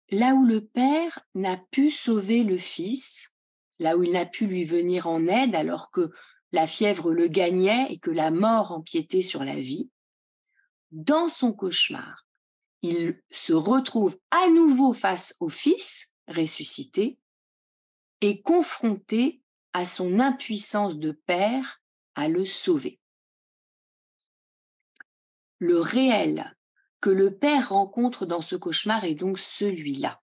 Là 0.10 0.34
où 0.34 0.46
le 0.46 0.66
père 0.66 1.26
n'a 1.36 1.58
pu 1.58 1.90
sauver 1.90 2.44
le 2.44 2.58
fils, 2.58 3.34
là 3.80 3.98
où 3.98 4.04
il 4.04 4.12
n'a 4.12 4.26
pu 4.26 4.46
lui 4.46 4.66
venir 4.66 5.08
en 5.08 5.28
aide 5.28 5.56
alors 5.56 5.90
que 5.90 6.12
la 6.52 6.68
fièvre 6.68 7.12
le 7.12 7.28
gagnait 7.28 7.88
et 7.90 7.98
que 7.98 8.12
la 8.12 8.30
mort 8.30 8.74
empiétait 8.74 9.22
sur 9.22 9.44
la 9.46 9.56
vie, 9.56 9.90
dans 10.92 11.30
son 11.30 11.54
cauchemar, 11.54 12.28
il 12.82 13.22
se 13.32 13.54
retrouve 13.54 14.20
à 14.32 14.50
nouveau 14.50 14.92
face 14.92 15.36
au 15.40 15.50
fils 15.50 16.12
ressuscité 16.28 17.18
et 18.22 18.42
confronté 18.42 19.42
à 19.74 19.86
son 19.86 20.20
impuissance 20.20 20.98
de 20.98 21.12
père 21.12 21.81
à 22.16 22.28
le 22.28 22.46
sauver. 22.46 23.00
Le 25.60 25.80
réel 25.80 26.56
que 27.02 27.10
le 27.10 27.38
père 27.38 27.70
rencontre 27.70 28.26
dans 28.26 28.42
ce 28.42 28.56
cauchemar 28.56 29.04
est 29.04 29.16
donc 29.16 29.40
celui-là. 29.40 30.22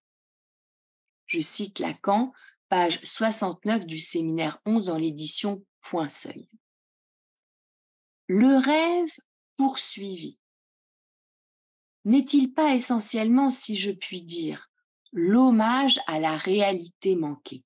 Je 1.27 1.41
cite 1.41 1.79
Lacan, 1.79 2.33
page 2.69 3.01
69 3.05 3.87
du 3.87 3.99
séminaire 3.99 4.61
11 4.65 4.87
dans 4.87 4.99
l'édition 4.99 5.65
Point 5.83 6.09
Seuil. 6.09 6.49
Le 8.29 8.57
rêve 8.59 9.13
poursuivi 9.57 10.39
n'est-il 12.05 12.55
pas 12.55 12.75
essentiellement, 12.75 13.51
si 13.51 13.77
je 13.77 13.91
puis 13.91 14.23
dire, 14.23 14.71
l'hommage 15.13 16.01
à 16.07 16.19
la 16.19 16.37
réalité 16.37 17.17
manquée? 17.17 17.65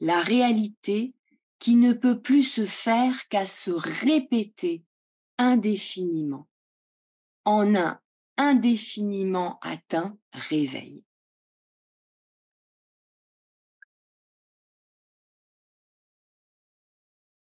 La 0.00 0.22
réalité 0.22 1.14
qui 1.58 1.76
ne 1.76 1.92
peut 1.92 2.20
plus 2.20 2.42
se 2.42 2.66
faire 2.66 3.28
qu'à 3.28 3.46
se 3.46 3.70
répéter 3.70 4.84
indéfiniment, 5.38 6.48
en 7.44 7.74
un 7.74 8.00
indéfiniment 8.36 9.58
atteint 9.62 10.16
réveil. 10.32 11.04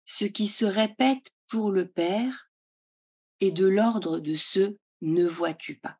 Ce 0.06 0.24
qui 0.24 0.46
se 0.46 0.64
répète 0.64 1.30
pour 1.46 1.70
le 1.70 1.86
Père 1.86 2.50
est 3.40 3.50
de 3.50 3.66
l'ordre 3.66 4.18
de 4.18 4.34
ce 4.34 4.78
ne 5.02 5.26
vois-tu 5.26 5.78
pas. 5.78 5.98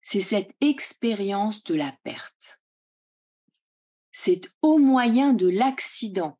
C'est 0.00 0.20
cette 0.20 0.54
expérience 0.60 1.62
de 1.64 1.74
la 1.74 1.92
perte 2.04 2.61
c'est 4.12 4.50
au 4.60 4.78
moyen 4.78 5.32
de 5.32 5.48
l'accident, 5.48 6.38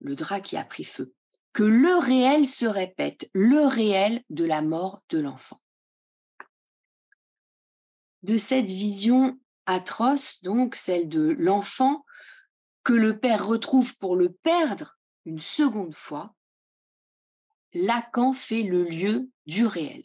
le 0.00 0.14
drap 0.14 0.40
qui 0.40 0.56
a 0.56 0.64
pris 0.64 0.84
feu, 0.84 1.14
que 1.52 1.62
le 1.62 1.98
réel 1.98 2.44
se 2.44 2.66
répète, 2.66 3.30
le 3.32 3.66
réel 3.66 4.22
de 4.30 4.44
la 4.44 4.62
mort 4.62 5.02
de 5.08 5.18
l'enfant. 5.18 5.60
De 8.22 8.36
cette 8.36 8.70
vision 8.70 9.40
atroce, 9.66 10.42
donc 10.42 10.74
celle 10.74 11.08
de 11.08 11.30
l'enfant, 11.38 12.04
que 12.84 12.92
le 12.92 13.18
père 13.18 13.46
retrouve 13.46 13.96
pour 13.98 14.16
le 14.16 14.32
perdre 14.32 14.98
une 15.24 15.40
seconde 15.40 15.94
fois, 15.94 16.34
Lacan 17.74 18.32
fait 18.32 18.62
le 18.62 18.84
lieu 18.84 19.28
du 19.46 19.66
réel. 19.66 20.04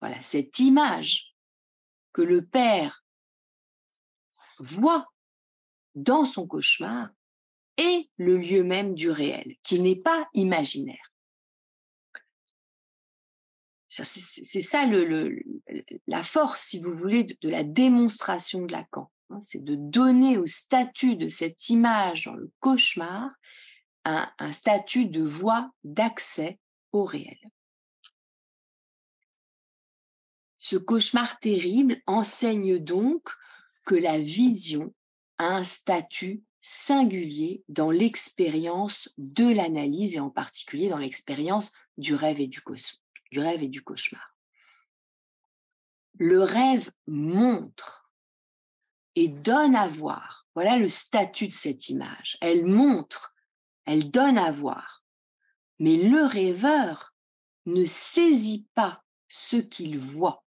Voilà, 0.00 0.20
cette 0.22 0.58
image 0.58 1.34
que 2.12 2.22
le 2.22 2.46
père 2.46 3.04
voit 4.58 5.06
dans 6.02 6.24
son 6.24 6.46
cauchemar 6.46 7.10
est 7.76 8.08
le 8.16 8.36
lieu 8.36 8.62
même 8.62 8.94
du 8.94 9.10
réel, 9.10 9.56
qui 9.62 9.80
n'est 9.80 9.96
pas 9.96 10.28
imaginaire. 10.34 11.12
C'est 13.88 14.62
ça 14.62 14.84
la 16.06 16.22
force, 16.22 16.60
si 16.60 16.80
vous 16.80 16.92
voulez, 16.92 17.24
de, 17.24 17.48
la 17.48 17.64
démonstration 17.64 18.64
de 18.64 18.72
Lacan. 18.72 19.10
Hein, 19.30 19.40
c'est 19.40 19.64
de 19.64 19.74
donner 19.76 20.38
au 20.38 20.46
statut 20.46 21.16
de 21.16 21.28
cette 21.28 21.68
image 21.68 22.26
dans 22.26 22.34
le 22.34 22.50
cauchemar 22.60 23.30
un 24.04 24.52
statut 24.52 25.04
de 25.04 25.22
voie 25.22 25.70
d'accès 25.84 26.58
au 26.92 27.04
réel. 27.04 27.38
Ce 30.56 30.76
cauchemar 30.76 31.38
terrible 31.40 32.00
enseigne 32.06 32.78
donc 32.78 33.28
que 33.84 33.94
la 33.94 34.18
vision 34.18 34.94
a 35.38 35.46
un 35.46 35.64
statut 35.64 36.42
singulier 36.60 37.64
dans 37.68 37.90
l'expérience 37.90 39.10
de 39.16 39.48
l'analyse 39.48 40.16
et 40.16 40.20
en 40.20 40.30
particulier 40.30 40.88
dans 40.88 40.98
l'expérience 40.98 41.72
du 41.96 42.14
rêve 42.14 42.40
et 42.40 42.48
du, 42.48 42.60
du 43.30 43.40
rêve 43.40 43.62
et 43.62 43.68
du 43.68 43.82
cauchemar. 43.82 44.34
Le 46.18 46.42
rêve 46.42 46.90
montre 47.06 48.10
et 49.14 49.28
donne 49.28 49.76
à 49.76 49.88
voir. 49.88 50.46
Voilà 50.54 50.76
le 50.76 50.88
statut 50.88 51.46
de 51.46 51.52
cette 51.52 51.88
image. 51.88 52.36
Elle 52.40 52.66
montre, 52.66 53.34
elle 53.84 54.10
donne 54.10 54.38
à 54.38 54.50
voir. 54.50 55.04
Mais 55.78 55.96
le 55.96 56.24
rêveur 56.24 57.14
ne 57.66 57.84
saisit 57.84 58.66
pas 58.74 59.04
ce 59.28 59.56
qu'il 59.56 59.98
voit. 59.98 60.44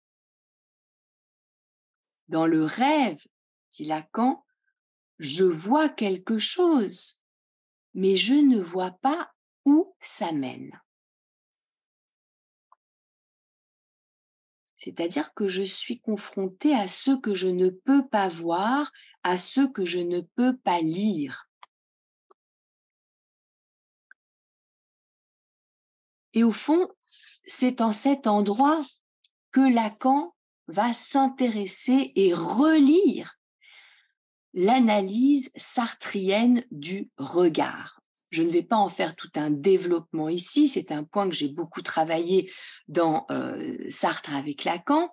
Dans 2.29 2.47
le 2.47 2.65
rêve, 2.65 3.27
dit 3.71 3.85
Lacan, 3.85 4.45
je 5.19 5.45
vois 5.45 5.89
quelque 5.89 6.39
chose, 6.39 7.25
mais 7.95 8.17
je 8.17 8.35
ne 8.35 8.61
vois 8.61 8.93
pas 9.03 9.33
où 9.65 9.95
ça 10.01 10.33
mène. 10.33 10.81
C'est-à-dire 14.77 15.35
que 15.35 15.49
je 15.49 15.65
suis 15.65 16.01
confrontée 16.01 16.73
à 16.73 16.87
ce 16.87 17.11
que 17.11 17.35
je 17.35 17.49
ne 17.49 17.69
peux 17.69 18.07
pas 18.07 18.29
voir, 18.29 18.93
à 19.25 19.37
ce 19.37 19.67
que 19.67 19.85
je 19.85 19.99
ne 19.99 20.21
peux 20.21 20.57
pas 20.57 20.81
lire. 20.81 21.51
Et 26.33 26.45
au 26.45 26.53
fond, 26.53 26.89
c'est 27.45 27.81
en 27.81 27.93
cet 27.93 28.29
endroit 28.29 28.87
que 29.51 29.61
Lacan 29.61 30.37
va 30.69 30.93
s'intéresser 30.93 32.13
et 32.15 32.33
relire 32.33 33.38
l'analyse 34.59 35.53
sartrienne 35.55 36.65
du 36.73 37.11
regard. 37.17 38.01
Je 38.33 38.43
ne 38.43 38.51
vais 38.51 38.65
pas 38.65 38.77
en 38.77 38.89
faire 38.89 39.15
tout 39.15 39.31
un 39.37 39.51
développement 39.51 40.29
ici, 40.29 40.67
c'est 40.67 40.91
un 40.91 41.05
point 41.05 41.29
que 41.29 41.35
j'ai 41.35 41.47
beaucoup 41.47 41.81
travaillé 41.81 42.51
dans 42.89 43.25
euh, 43.31 43.79
Sartre 43.89 44.35
avec 44.35 44.65
Lacan, 44.65 45.11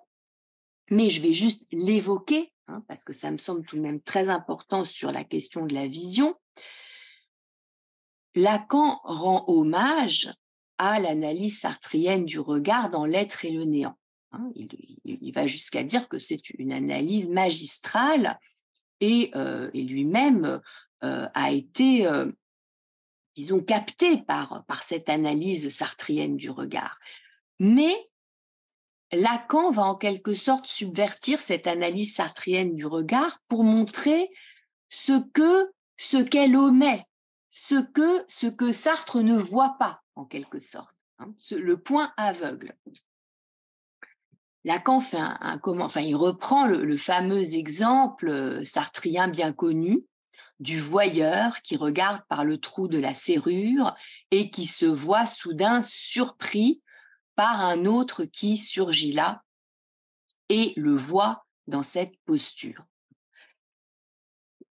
mais 0.90 1.10
je 1.10 1.22
vais 1.22 1.32
juste 1.32 1.68
l'évoquer, 1.70 2.52
hein, 2.66 2.82
parce 2.88 3.04
que 3.04 3.12
ça 3.12 3.30
me 3.30 3.38
semble 3.38 3.64
tout 3.64 3.76
de 3.76 3.82
même 3.82 4.00
très 4.00 4.30
important 4.30 4.84
sur 4.84 5.12
la 5.12 5.22
question 5.22 5.64
de 5.64 5.74
la 5.74 5.86
vision. 5.86 6.34
Lacan 8.34 9.00
rend 9.04 9.44
hommage 9.46 10.28
à 10.78 10.98
l'analyse 10.98 11.60
sartrienne 11.60 12.24
du 12.24 12.40
regard 12.40 12.90
dans 12.90 13.06
l'être 13.06 13.44
et 13.44 13.52
le 13.52 13.64
néant. 13.64 13.96
Hein, 14.32 14.50
il, 14.56 15.32
va 15.32 15.46
jusqu'à 15.46 15.84
dire 15.84 16.08
que 16.08 16.18
c'est 16.18 16.50
une 16.50 16.72
analyse 16.72 17.30
magistrale 17.30 18.40
et, 19.00 19.30
lui-même 19.74 20.60
a 21.02 21.50
été, 21.52 22.08
disons, 23.34 23.60
capté 23.60 24.18
par, 24.18 24.64
par 24.66 24.82
cette 24.82 25.08
analyse 25.08 25.68
sartrienne 25.68 26.36
du 26.36 26.50
regard. 26.50 26.98
Mais 27.60 27.94
Lacan 29.12 29.70
va 29.70 29.84
en 29.84 29.94
quelque 29.94 30.34
sorte 30.34 30.66
subvertir 30.66 31.40
cette 31.40 31.66
analyse 31.66 32.14
sartrienne 32.14 32.74
du 32.74 32.86
regard 32.86 33.38
pour 33.48 33.62
montrer 33.62 34.30
ce 34.88 35.12
que 35.32 35.72
ce 35.96 36.18
qu'elle 36.18 36.56
omet, 36.56 37.04
ce 37.50 37.76
que 37.76 38.24
ce 38.28 38.46
que 38.46 38.72
Sartre 38.72 39.22
ne 39.22 39.38
voit 39.38 39.76
pas 39.78 40.02
en 40.14 40.24
quelque 40.24 40.58
sorte, 40.58 40.96
hein, 41.18 41.34
le 41.52 41.76
point 41.76 42.12
aveugle. 42.16 42.76
Lacan 44.66 45.00
fait 45.00 45.20
un, 45.20 45.58
comment, 45.58 45.84
enfin, 45.84 46.00
il 46.00 46.16
reprend 46.16 46.66
le, 46.66 46.96
fameux 46.96 47.54
exemple 47.54 48.28
euh, 48.28 48.64
sartrien 48.64 49.28
bien 49.28 49.52
connu 49.52 50.04
du 50.58 50.80
voyeur 50.80 51.62
qui 51.62 51.76
regarde 51.76 52.20
par 52.28 52.44
le 52.44 52.58
trou 52.58 52.88
de 52.88 52.98
la 52.98 53.14
serrure 53.14 53.94
et 54.32 54.50
qui 54.50 54.64
se 54.64 54.84
voit 54.84 55.24
soudain 55.24 55.82
surpris 55.84 56.82
par 57.36 57.60
un 57.60 57.84
autre 57.84 58.24
qui 58.24 58.58
surgit 58.58 59.12
là 59.12 59.44
et 60.48 60.72
le 60.76 60.96
voit 60.96 61.46
dans 61.68 61.84
cette 61.84 62.18
posture. 62.24 62.84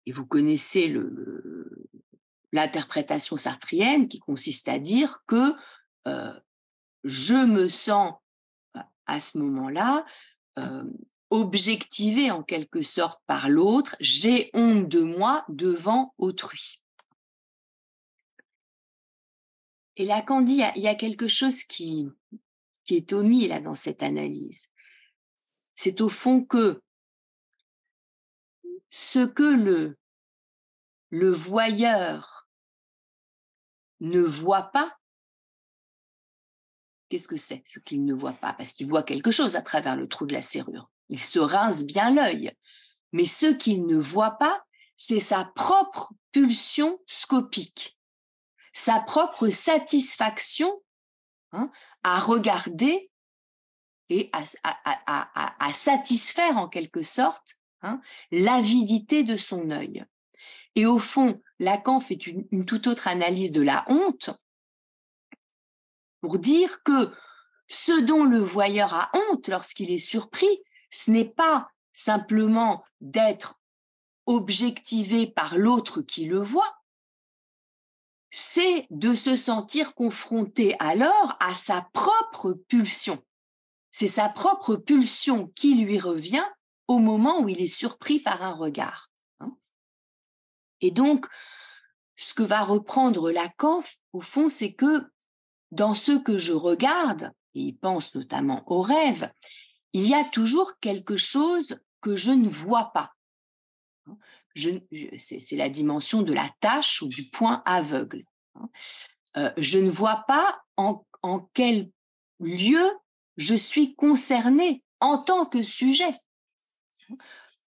Et 0.05 0.11
vous 0.11 0.25
connaissez 0.25 0.93
l'interprétation 2.51 3.37
sartrienne 3.37 4.09
qui 4.09 4.19
consiste 4.19 4.67
à 4.67 4.77
dire 4.77 5.23
que 5.25 5.53
euh, 6.07 6.37
je 7.05 7.35
me 7.35 7.69
sens 7.69 8.15
à 9.05 9.19
ce 9.19 9.37
moment-là, 9.37 10.05
objectivé 11.29 12.31
en 12.31 12.43
quelque 12.43 12.81
sorte 12.81 13.21
par 13.27 13.49
l'autre, 13.49 13.95
j'ai 13.99 14.49
honte 14.53 14.87
de 14.87 15.01
moi 15.01 15.45
devant 15.49 16.13
autrui. 16.17 16.83
Et 19.97 20.05
Lacan 20.05 20.41
dit, 20.41 20.61
il 20.75 20.81
y 20.81 20.87
a 20.87 20.95
quelque 20.95 21.27
chose 21.27 21.63
qui, 21.63 22.07
qui 22.83 22.95
est 22.95 23.13
omis 23.13 23.47
là 23.47 23.61
dans 23.61 23.75
cette 23.75 24.03
analyse. 24.03 24.71
C'est 25.73 26.01
au 26.01 26.09
fond 26.09 26.43
que 26.43 26.81
ce 28.89 29.25
que 29.25 29.95
le 31.09 31.31
voyeur 31.31 32.47
ne 33.99 34.21
voit 34.21 34.63
pas, 34.63 34.97
Qu'est-ce 37.09 37.27
que 37.27 37.37
c'est 37.37 37.63
ce 37.65 37.79
qu'il 37.79 38.05
ne 38.05 38.13
voit 38.13 38.33
pas? 38.33 38.53
Parce 38.53 38.73
qu'il 38.73 38.87
voit 38.87 39.03
quelque 39.03 39.31
chose 39.31 39.55
à 39.55 39.61
travers 39.61 39.95
le 39.95 40.07
trou 40.07 40.25
de 40.25 40.33
la 40.33 40.41
serrure. 40.41 40.89
Il 41.09 41.19
se 41.19 41.39
rince 41.39 41.83
bien 41.83 42.13
l'œil. 42.13 42.51
Mais 43.11 43.25
ce 43.25 43.47
qu'il 43.47 43.85
ne 43.85 43.97
voit 43.97 44.37
pas, 44.37 44.63
c'est 44.95 45.19
sa 45.19 45.45
propre 45.55 46.13
pulsion 46.31 46.99
scopique, 47.05 47.97
sa 48.73 48.99
propre 48.99 49.49
satisfaction 49.49 50.81
hein, 51.51 51.71
à 52.03 52.19
regarder 52.19 53.11
et 54.09 54.29
à, 54.33 55.73
satisfaire 55.73 56.57
en 56.57 56.67
quelque 56.67 57.03
sorte 57.03 57.55
hein, 57.81 58.01
l'avidité 58.31 59.23
de 59.23 59.37
son 59.37 59.71
œil. 59.71 60.05
Et 60.75 60.85
au 60.85 60.99
fond, 60.99 61.41
Lacan 61.59 61.99
fait 61.99 62.27
une 62.27 62.65
toute 62.65 62.87
autre 62.87 63.07
analyse 63.07 63.51
de 63.51 63.61
la 63.61 63.85
honte 63.87 64.29
pour 66.25 66.39
dire 66.39 66.81
que 66.81 67.13
ce 67.67 68.01
dont 68.01 68.23
le 68.23 68.39
voyeur 68.39 68.95
a 68.95 69.11
honte 69.13 69.47
lorsqu'il 69.47 69.91
est 69.91 69.99
surpris, 69.99 70.63
ce 70.89 71.11
n'est 71.11 71.29
pas 71.29 71.69
simplement 71.93 72.83
d'être 72.99 73.61
objectivé 74.25 75.27
par 75.27 75.55
l'autre 75.59 76.01
qui 76.01 76.25
le 76.25 76.39
voit, 76.39 76.81
c'est 78.31 78.87
de 78.89 79.13
se 79.13 79.35
sentir 79.35 79.93
confronté 79.93 80.75
alors 80.79 81.37
à 81.39 81.53
sa 81.53 81.87
propre 81.93 82.53
pulsion. 82.53 83.23
C'est 83.91 84.07
sa 84.07 84.27
propre 84.27 84.75
pulsion 84.75 85.49
qui 85.49 85.75
lui 85.75 85.99
revient 85.99 86.47
au 86.87 86.97
moment 86.97 87.39
où 87.41 87.49
il 87.49 87.61
est 87.61 87.67
surpris 87.67 88.19
par 88.19 88.41
un 88.41 88.55
regard. 88.55 89.11
Hein. 89.41 89.55
Et 90.81 90.89
donc, 90.89 91.27
ce 92.15 92.33
que 92.33 92.41
va 92.41 92.63
reprendre 92.63 93.29
Lacan, 93.29 93.83
au 94.11 94.21
fond, 94.21 94.49
c'est 94.49 94.73
que 94.73 95.05
dans 95.75 95.93
ce 95.93 96.13
que 96.13 96.37
je 96.37 96.53
regarde, 96.53 97.31
et 97.53 97.61
il 97.61 97.77
pense 97.77 98.15
notamment 98.15 98.63
au 98.71 98.81
rêve, 98.81 99.31
il 99.93 100.07
y 100.07 100.13
a 100.13 100.23
toujours 100.23 100.79
quelque 100.79 101.15
chose 101.15 101.79
que 102.01 102.15
je 102.15 102.31
ne 102.31 102.49
vois 102.49 102.91
pas. 102.93 103.13
C'est 105.17 105.55
la 105.57 105.69
dimension 105.69 106.21
de 106.21 106.33
la 106.33 106.49
tâche 106.59 107.01
ou 107.01 107.07
du 107.09 107.29
point 107.29 107.61
aveugle. 107.65 108.23
Hein. 108.55 108.69
Euh, 109.37 109.51
je 109.57 109.79
ne 109.79 109.89
vois 109.89 110.23
pas 110.27 110.61
en, 110.77 111.05
en 111.21 111.41
quel 111.53 111.91
lieu 112.39 112.89
je 113.35 113.55
suis 113.55 113.95
concerné 113.95 114.81
en 115.01 115.17
tant 115.17 115.45
que 115.45 115.61
sujet 115.61 116.13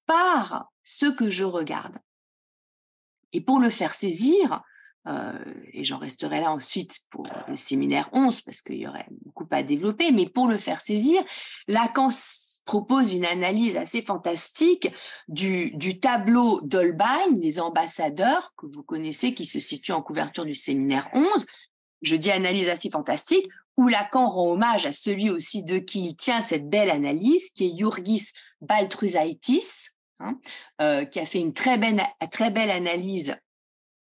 par 0.07 0.73
ce 0.83 1.07
que 1.07 1.29
je 1.29 1.45
regarde. 1.45 1.99
Et 3.33 3.43
pour 3.43 3.61
le 3.61 3.69
faire 3.69 3.93
saisir, 3.93 4.63
et 5.73 5.85
j'en 5.85 5.99
resterai 5.99 6.41
là 6.41 6.53
ensuite 6.53 7.01
pour 7.09 7.27
le 7.49 7.57
séminaire 7.57 8.11
11 8.13 8.43
parce 8.43 8.61
qu'il 8.61 8.77
y 8.77 8.87
aurait 8.87 9.07
beaucoup 9.25 9.47
à 9.51 9.63
développer, 9.63 10.13
mais 10.13 10.29
pour 10.29 10.49
le 10.49 10.59
faire 10.59 10.83
saisir, 10.83 11.23
Lacan 11.67 12.11
propose 12.69 13.15
une 13.15 13.25
analyse 13.25 13.79
assez 13.79 14.03
fantastique 14.03 14.93
du, 15.27 15.99
tableau 16.01 16.61
d'Holbein, 16.61 17.19
les 17.39 17.61
ambassadeurs, 17.61 18.53
que 18.59 18.67
vous 18.67 18.83
connaissez, 18.83 19.33
qui 19.33 19.47
se 19.47 19.59
situe 19.59 19.93
en 19.93 20.03
couverture 20.03 20.45
du 20.45 20.55
séminaire 20.55 21.09
11. 21.15 21.47
Je 22.03 22.15
dis 22.15 22.31
analyse 22.31 22.69
assez 22.69 22.91
fantastique, 22.91 23.49
où 23.79 23.89
Lacan 23.89 24.29
rend 24.29 24.51
hommage 24.51 24.85
à 24.85 24.93
celui 24.93 25.31
aussi 25.31 25.65
de 25.65 25.79
qui 25.79 26.09
il 26.09 26.17
tient 26.17 26.43
cette 26.43 26.69
belle 26.69 26.91
analyse, 26.91 27.49
qui 27.55 27.69
est 27.69 27.79
Jurgis 27.79 28.33
Baltrusaitis, 28.61 29.89
hein, 30.21 30.39
euh, 30.83 31.07
qui 31.07 31.21
a 31.21 31.25
fait 31.25 31.41
une 31.41 31.55
très 31.55 31.79
belle 31.79 32.71
analyse 32.71 33.35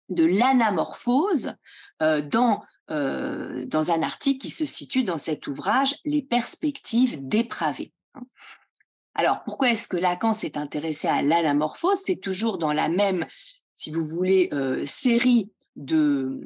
de 0.10 0.26
l'anamorphose 0.26 1.54
euh, 2.02 2.22
dans, 2.22 2.64
euh, 2.92 3.66
dans 3.66 3.92
un 3.92 4.02
article 4.02 4.40
qui 4.40 4.50
se 4.50 4.66
situe 4.66 5.04
dans 5.04 5.18
cet 5.18 5.48
ouvrage 5.48 5.96
Les 6.06 6.22
perspectives 6.22 7.20
dépravées. 7.28 7.94
Alors, 9.16 9.44
pourquoi 9.44 9.72
est-ce 9.72 9.88
que 9.88 9.98
Lacan 9.98 10.34
s'est 10.34 10.58
intéressé 10.58 11.08
à 11.08 11.22
l'anamorphose? 11.22 12.00
C'est 12.04 12.20
toujours 12.20 12.58
dans 12.58 12.74
la 12.74 12.90
même, 12.90 13.26
si 13.76 13.92
vous 13.92 14.06
voulez, 14.06 14.50
série 14.86 15.52
de, 15.76 16.40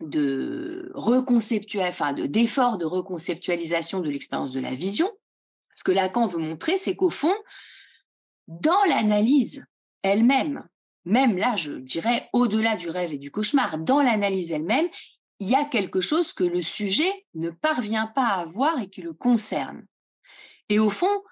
de 0.00 0.92
enfin 0.94 2.12
d'efforts 2.12 2.78
de 2.78 2.84
reconceptualisation 2.84 4.00
de 4.00 4.10
l'expérience 4.10 4.52
de 4.52 4.60
la 4.60 4.74
vision. 4.74 5.10
Ce 5.74 5.82
que 5.82 5.92
Lacan 5.92 6.26
veut 6.26 6.38
montrer, 6.38 6.76
c'est 6.76 6.96
qu'au 6.96 7.10
fond, 7.10 7.34
dans 8.48 8.84
l'analyse 8.88 9.64
elle-même, 10.02 10.66
même 11.04 11.36
là, 11.36 11.56
je 11.56 11.72
dirais 11.72 12.28
au-delà 12.32 12.76
du 12.76 12.90
rêve 12.90 13.12
et 13.12 13.18
du 13.18 13.30
cauchemar, 13.30 13.78
dans 13.78 14.02
l'analyse 14.02 14.52
elle-même, 14.52 14.88
il 15.40 15.48
y 15.48 15.54
a 15.54 15.64
quelque 15.64 16.00
chose 16.00 16.32
que 16.32 16.44
le 16.44 16.62
sujet 16.62 17.26
ne 17.34 17.50
parvient 17.50 18.06
pas 18.06 18.26
à 18.26 18.44
voir 18.44 18.78
et 18.80 18.88
qui 18.88 19.02
le 19.02 19.12
concerne. 19.12 19.86
Et 20.68 20.78
au 20.78 20.90
fond, 20.90 21.22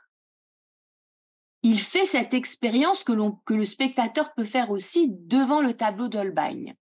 il 1.62 1.80
fait 1.80 2.06
cette 2.06 2.32
expérience 2.32 3.02
que, 3.02 3.12
le 3.12 3.64
spectateur 3.64 4.32
peut 4.34 4.44
faire 4.44 4.70
aussi 4.70 5.08
devant 5.10 5.60
le 5.60 5.74
tableau 5.74 6.08
d'Holbein. 6.08 6.72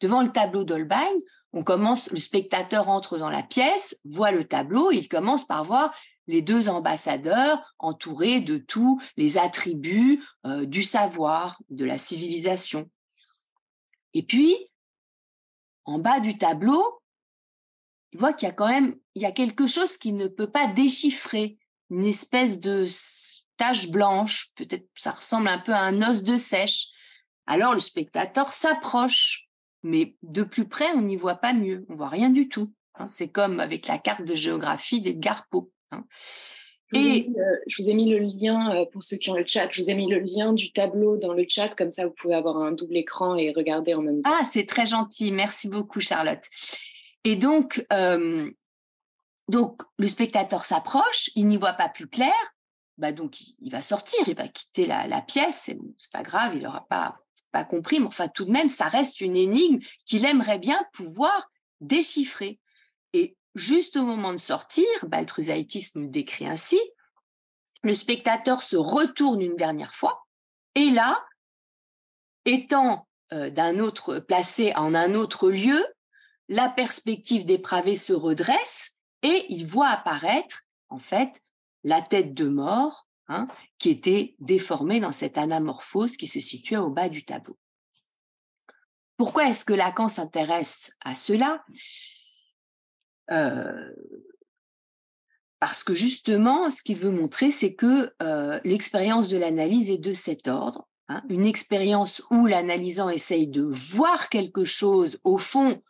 Devant 0.00 0.22
le 0.22 0.32
tableau 0.32 0.64
d'Holbein, 0.64 1.12
on 1.52 1.62
commence, 1.62 2.10
le 2.10 2.18
spectateur 2.18 2.88
entre 2.88 3.18
dans 3.18 3.30
la 3.30 3.42
pièce, 3.42 4.00
voit 4.04 4.32
le 4.32 4.44
tableau, 4.44 4.90
il 4.90 5.08
commence 5.08 5.46
par 5.46 5.62
voir 5.62 5.94
les 6.26 6.42
deux 6.42 6.68
ambassadeurs 6.68 7.74
entourés 7.78 8.40
de 8.40 8.56
tous 8.58 9.00
les 9.16 9.38
attributs 9.38 10.24
euh, 10.44 10.66
du 10.66 10.82
savoir, 10.82 11.60
de 11.70 11.84
la 11.84 11.98
civilisation. 11.98 12.90
Et 14.14 14.22
puis, 14.22 14.56
en 15.84 15.98
bas 15.98 16.20
du 16.20 16.38
tableau, 16.38 17.00
il 18.12 18.18
voit 18.18 18.32
qu'il 18.32 18.48
y 18.48 18.50
a 18.50 18.54
quand 18.54 18.68
même 18.68 18.96
il 19.14 19.22
y 19.22 19.26
a 19.26 19.32
quelque 19.32 19.66
chose 19.66 19.96
qui 19.96 20.12
ne 20.12 20.26
peut 20.26 20.50
pas 20.50 20.66
déchiffrer, 20.66 21.58
une 21.90 22.04
espèce 22.04 22.60
de 22.60 22.86
tache 23.56 23.90
blanche, 23.90 24.50
peut-être 24.54 24.86
ça 24.94 25.12
ressemble 25.12 25.48
un 25.48 25.58
peu 25.58 25.72
à 25.72 25.80
un 25.80 26.02
os 26.02 26.22
de 26.22 26.36
sèche. 26.36 26.88
Alors 27.46 27.72
le 27.72 27.78
spectateur 27.78 28.52
s'approche, 28.52 29.48
mais 29.82 30.16
de 30.22 30.42
plus 30.42 30.68
près, 30.68 30.90
on 30.94 31.02
n'y 31.02 31.16
voit 31.16 31.36
pas 31.36 31.52
mieux, 31.52 31.86
on 31.88 31.96
voit 31.96 32.08
rien 32.08 32.28
du 32.28 32.48
tout. 32.48 32.72
Hein. 32.94 33.08
C'est 33.08 33.28
comme 33.28 33.60
avec 33.60 33.86
la 33.86 33.98
carte 33.98 34.24
de 34.24 34.36
géographie 34.36 35.00
des 35.00 35.18
Poe. 35.50 35.70
Hein. 35.92 36.04
Et 36.92 37.28
je 37.66 37.82
vous 37.82 37.90
ai 37.90 37.94
mis 37.94 38.08
le 38.08 38.18
lien 38.18 38.74
euh, 38.74 38.84
pour 38.86 39.02
ceux 39.02 39.16
qui 39.16 39.28
ont 39.30 39.34
le 39.34 39.44
chat. 39.44 39.68
Je 39.72 39.82
vous 39.82 39.90
ai 39.90 39.94
mis 39.94 40.08
le 40.08 40.20
lien 40.20 40.52
du 40.52 40.72
tableau 40.72 41.16
dans 41.16 41.32
le 41.32 41.44
chat, 41.48 41.68
comme 41.70 41.90
ça 41.90 42.06
vous 42.06 42.12
pouvez 42.12 42.34
avoir 42.34 42.58
un 42.58 42.70
double 42.70 42.96
écran 42.96 43.34
et 43.34 43.52
regarder 43.52 43.94
en 43.94 44.02
même 44.02 44.22
temps. 44.22 44.30
Ah, 44.32 44.44
c'est 44.44 44.66
très 44.66 44.86
gentil. 44.86 45.32
Merci 45.32 45.68
beaucoup, 45.68 46.00
Charlotte. 46.00 46.44
Et 47.24 47.34
donc, 47.34 47.84
euh, 47.92 48.48
donc 49.48 49.82
le 49.98 50.06
spectateur 50.06 50.64
s'approche, 50.64 51.30
il 51.34 51.48
n'y 51.48 51.56
voit 51.56 51.72
pas 51.72 51.88
plus 51.88 52.06
clair. 52.06 52.32
Bah 52.98 53.12
donc 53.12 53.40
il 53.60 53.70
va 53.70 53.82
sortir, 53.82 54.20
il 54.26 54.36
va 54.36 54.48
quitter 54.48 54.86
la, 54.86 55.06
la 55.06 55.20
pièce. 55.20 55.62
C'est 55.64 55.74
bon, 55.74 55.92
pas 56.12 56.22
grave, 56.22 56.52
il 56.54 56.62
n'aura 56.62 56.86
pas 56.88 57.18
pas 57.52 57.64
compris. 57.64 58.00
Mais 58.00 58.06
enfin, 58.06 58.28
tout 58.28 58.44
de 58.44 58.50
même, 58.50 58.68
ça 58.68 58.86
reste 58.86 59.20
une 59.20 59.36
énigme 59.36 59.80
qu'il 60.04 60.24
aimerait 60.24 60.58
bien 60.58 60.82
pouvoir 60.92 61.50
déchiffrer. 61.80 62.60
Et 63.12 63.36
juste 63.56 63.96
au 63.96 64.04
moment 64.04 64.32
de 64.32 64.38
sortir, 64.38 64.86
Baltrusaitis 65.02 65.90
nous 65.96 66.04
le 66.04 66.10
décrit 66.10 66.46
ainsi, 66.46 66.78
le 67.82 67.94
spectateur 67.94 68.62
se 68.62 68.76
retourne 68.76 69.40
une 69.40 69.56
dernière 69.56 69.94
fois, 69.94 70.26
et 70.74 70.90
là, 70.90 71.24
étant 72.44 73.08
euh, 73.32 73.50
d'un 73.50 73.78
autre 73.78 74.18
placé 74.18 74.72
en 74.76 74.94
un 74.94 75.14
autre 75.14 75.50
lieu, 75.50 75.84
la 76.48 76.68
perspective 76.68 77.44
dépravée 77.44 77.96
se 77.96 78.12
redresse 78.12 78.98
et 79.22 79.46
il 79.48 79.66
voit 79.66 79.88
apparaître 79.88 80.62
en 80.90 80.98
fait 80.98 81.40
la 81.82 82.02
tête 82.02 82.34
de 82.34 82.48
mort 82.48 83.08
hein, 83.26 83.48
qui 83.78 83.90
était 83.90 84.36
déformée 84.38 85.00
dans 85.00 85.12
cette 85.12 85.38
anamorphose 85.38 86.16
qui 86.16 86.28
se 86.28 86.40
situait 86.40 86.76
au 86.76 86.90
bas 86.90 87.08
du 87.08 87.24
tableau. 87.24 87.58
Pourquoi 89.16 89.48
est-ce 89.48 89.64
que 89.64 89.72
Lacan 89.72 90.08
s'intéresse 90.08 90.92
à 91.00 91.14
cela? 91.14 91.64
Parce 95.58 95.84
que 95.84 95.94
justement, 95.94 96.70
ce 96.70 96.82
qu'il 96.82 96.98
veut 96.98 97.10
montrer, 97.10 97.50
c'est 97.50 97.74
que 97.74 98.12
l'expérience 98.64 99.28
de 99.28 99.38
l'analyse 99.38 99.90
est 99.90 99.98
de 99.98 100.12
cet 100.12 100.48
ordre. 100.48 100.86
Hein. 101.08 101.22
une 101.28 101.46
expérience 101.46 102.20
où 102.32 102.46
l'analysant 102.46 103.08
essaye 103.08 103.46
de 103.46 103.62
voir 103.62 104.28
quelque 104.28 104.64
chose 104.64 105.20
au 105.22 105.38
fond 105.38 105.80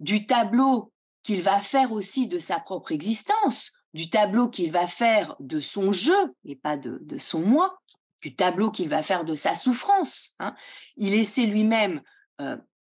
du 0.00 0.24
tableau 0.24 0.92
qu'il 1.22 1.42
va 1.42 1.60
faire 1.60 1.92
aussi 1.92 2.26
de 2.26 2.38
sa 2.38 2.58
propre 2.58 2.92
existence, 2.92 3.72
du 3.92 4.08
tableau 4.08 4.48
qu'il 4.48 4.72
va 4.72 4.86
faire 4.86 5.36
de 5.40 5.60
son 5.60 5.92
jeu 5.92 6.34
et 6.46 6.56
pas 6.56 6.78
de, 6.78 7.18
son 7.18 7.40
moi, 7.40 7.78
du 8.22 8.34
tableau 8.34 8.70
qu'il 8.70 8.88
va 8.88 9.02
faire 9.02 9.26
de 9.26 9.34
sa 9.34 9.54
souffrance. 9.54 10.36
Hein. 10.40 10.54
Il 10.96 11.12
essaie 11.12 11.44
lui-même 11.44 12.00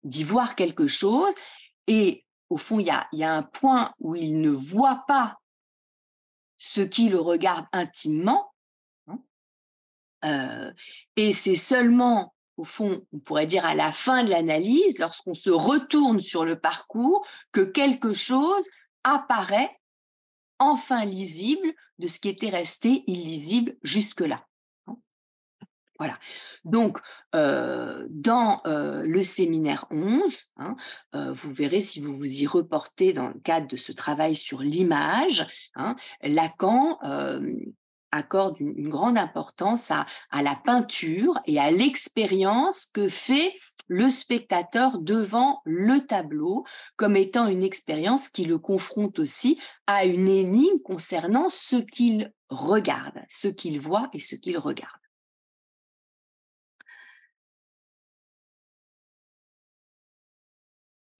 d'y 0.04 0.24
voir 0.24 0.56
quelque 0.56 0.88
chose 0.88 1.34
et 1.88 2.25
au 2.50 2.58
fond, 2.58 2.80
il 2.80 2.88
y 2.88 3.24
a, 3.24 3.34
un 3.34 3.44
point 3.44 3.94
où 4.00 4.16
il 4.16 4.40
ne 4.40 4.52
voit 4.52 5.04
pas 5.08 5.40
ce 6.58 6.82
qui 6.82 7.10
le 7.10 7.20
regarde 7.20 7.66
intimement. 7.72 8.54
Hein. 9.08 9.20
Euh, 10.26 10.74
et 11.16 11.34
c'est 11.34 11.56
seulement, 11.56 12.36
au 12.58 12.64
fond, 12.64 13.06
on 13.14 13.20
pourrait 13.20 13.48
dire 13.48 13.66
à 13.66 13.76
la 13.76 13.92
fin 13.92 14.24
de 14.24 14.30
l'analyse, 14.30 15.00
lorsqu'on 15.00 15.34
se 15.34 15.50
retourne 15.50 16.22
sur 16.22 16.46
le 16.46 16.60
parcours, 16.60 17.26
que 17.52 17.62
quelque 17.62 18.14
chose 18.14 18.68
apparaît 19.04 19.80
enfin 20.60 21.04
lisible 21.04 21.74
de 22.00 22.08
ce 22.08 22.20
qui 22.20 22.30
était 22.30 22.50
resté 22.50 23.04
illisible 23.08 23.76
jusque-là. 23.84 24.46
Voilà. 25.98 26.18
Donc, 26.66 27.00
euh, 27.36 28.06
dans 28.10 28.62
euh, 28.68 29.04
le 29.04 29.24
séminaire 29.24 29.86
11, 29.92 30.52
hein, 30.58 30.76
euh, 31.16 31.34
vous 31.34 31.54
verrez 31.54 31.82
si 31.82 32.02
vous 32.02 32.18
vous 32.18 32.42
y 32.42 32.48
reportez 32.48 33.14
dans 33.14 33.28
le 33.28 33.40
cadre 33.40 33.68
de 33.68 33.78
ce 33.78 33.94
travail 33.94 34.36
sur 34.36 34.62
l'image, 34.62 35.46
hein, 35.76 35.96
Lacan 36.22 37.00
accorde 38.12 38.60
une, 38.60 38.88
grande 38.88 39.18
importance 39.18 39.92
à, 39.92 40.06
à, 40.32 40.42
la 40.42 40.56
peinture 40.56 41.40
et 41.48 41.60
à 41.60 41.72
l'expérience 41.72 42.86
que 42.86 43.10
fait 43.10 43.54
le 43.88 44.10
spectateur 44.10 45.00
devant 45.00 45.62
le 45.66 46.06
tableau 46.06 46.66
comme 46.96 47.18
étant 47.18 47.48
une 47.48 47.64
expérience 47.64 48.30
qui 48.30 48.46
le 48.46 48.58
confronte 48.58 49.20
aussi 49.20 49.60
à 49.86 50.06
une 50.06 50.28
énigme 50.28 50.80
concernant 50.84 51.50
ce 51.50 51.76
qu'il 51.76 52.34
regarde, 52.50 53.20
ce 53.30 53.48
qu'il 53.48 53.80
voit 53.80 54.10
et 54.14 54.20
ce 54.20 54.36
qu'il 54.36 54.58
regarde. 54.58 55.05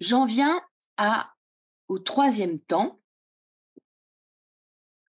J'en 0.06 0.26
viens 0.26 0.62
au 1.88 1.98
troisième 1.98 2.60
temps, 2.60 3.02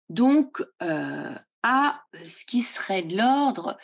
donc 0.07 0.63
euh, 0.81 1.35
à 1.63 2.05
ce 2.23 2.45
qui 2.45 2.61
serait 2.61 3.03
de 3.03 3.17
l'ordre 3.17 3.77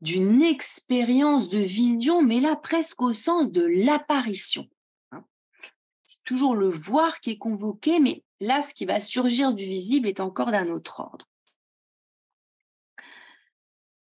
d'une 0.00 0.42
expérience 0.42 1.50
de 1.50 1.58
vision, 1.58 2.22
mais 2.22 2.40
là 2.40 2.56
presque 2.56 3.02
au 3.02 3.12
sens 3.12 3.50
de 3.52 3.60
l'apparition. 3.60 4.66
Hein. 5.12 5.26
C'est 6.02 6.24
toujours 6.24 6.54
le 6.54 6.70
voir 6.70 7.20
qui 7.20 7.32
est 7.32 7.38
convoqué, 7.38 8.00
mais 8.00 8.24
là, 8.40 8.62
ce 8.62 8.72
qui 8.72 8.86
va 8.86 9.00
surgir 9.00 9.52
du 9.52 9.64
visible 9.64 10.08
est 10.08 10.20
encore 10.20 10.50
d'un 10.50 10.70
autre 10.70 11.00
ordre. 11.00 11.28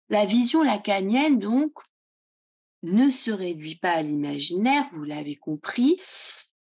La 0.10 0.26
vision 0.26 0.62
lacanienne, 0.62 1.40
donc, 1.40 1.80
ne 2.84 3.10
se 3.10 3.32
réduit 3.32 3.78
pas 3.78 3.94
à 3.94 4.02
l'imaginaire, 4.02 4.84
vous 4.92 5.06
l'avez 5.06 5.36
compris, 5.36 6.00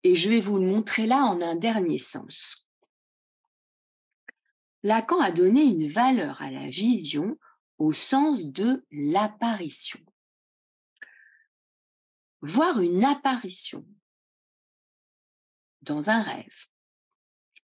et 0.04 0.16
je 0.16 0.30
vais 0.30 0.40
vous 0.40 0.58
le 0.58 0.66
montrer 0.66 1.06
là 1.06 1.24
en 1.26 1.42
un 1.42 1.56
dernier 1.56 2.00
sens. 2.00 2.70
Lacan 4.84 5.20
a 5.20 5.32
donné 5.32 5.64
une 5.64 5.88
valeur 5.88 6.42
à 6.42 6.52
la 6.52 6.68
vision 6.68 7.38
au 7.78 7.92
sens 7.92 8.46
de 8.46 8.86
l'apparition. 8.92 10.00
Voir 12.42 12.80
une 12.80 13.04
apparition 13.04 13.86
dans 15.82 16.10
un 16.10 16.22
rêve 16.22 16.68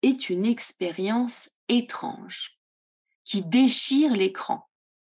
est 0.03 0.29
une 0.29 0.45
expérience 0.45 1.51
étrange 1.69 2.59
qui 3.23 3.43
déchire 3.43 4.13
l'écran. 4.13 4.69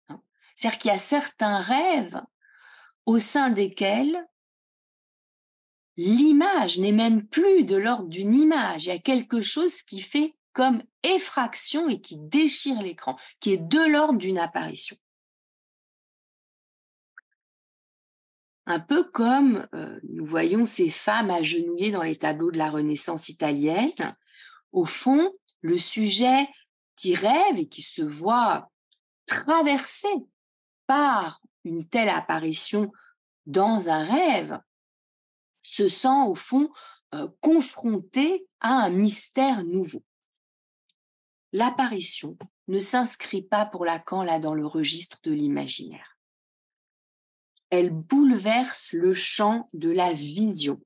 Hein. 0.09 0.21
C'est-à-dire 0.55 0.79
qu'il 0.79 0.91
y 0.91 0.93
a 0.93 0.99
certains 0.99 1.59
rêves 1.59 2.21
au 3.05 3.19
sein 3.19 3.49
desquels 3.49 4.27
l'image 5.97 6.77
n'est 6.77 6.91
même 6.91 7.25
plus 7.25 7.63
de 7.63 7.75
l'ordre 7.75 8.09
d'une 8.09 8.33
image. 8.33 8.85
Il 8.85 8.89
y 8.89 8.91
a 8.91 8.99
quelque 8.99 9.41
chose 9.41 9.81
qui 9.81 10.01
fait 10.01 10.35
comme 10.53 10.83
effraction 11.03 11.89
et 11.89 11.99
qui 11.99 12.17
déchire 12.17 12.81
l'écran, 12.81 13.17
qui 13.39 13.51
est 13.51 13.57
de 13.57 13.79
l'ordre 13.79 14.19
d'une 14.19 14.37
apparition. 14.37 14.97
Un 18.65 18.79
peu 18.79 19.03
comme 19.03 19.67
euh, 19.75 19.99
nous 20.09 20.25
voyons 20.25 20.65
ces 20.65 20.89
femmes 20.89 21.29
agenouillées 21.29 21.91
dans 21.91 22.01
les 22.01 22.15
tableaux 22.15 22.51
de 22.51 22.57
la 22.57 22.71
Renaissance 22.71 23.29
italienne. 23.29 24.15
Au 24.71 24.85
fond, 24.85 25.33
le 25.61 25.77
sujet 25.77 26.47
qui 26.95 27.13
rêve 27.13 27.57
et 27.57 27.67
qui 27.67 27.83
se 27.83 28.01
voit 28.01 28.71
traversé 29.25 30.07
par 30.87 31.41
une 31.63 31.87
telle 31.87 32.09
apparition 32.09 32.91
dans 33.45 33.89
un 33.89 34.03
rêve 34.03 34.59
se 35.65 35.87
sent 35.87 36.21
au 36.27 36.35
fond 36.35 36.69
euh, 37.15 37.27
confronté 37.41 38.47
à 38.59 38.69
un 38.69 38.89
mystère 38.91 39.65
nouveau. 39.65 40.03
L'apparition 41.53 42.37
ne 42.67 42.79
s'inscrit 42.79 43.41
pas 43.41 43.65
pour 43.65 43.83
Lacan 43.83 44.21
là 44.23 44.37
dans 44.39 44.53
le 44.53 44.67
registre 44.67 45.19
de 45.23 45.31
l'imaginaire. 45.31 46.19
Elle 47.71 47.89
bouleverse 47.89 48.93
le 48.93 49.13
champ 49.13 49.69
de 49.73 49.89
la 49.89 50.13
vision. 50.13 50.79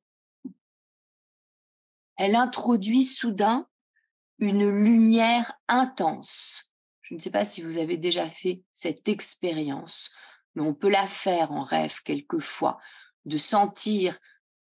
Elle 2.16 2.36
introduit 2.36 3.04
soudain 3.04 3.68
une 4.38 4.70
lumière 4.70 5.60
intense. 5.68 6.74
Je 7.02 7.16
ne 7.16 7.20
sais 7.20 7.32
pas 7.32 7.44
si 7.44 7.62
vous 7.62 7.80
avez 7.80 7.98
déjà 7.98 8.30
fait 8.30 8.64
cette 8.72 9.10
expérience, 9.10 10.12
mais 10.56 10.62
on 10.62 10.74
peut 10.74 10.90
la 10.90 11.06
faire 11.06 11.52
en 11.52 11.64
rêve 11.64 12.02
quelquefois, 12.04 12.80
de 13.26 13.38
sentir 13.38 14.18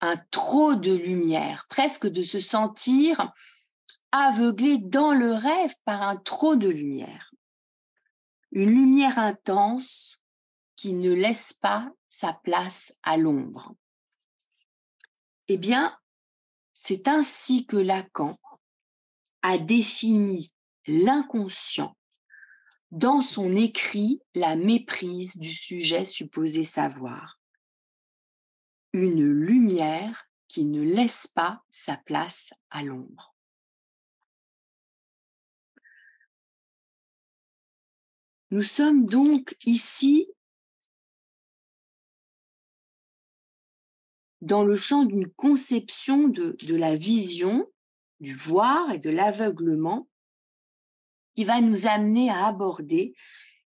un 0.02 0.18
trop 0.32 0.76
de 0.76 0.94
lumière, 0.94 1.66
presque 1.70 2.08
de 2.08 2.24
se 2.24 2.40
sentir 2.40 3.32
aveuglé 4.12 4.78
dans 4.78 5.14
le 5.14 5.34
rêve 5.34 5.74
par 5.86 6.02
un 6.02 6.18
trop 6.18 6.56
de 6.56 6.70
lumière. 6.70 7.34
Une 8.52 8.70
lumière 8.70 9.20
intense 9.20 10.24
qui 10.76 10.94
ne 10.94 11.12
laisse 11.12 11.54
pas 11.54 11.92
sa 12.08 12.34
place 12.34 12.94
à 13.04 13.18
l'ombre. 13.18 13.76
Eh 15.48 15.58
bien, 15.58 15.98
c'est 16.74 17.08
ainsi 17.08 17.66
que 17.66 17.78
Lacan 17.78 18.38
a 19.42 19.58
défini 19.58 20.54
l'inconscient 20.86 21.98
dans 22.92 23.22
son 23.22 23.56
écrit 23.56 24.22
La 24.36 24.56
méprise 24.56 25.38
du 25.38 25.54
sujet 25.54 26.06
supposé 26.06 26.64
savoir. 26.64 27.37
Une 29.00 29.30
lumière 29.30 30.28
qui 30.48 30.66
ne 30.66 30.82
laisse 30.82 31.28
pas 31.28 31.64
sa 31.70 31.98
place 31.98 32.52
à 32.72 32.82
l'ombre. 32.82 33.36
Nous 38.50 38.64
sommes 38.64 39.06
donc 39.06 39.56
ici 39.68 40.28
dans 44.42 44.64
le 44.64 44.76
champ 44.76 45.04
d'une 45.04 45.30
conception 45.30 46.28
de, 46.28 46.76
la 46.76 46.96
vision 46.96 47.72
du 48.20 48.34
voir 48.34 48.92
et 48.92 48.98
de 48.98 49.12
l'aveuglement 49.12 50.10
qui 51.36 51.44
va 51.44 51.62
nous 51.62 51.86
amener 51.86 52.32
à 52.32 52.48
aborder 52.48 53.14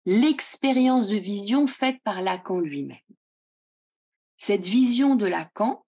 l'expérience 0.06 1.08
de 1.08 1.16
vision 1.16 1.66
faite 1.66 2.00
par 2.02 2.22
Lacan 2.22 2.60
lui-même. 2.60 2.96
Cette 4.40 4.64
vision 4.64 5.16
de 5.16 5.26
Lacan, 5.26 5.84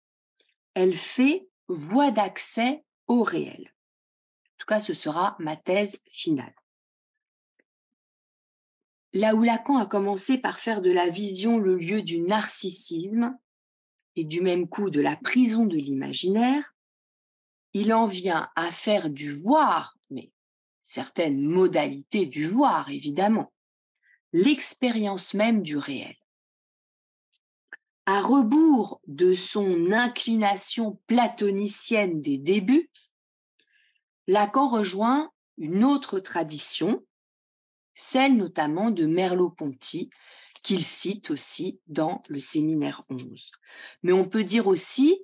elle 0.74 0.92
fait 0.92 1.48
voie 1.68 2.10
d'accès 2.10 2.84
au 3.06 3.22
réel. 3.22 3.72
En 4.44 4.56
tout 4.58 4.66
cas, 4.66 4.80
ce 4.80 4.92
sera 4.92 5.36
ma 5.38 5.56
thèse 5.56 6.02
finale. 6.10 6.54
Là 9.12 9.36
où 9.36 9.44
Lacan 9.44 9.78
a 9.78 9.86
commencé 9.86 10.36
par 10.36 10.58
faire 10.58 10.82
de 10.82 10.90
la 10.90 11.08
vision 11.08 11.58
le 11.58 11.76
lieu 11.76 12.02
du 12.02 12.18
narcissisme 12.18 13.38
et 14.16 14.24
du 14.24 14.40
même 14.40 14.68
coup 14.68 14.90
de 14.90 15.00
la 15.00 15.14
prison 15.14 15.64
de 15.64 15.76
l'imaginaire, 15.76 16.74
il 17.72 17.94
en 17.94 18.08
vient 18.08 18.50
à 18.56 18.72
faire 18.72 19.10
du 19.10 19.32
voir, 19.32 19.96
mais 20.10 20.32
certaines 20.82 21.40
modalités 21.40 22.26
du 22.26 22.46
voir, 22.46 22.90
évidemment, 22.90 23.52
l'expérience 24.32 25.34
même 25.34 25.62
du 25.62 25.76
réel. 25.76 26.19
À 28.06 28.20
rebours 28.20 29.00
de 29.06 29.34
son 29.34 29.92
inclination 29.92 31.00
platonicienne 31.06 32.22
des 32.22 32.38
débuts, 32.38 32.90
Lacan 34.26 34.68
rejoint 34.68 35.30
une 35.58 35.84
autre 35.84 36.18
tradition, 36.18 37.04
celle 37.94 38.36
notamment 38.36 38.90
de 38.90 39.06
Merleau-Ponty, 39.06 40.10
qu'il 40.62 40.82
cite 40.82 41.30
aussi 41.30 41.80
dans 41.86 42.22
le 42.28 42.38
séminaire 42.38 43.04
11. 43.10 43.52
Mais 44.02 44.12
on 44.12 44.28
peut 44.28 44.44
dire 44.44 44.66
aussi 44.66 45.22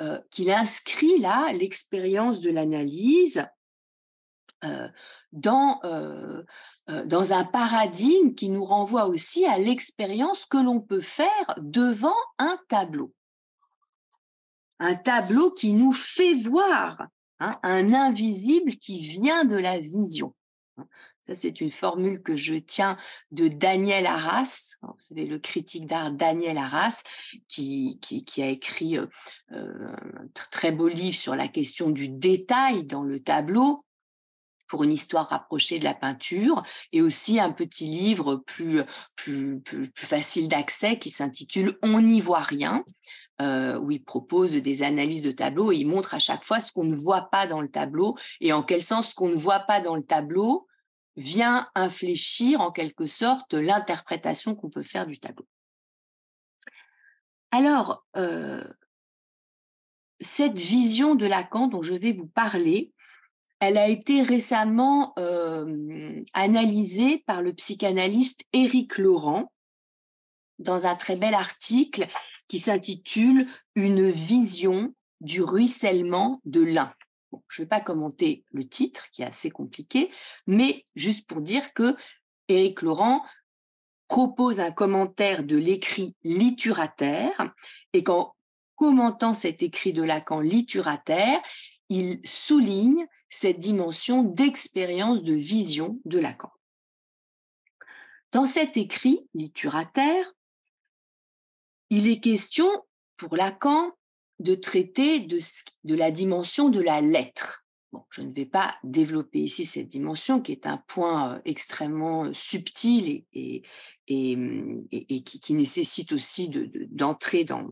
euh, 0.00 0.18
qu'il 0.30 0.50
inscrit 0.50 1.18
là 1.18 1.52
l'expérience 1.52 2.40
de 2.40 2.50
l'analyse 2.50 3.46
euh, 4.64 4.88
dans, 5.32 5.80
euh, 5.84 6.42
dans 7.04 7.32
un 7.32 7.44
paradigme 7.44 8.34
qui 8.34 8.48
nous 8.48 8.64
renvoie 8.64 9.06
aussi 9.06 9.46
à 9.46 9.58
l'expérience 9.58 10.44
que 10.44 10.58
l'on 10.58 10.80
peut 10.80 11.00
faire 11.00 11.54
devant 11.58 12.16
un 12.38 12.58
tableau. 12.68 13.12
Un 14.78 14.94
tableau 14.94 15.50
qui 15.50 15.72
nous 15.72 15.92
fait 15.92 16.34
voir 16.34 17.06
hein, 17.38 17.58
un 17.62 17.92
invisible 17.92 18.72
qui 18.72 19.00
vient 19.00 19.44
de 19.44 19.56
la 19.56 19.78
vision. 19.78 20.34
Ça, 21.20 21.34
c'est 21.34 21.60
une 21.60 21.70
formule 21.70 22.22
que 22.22 22.36
je 22.36 22.54
tiens 22.54 22.96
de 23.30 23.46
Daniel 23.48 24.06
Arras, 24.06 24.76
vous 24.82 24.94
savez, 24.98 25.26
le 25.26 25.38
critique 25.38 25.86
d'art 25.86 26.12
Daniel 26.12 26.56
Arras, 26.56 27.02
qui, 27.48 27.98
a 28.38 28.46
écrit 28.46 28.96
euh, 28.96 29.06
euh, 29.52 29.92
un 30.16 30.28
très 30.50 30.72
beau 30.72 30.88
livre 30.88 31.16
sur 31.16 31.36
la 31.36 31.48
question 31.48 31.90
du 31.90 32.08
détail 32.08 32.84
dans 32.84 33.04
le 33.04 33.20
tableau 33.20 33.84
pour 34.70 34.84
une 34.84 34.92
histoire 34.92 35.28
rapprochée 35.28 35.80
de 35.80 35.84
la 35.84 35.94
peinture, 35.94 36.62
et 36.92 37.02
aussi 37.02 37.40
un 37.40 37.50
petit 37.52 37.86
livre 37.86 38.36
plus, 38.36 38.82
plus, 39.16 39.60
plus, 39.60 39.90
facile 39.96 40.48
d'accès 40.48 40.98
qui 40.98 41.10
s'intitule 41.10 41.76
On 41.82 42.00
n'y 42.00 42.20
voit 42.20 42.38
rien, 42.38 42.84
euh, 43.42 43.78
où 43.78 43.90
il 43.90 44.02
propose 44.02 44.52
des 44.52 44.82
analyses 44.84 45.22
de 45.22 45.32
tableau 45.32 45.72
et 45.72 45.76
il 45.76 45.88
montre 45.88 46.14
à 46.14 46.20
chaque 46.20 46.44
fois 46.44 46.60
ce 46.60 46.70
qu'on 46.72 46.84
ne 46.84 46.94
voit 46.94 47.30
pas 47.30 47.48
dans 47.48 47.60
le 47.60 47.70
tableau 47.70 48.16
et 48.40 48.52
en 48.52 48.62
quel 48.62 48.82
sens 48.82 49.10
ce 49.10 49.14
qu'on 49.14 49.28
ne 49.28 49.36
voit 49.36 49.60
pas 49.60 49.80
dans 49.80 49.96
le 49.96 50.04
tableau 50.04 50.68
vient 51.16 51.68
infléchir 51.74 52.60
en 52.60 52.70
quelque 52.70 53.06
sorte 53.06 53.54
l'interprétation 53.54 54.54
qu'on 54.54 54.70
peut 54.70 54.84
faire 54.84 55.06
du 55.06 55.18
tableau. 55.18 55.46
Alors, 57.50 58.06
euh, 58.16 58.62
cette 60.20 60.58
vision 60.58 61.16
de 61.16 61.26
Lacan 61.26 61.66
dont 61.66 61.82
je 61.82 61.94
vais 61.94 62.12
vous 62.12 62.28
parler, 62.28 62.92
elle 63.60 63.78
a 63.78 63.88
été 63.88 64.22
récemment 64.22 65.12
euh, 65.18 66.22
analysée 66.32 67.22
par 67.26 67.42
le 67.42 67.52
psychanalyste 67.52 68.44
Éric 68.52 68.98
Laurent 68.98 69.52
dans 70.58 70.86
un 70.86 70.96
très 70.96 71.16
bel 71.16 71.34
article 71.34 72.06
qui 72.48 72.58
s'intitule 72.58 73.46
Une 73.74 74.10
vision 74.10 74.94
du 75.20 75.42
ruissellement 75.42 76.40
de 76.44 76.62
l'un 76.62 76.92
je 77.48 77.62
ne 77.62 77.64
vais 77.64 77.68
pas 77.68 77.80
commenter 77.80 78.44
le 78.52 78.66
titre 78.66 79.10
qui 79.10 79.22
est 79.22 79.26
assez 79.26 79.50
compliqué, 79.50 80.10
mais 80.46 80.84
juste 80.94 81.28
pour 81.28 81.42
dire 81.42 81.72
que 81.74 81.96
Éric 82.48 82.82
Laurent 82.82 83.24
propose 84.08 84.60
un 84.60 84.72
commentaire 84.72 85.44
de 85.44 85.56
l'écrit 85.56 86.16
litturataire 86.24 87.54
et 87.92 88.02
qu'en 88.02 88.34
commentant 88.74 89.34
cet 89.34 89.62
écrit 89.62 89.92
de 89.92 90.02
Lacan 90.02 90.40
litturataire, 90.40 91.40
il 91.88 92.20
souligne 92.24 93.06
cette 93.30 93.60
dimension 93.60 94.24
d'expérience 94.24 95.22
de 95.22 95.34
vision 95.34 96.00
de 96.04 96.18
Lacan. 96.18 96.50
Dans 98.32 98.46
cet 98.46 98.76
écrit 98.76 99.26
litturataire, 99.34 100.32
il 101.90 102.08
est 102.08 102.20
question 102.20 102.68
pour 103.16 103.36
Lacan 103.36 103.92
de 104.40 104.54
traiter 104.54 105.20
de, 105.20 105.40
la 105.94 106.10
dimension 106.10 106.68
de 106.68 106.80
la 106.80 107.00
lettre. 107.00 107.64
Bon, 107.92 108.04
je 108.10 108.22
ne 108.22 108.32
vais 108.32 108.46
pas 108.46 108.76
développer 108.84 109.40
ici 109.40 109.64
cette 109.64 109.88
dimension 109.88 110.40
qui 110.40 110.52
est 110.52 110.66
un 110.66 110.78
point 110.86 111.34
euh, 111.34 111.40
extrêmement 111.44 112.26
euh, 112.26 112.34
subtil 112.34 113.24
et, 113.32 113.62
et, 114.06 114.34
hum, 114.36 114.86
qui, 114.88 115.54
nécessite 115.54 116.12
aussi 116.12 116.48
d'entrer 116.90 117.42
dans, 117.42 117.70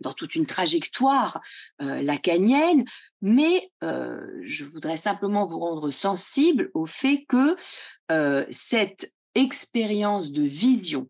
dans 0.00 0.12
toute 0.12 0.34
une 0.34 0.46
trajectoire 0.46 1.40
euh, 1.82 2.02
lacanienne, 2.02 2.84
mais 3.20 3.70
je 3.82 4.64
voudrais 4.64 4.96
simplement 4.96 5.44
vous 5.44 5.58
rendre 5.58 5.90
sensible 5.90 6.70
au 6.74 6.86
fait 6.86 7.24
que 7.28 7.56
cette 8.50 9.12
expérience 9.34 10.30
de 10.30 10.42
vision, 10.42 11.08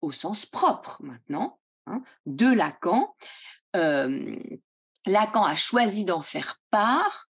au 0.00 0.10
sens 0.10 0.46
propre 0.46 0.98
maintenant, 1.02 1.58
hein, 1.86 2.02
de 2.24 2.46
Lacan, 2.46 3.14
Lacan 3.74 5.44
a 5.44 5.56
choisi 5.56 6.04
d'en 6.04 6.22
faire 6.22 6.60
part 6.70 7.30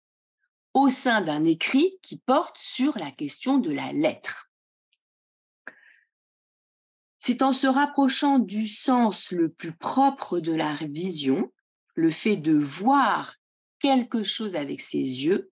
au 0.74 0.90
sein 0.90 1.22
d'un 1.22 1.46
écrit 1.46 1.98
qui 2.02 2.20
porte 2.20 2.58
sur 2.60 2.98
la 2.98 3.10
question 3.10 3.58
de 3.58 3.72
la 3.72 3.92
lettre. 3.94 4.50
C'est 7.28 7.42
en 7.42 7.54
se 7.54 7.66
rapprochant 7.66 8.38
du 8.38 8.68
sens 8.68 9.32
le 9.32 9.50
plus 9.50 9.72
propre 9.76 10.40
de 10.40 10.54
la 10.54 10.78
vision, 10.88 11.52
le 11.96 12.12
fait 12.12 12.36
de 12.36 12.54
voir 12.54 13.38
quelque 13.80 14.22
chose 14.22 14.56
avec 14.56 14.80
ses 14.80 15.00
yeux, 15.00 15.50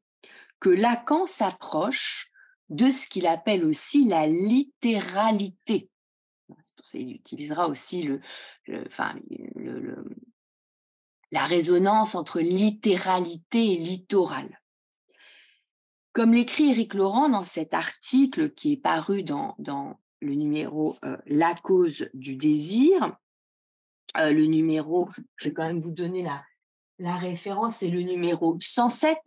que 0.59 0.69
Lacan 0.69 1.25
s'approche 1.25 2.31
de 2.69 2.91
ce 2.91 3.07
qu'il 3.07 3.25
appelle 3.25 3.65
aussi 3.65 4.05
la 4.05 4.27
littéralité. 4.27 5.89
C'est 6.61 6.75
pour 6.75 6.85
ça 6.85 6.99
qu'il 6.99 7.15
utilisera 7.15 7.67
aussi 7.67 8.03
le, 8.03 8.21
enfin, 8.85 9.15
la 11.31 11.47
résonance 11.47 12.13
entre 12.13 12.39
littéralité 12.39 13.73
et 13.73 13.77
littoral. 13.77 14.61
Comme 16.11 16.33
l'écrit 16.33 16.69
Éric 16.69 16.93
Laurent 16.93 17.29
dans 17.29 17.43
cet 17.43 17.73
article 17.73 18.51
qui 18.51 18.73
est 18.73 18.77
paru 18.77 19.23
dans 19.23 19.55
le 20.23 20.33
numéro 20.35 20.97
euh, 21.05 21.17
La 21.25 21.53
cause 21.53 22.09
du 22.13 22.35
désir, 22.35 23.17
euh, 24.17 24.31
le 24.31 24.45
numéro, 24.45 25.09
je 25.35 25.49
vais 25.49 25.53
quand 25.53 25.67
même 25.67 25.79
vous 25.79 25.91
donner 25.91 26.23
la, 26.23 26.43
la 26.99 27.17
référence, 27.17 27.77
c'est 27.77 27.89
le 27.89 28.01
numéro 28.01 28.57
107. 28.59 29.17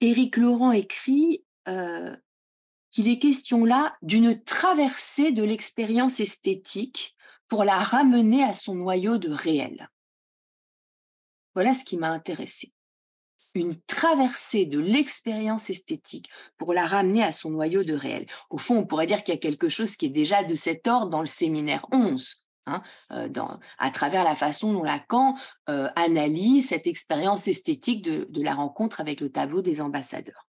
Éric 0.00 0.36
Laurent 0.36 0.72
écrit 0.72 1.44
euh, 1.66 2.16
qu'il 2.90 3.08
est 3.08 3.18
question 3.18 3.64
là 3.64 3.96
d'une 4.02 4.42
traversée 4.42 5.32
de 5.32 5.42
l'expérience 5.42 6.20
esthétique 6.20 7.16
pour 7.48 7.64
la 7.64 7.78
ramener 7.78 8.44
à 8.44 8.52
son 8.52 8.74
noyau 8.74 9.18
de 9.18 9.30
réel. 9.30 9.88
Voilà 11.54 11.74
ce 11.74 11.84
qui 11.84 11.96
m'a 11.96 12.10
intéressé. 12.10 12.72
Une 13.54 13.80
traversée 13.86 14.66
de 14.66 14.78
l'expérience 14.78 15.70
esthétique 15.70 16.28
pour 16.56 16.74
la 16.74 16.86
ramener 16.86 17.22
à 17.22 17.32
son 17.32 17.50
noyau 17.50 17.82
de 17.82 17.94
réel. 17.94 18.26
Au 18.50 18.58
fond, 18.58 18.78
on 18.78 18.86
pourrait 18.86 19.06
dire 19.06 19.24
qu'il 19.24 19.34
y 19.34 19.36
a 19.36 19.40
quelque 19.40 19.68
chose 19.68 19.96
qui 19.96 20.06
est 20.06 20.10
déjà 20.10 20.44
de 20.44 20.54
cet 20.54 20.86
ordre 20.86 21.10
dans 21.10 21.20
le 21.20 21.26
séminaire 21.26 21.86
11, 21.92 22.44
hein, 22.66 22.82
euh, 23.12 23.28
à 23.78 23.90
travers 23.90 24.24
la 24.24 24.34
façon 24.34 24.72
dont 24.72 24.82
Lacan 24.82 25.36
euh, 25.68 25.88
analyse 25.96 26.68
cette 26.68 26.86
expérience 26.86 27.48
esthétique 27.48 28.02
de 28.02 28.42
la 28.42 28.54
rencontre 28.54 29.00
avec 29.00 29.20
le 29.20 29.30
tableau 29.30 29.62
des 29.62 29.80
ambassadeurs. 29.80 30.47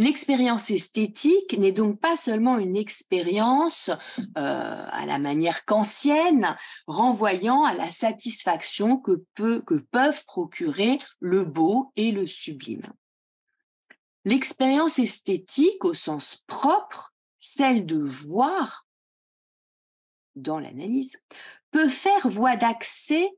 L'expérience 0.00 0.70
esthétique 0.70 1.58
n'est 1.58 1.72
donc 1.72 2.00
pas 2.00 2.16
seulement 2.16 2.56
une 2.56 2.74
expérience 2.74 3.90
euh, 3.90 4.24
à 4.34 5.04
la 5.04 5.18
manière 5.18 5.66
kantienne, 5.66 6.56
renvoyant 6.86 7.64
à 7.64 7.74
la 7.74 7.90
satisfaction 7.90 8.96
que, 8.96 9.22
que 9.34 9.74
peuvent 9.74 10.24
procurer 10.24 10.96
le 11.20 11.44
beau 11.44 11.92
et 11.96 12.12
le 12.12 12.26
sublime. 12.26 12.80
L'expérience 14.24 14.98
esthétique 14.98 15.84
au 15.84 15.92
sens 15.92 16.44
propre, 16.46 17.12
celle 17.38 17.84
de 17.84 18.02
voir 18.02 18.86
dans 20.34 20.60
l'analyse, 20.60 21.20
peut 21.72 21.90
faire 21.90 22.26
voie 22.26 22.56
d'accès 22.56 23.28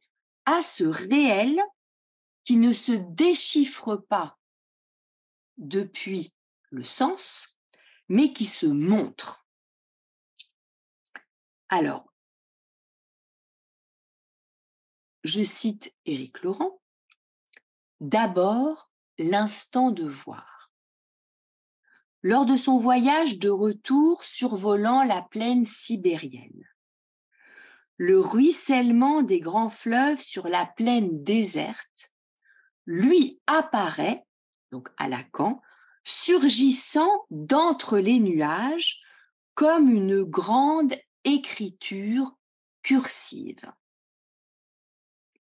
à 0.47 0.63
ce 0.63 0.85
réel 0.85 1.61
qui 2.45 2.55
ne 2.55 2.73
se 2.73 2.93
déchiffre 2.93 3.97
pas 3.97 4.39
depuis 5.57 6.33
le 6.73 6.85
sens, 6.85 7.59
mais 8.09 8.33
qui 8.33 8.47
se 8.47 8.67
montre. 8.67 9.47
Alors, 11.69 12.13
je 15.23 15.45
cite 15.45 15.95
Éric 16.07 16.43
Laurent, 16.43 16.81
d'abord 18.01 18.91
l'instant 19.19 19.91
de 19.91 20.05
voir. 20.05 20.73
Lors 22.23 22.47
de 22.47 22.57
son 22.57 22.79
voyage 22.79 23.39
de 23.39 23.51
retour 23.51 24.25
survolant 24.25 25.05
la 25.05 25.23
plaine 25.23 25.67
sibérienne, 25.67 26.69
le 27.99 28.19
ruissellement 28.19 29.23
des 29.23 29.41
grands 29.41 29.71
fleuves 29.71 30.21
sur 30.21 30.49
la 30.49 30.65
plaine 30.65 31.23
déserte 31.23 32.13
lui 32.87 33.41
apparaît, 33.47 34.25
donc 34.71 34.89
à 34.97 35.09
Lacan, 35.09 35.61
surgissant 36.05 37.27
d'entre 37.31 37.99
les 37.99 38.19
nuages 38.19 39.01
comme 39.55 39.91
une 39.91 40.25
grande 40.25 40.95
écriture 41.25 42.37
cursive. 42.83 43.61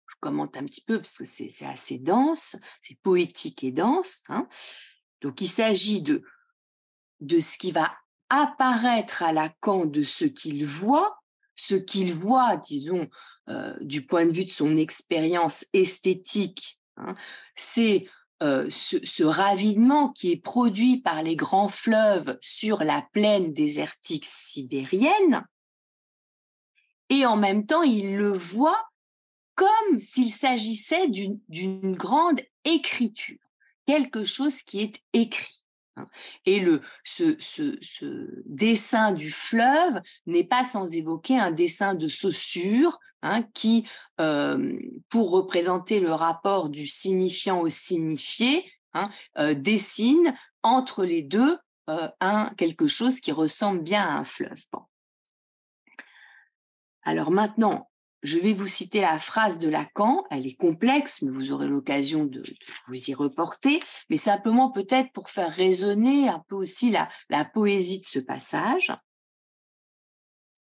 Je 0.07 0.15
commente 0.21 0.57
un 0.57 0.65
petit 0.65 0.81
peu 0.81 0.99
parce 0.99 1.19
que 1.19 1.25
c'est 1.25 1.65
assez 1.65 1.99
dense, 1.99 2.57
c'est 2.83 2.99
poétique 3.03 3.65
et 3.65 3.73
dense. 3.73 4.23
Hein. 4.29 4.49
Donc 5.21 5.41
il 5.41 5.49
s'agit 5.49 6.01
de, 6.01 6.23
de 7.21 7.41
ce 7.41 7.59
qui 7.59 7.73
va 7.73 7.95
apparaître 8.31 9.23
à 9.23 9.33
Lacan 9.33 9.87
de 9.87 10.03
ce 10.03 10.25
qu'il 10.25 10.65
voit, 10.67 11.19
ce 11.55 11.75
qu'il 11.75 12.15
voit, 12.15 12.57
disons, 12.57 13.09
euh, 13.49 13.75
du 13.81 14.07
point 14.07 14.27
de 14.27 14.33
vue 14.33 14.45
de 14.45 14.51
son 14.51 14.77
expérience 14.77 15.65
esthétique, 15.73 16.81
hein, 16.97 17.15
c'est 17.57 18.07
euh, 18.43 18.69
ce, 18.71 19.25
ravinement 19.25 20.11
qui 20.11 20.31
est 20.31 20.43
produit 20.43 21.01
par 21.01 21.23
les 21.23 21.37
grands 21.37 21.69
fleuves 21.69 22.39
sur 22.41 22.85
la 22.85 23.07
plaine 23.13 23.53
désertique 23.53 24.27
sibérienne, 24.27 25.45
et 27.11 27.27
en 27.27 27.37
même 27.37 27.67
temps, 27.67 27.83
il 27.83 28.17
le 28.17 28.33
voit 28.33 28.89
comme 29.55 29.99
s'il 29.99 30.31
s'agissait 30.31 31.09
d'une 31.09 31.97
grande 31.97 32.41
écriture, 32.65 33.39
quelque 33.87 34.23
chose 34.23 34.63
qui 34.63 34.81
est 34.81 35.03
écrit. 35.13 35.65
Hein. 35.97 36.07
Et 36.47 36.61
le, 36.61 36.83
ce, 37.03 37.37
dessin 38.47 39.13
du 39.13 39.33
fleuve 39.33 40.01
n'est 40.27 40.45
pas 40.45 40.63
sans 40.63 40.95
évoquer 40.95 41.39
un 41.39 41.51
dessin 41.51 41.95
de 41.95 42.07
Saussure, 42.09 43.01
hein, 43.23 43.43
qui, 43.55 43.89
pour 44.17 45.31
représenter 45.31 46.01
le 46.01 46.13
rapport 46.13 46.69
du 46.69 46.87
signifiant 46.87 47.61
au 47.61 47.69
signifié, 47.69 48.71
hein, 48.95 49.11
dessine 49.55 50.37
entre 50.63 51.05
les 51.05 51.23
deux 51.23 51.59
un, 52.21 52.51
quelque 52.57 52.87
chose 52.87 53.21
qui 53.21 53.33
ressemble 53.33 53.83
bien 53.83 54.03
à 54.03 54.19
un 54.19 54.25
fleuve. 54.25 54.65
Alors 57.03 57.31
maintenant, 57.31 57.91
je 58.23 58.39
vais 58.39 58.53
vous 58.53 58.67
citer 58.67 59.01
la 59.01 59.19
phrase 59.19 59.59
de 59.59 59.69
Lacan, 59.69 60.25
elle 60.31 60.47
est 60.47 60.57
complexe, 60.57 61.23
mais 61.23 61.31
vous 61.31 61.53
aurez 61.53 61.69
l'occasion 61.69 62.25
de, 62.25 62.43
vous 62.87 63.11
y 63.11 63.15
reporter, 63.15 63.81
mais 64.11 64.17
simplement 64.17 64.71
peut-être 64.71 65.13
pour 65.13 65.31
faire 65.31 65.53
résonner 65.53 66.29
un 66.29 66.45
peu 66.49 66.57
aussi 66.57 66.91
la, 66.91 67.45
poésie 67.45 68.01
de 68.01 68.07
ce 68.07 68.19
passage. 68.19 68.93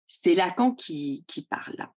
C'est 0.05 0.35
Lacan 0.35 0.73
qui 0.73 1.47
parle. 1.49 1.89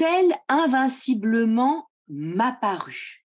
Tel 0.00 0.34
invinciblement 0.48 1.90
m'apparut. 2.08 3.26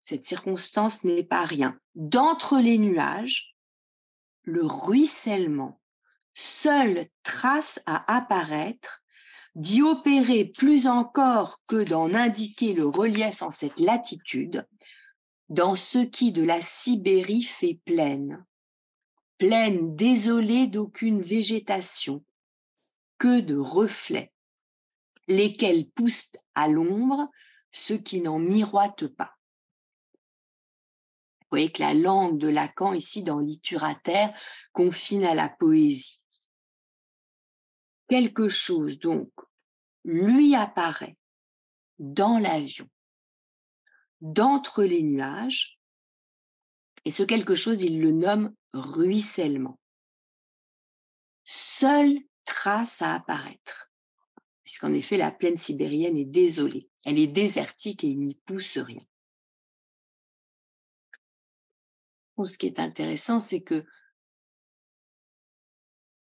Cette 0.00 0.22
circonstance 0.22 1.02
n'est 1.02 1.24
pas 1.24 1.44
rien. 1.44 1.76
D'entre 1.96 2.60
les 2.60 2.78
nuages, 2.78 3.56
le 4.42 4.64
ruissellement, 4.64 5.80
seule 6.34 7.08
trace 7.24 7.82
à 7.86 8.16
apparaître, 8.16 9.02
d'y 9.56 9.82
opérer 9.82 10.44
plus 10.44 10.86
encore 10.86 11.64
que 11.68 11.82
d'en 11.82 12.14
indiquer 12.14 12.72
le 12.72 12.86
relief 12.86 13.42
en 13.42 13.50
cette 13.50 13.80
latitude, 13.80 14.68
dans 15.48 15.74
ce 15.74 15.98
qui 15.98 16.30
de 16.30 16.44
la 16.44 16.60
Sibérie 16.60 17.42
fait 17.42 17.80
plaine, 17.84 18.46
plaine 19.36 19.96
désolée 19.96 20.68
d'aucune 20.68 21.22
végétation, 21.22 22.24
que 23.18 23.40
de 23.40 23.56
reflets, 23.56 24.32
lesquels 25.28 25.88
poussent 25.90 26.32
à 26.54 26.68
l'ombre 26.68 27.30
ce 27.70 27.94
qui 27.94 28.20
n'en 28.20 28.38
miroite 28.38 29.06
pas. 29.06 29.38
Vous 31.42 31.56
voyez 31.56 31.72
que 31.72 31.82
la 31.82 31.94
langue 31.94 32.38
de 32.38 32.48
Lacan, 32.48 32.92
ici 32.92 33.22
dans 33.22 33.38
Littérateur, 33.38 34.30
confine 34.72 35.24
à 35.24 35.34
la 35.34 35.48
poésie. 35.48 36.20
quelque 38.08 38.48
chose 38.48 38.98
donc 38.98 39.30
lui 40.04 40.54
apparaît 40.54 41.16
dans 41.98 42.38
l'avion, 42.38 42.88
d'entre 44.20 44.84
les 44.84 45.02
nuages, 45.02 45.78
et 47.04 47.10
ce 47.10 47.22
quelque 47.22 47.54
chose, 47.54 47.82
il 47.82 48.00
le 48.00 48.12
nomme 48.12 48.54
ruissellement. 48.72 49.78
Seule 51.44 52.18
trace 52.44 53.02
à 53.02 53.14
apparaître, 53.14 53.87
puisqu'en 54.68 54.92
effet 54.92 55.16
la 55.16 55.32
plaine 55.32 55.56
sibérienne 55.56 56.18
est 56.18 56.26
désolée, 56.26 56.90
elle 57.06 57.18
est 57.18 57.26
désertique 57.26 58.04
et 58.04 58.08
il 58.08 58.20
n'y 58.20 58.34
pousse 58.34 58.76
rien. 58.76 59.00
ce 62.44 62.58
qui 62.58 62.66
est 62.66 62.78
intéressant, 62.78 63.40
c'est 63.40 63.62
que 63.62 63.86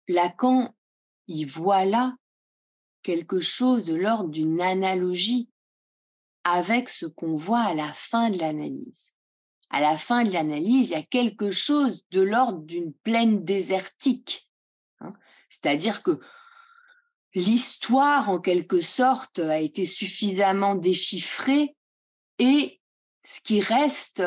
Lacan 0.07 0.73
y 1.27 1.43
voit 1.43 1.83
là 1.83 2.15
quelque 3.03 3.41
chose 3.41 3.83
de 3.83 3.95
l'ordre 3.95 4.29
d'une 4.29 4.61
analogie 4.61 5.49
avec 6.45 6.87
ce 6.87 7.07
qu'on 7.07 7.35
voit 7.35 7.63
à 7.63 7.73
la 7.73 7.91
fin 7.91 8.29
de 8.29 8.39
l'analyse. 8.39 9.17
À 9.69 9.81
la 9.81 9.97
fin 9.97 10.23
de 10.23 10.31
l'analyse, 10.31 10.91
il 10.91 10.93
y 10.93 10.95
a 10.95 11.03
quelque 11.03 11.51
chose 11.51 12.05
de 12.11 12.21
l'ordre 12.21 12.59
d'une 12.59 12.93
plaine 12.93 13.43
désertique. 13.43 14.49
Hein. 15.01 15.11
C'est-à-dire 15.49 16.03
que 16.03 16.21
l'histoire, 17.35 18.29
en 18.29 18.39
quelque 18.39 18.81
sorte, 18.81 19.39
a 19.39 19.59
été 19.59 19.85
suffisamment 19.85 20.75
déchiffrée 20.75 21.75
et 22.39 22.79
ce 23.23 23.41
qui 23.41 23.61
reste 23.61 24.23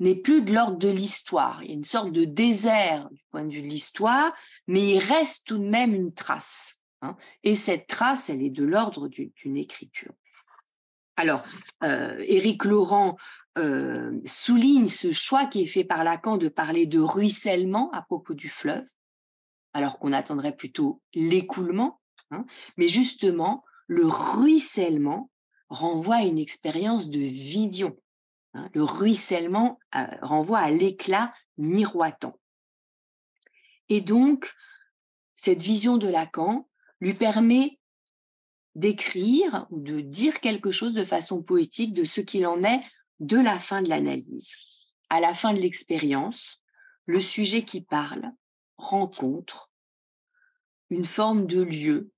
n'est 0.00 0.14
plus 0.16 0.42
de 0.42 0.52
l'ordre 0.52 0.78
de 0.78 0.88
l'histoire. 0.88 1.62
Il 1.62 1.68
y 1.68 1.72
a 1.72 1.76
une 1.76 1.84
sorte 1.84 2.12
de 2.12 2.24
désert 2.24 3.08
du 3.10 3.22
point 3.30 3.44
de 3.44 3.52
vue 3.52 3.62
de 3.62 3.68
l'histoire, 3.68 4.34
mais 4.66 4.82
il 4.82 4.98
reste 4.98 5.46
tout 5.46 5.58
de 5.58 5.68
même 5.68 5.94
une 5.94 6.12
trace. 6.12 6.82
Hein. 7.02 7.16
Et 7.42 7.54
cette 7.54 7.86
trace, 7.86 8.30
elle 8.30 8.42
est 8.42 8.50
de 8.50 8.64
l'ordre 8.64 9.08
d'une 9.08 9.56
écriture. 9.56 10.12
Alors, 11.16 11.44
euh, 11.84 12.24
Éric 12.26 12.64
Laurent 12.64 13.16
euh, 13.56 14.18
souligne 14.26 14.88
ce 14.88 15.12
choix 15.12 15.46
qui 15.46 15.62
est 15.62 15.66
fait 15.66 15.84
par 15.84 16.02
Lacan 16.02 16.38
de 16.38 16.48
parler 16.48 16.86
de 16.86 16.98
ruissellement 16.98 17.90
à 17.92 18.02
propos 18.02 18.34
du 18.34 18.48
fleuve, 18.48 18.86
alors 19.74 19.98
qu'on 19.98 20.12
attendrait 20.12 20.56
plutôt 20.56 21.00
l'écoulement. 21.14 22.00
Hein. 22.30 22.44
mais 22.76 22.88
justement, 22.88 23.64
le 23.86 24.06
ruissellement 24.06 25.30
renvoie 25.68 26.16
à 26.16 26.22
une 26.22 26.38
expérience 26.38 27.10
de 27.10 27.20
vision. 27.20 27.96
Hein, 28.54 28.68
le 28.72 28.82
ruissellement 28.82 29.78
euh, 29.94 30.06
renvoie 30.22 30.58
à 30.58 30.70
l'éclat 30.70 31.34
miroitant. 31.58 32.38
Et 33.88 34.00
donc, 34.00 34.52
cette 35.34 35.62
vision 35.62 35.96
de 35.96 36.08
Lacan 36.08 36.68
lui 37.00 37.14
permet 37.14 37.78
d'écrire 38.74 39.66
ou 39.70 39.80
de 39.80 40.00
dire 40.00 40.40
quelque 40.40 40.70
chose 40.70 40.94
de 40.94 41.04
façon 41.04 41.42
poétique 41.42 41.92
de 41.92 42.04
ce 42.04 42.20
qu'il 42.20 42.46
en 42.46 42.62
est 42.64 42.80
de 43.20 43.38
la 43.38 43.58
fin 43.58 43.82
de 43.82 43.88
l'analyse. 43.88 44.56
À 45.10 45.20
la 45.20 45.34
fin 45.34 45.52
de 45.52 45.60
l'expérience, 45.60 46.62
le 47.06 47.20
sujet 47.20 47.64
qui 47.64 47.82
parle 47.82 48.32
rencontre 48.76 49.70
une 50.90 51.04
forme 51.04 51.46
de 51.46 51.60
lieu 51.60 52.10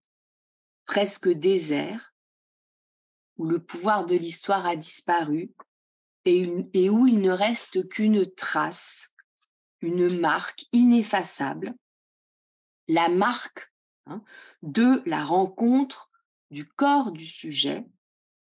presque 0.86 1.28
désert 1.28 2.14
où 3.36 3.44
le 3.44 3.62
pouvoir 3.62 4.06
de 4.06 4.16
l'histoire 4.16 4.66
a 4.66 4.76
disparu 4.76 5.52
et, 6.24 6.90
où 6.90 7.06
il 7.06 7.20
ne 7.20 7.30
reste 7.30 7.88
qu'une 7.88 8.28
trace, 8.34 9.14
une 9.80 10.18
marque 10.18 10.64
ineffaçable, 10.72 11.74
la 12.88 13.08
marque 13.08 13.72
hein, 14.06 14.24
de 14.62 15.02
la 15.06 15.24
rencontre 15.24 16.10
du 16.50 16.66
corps 16.66 17.12
du 17.12 17.26
sujet 17.26 17.86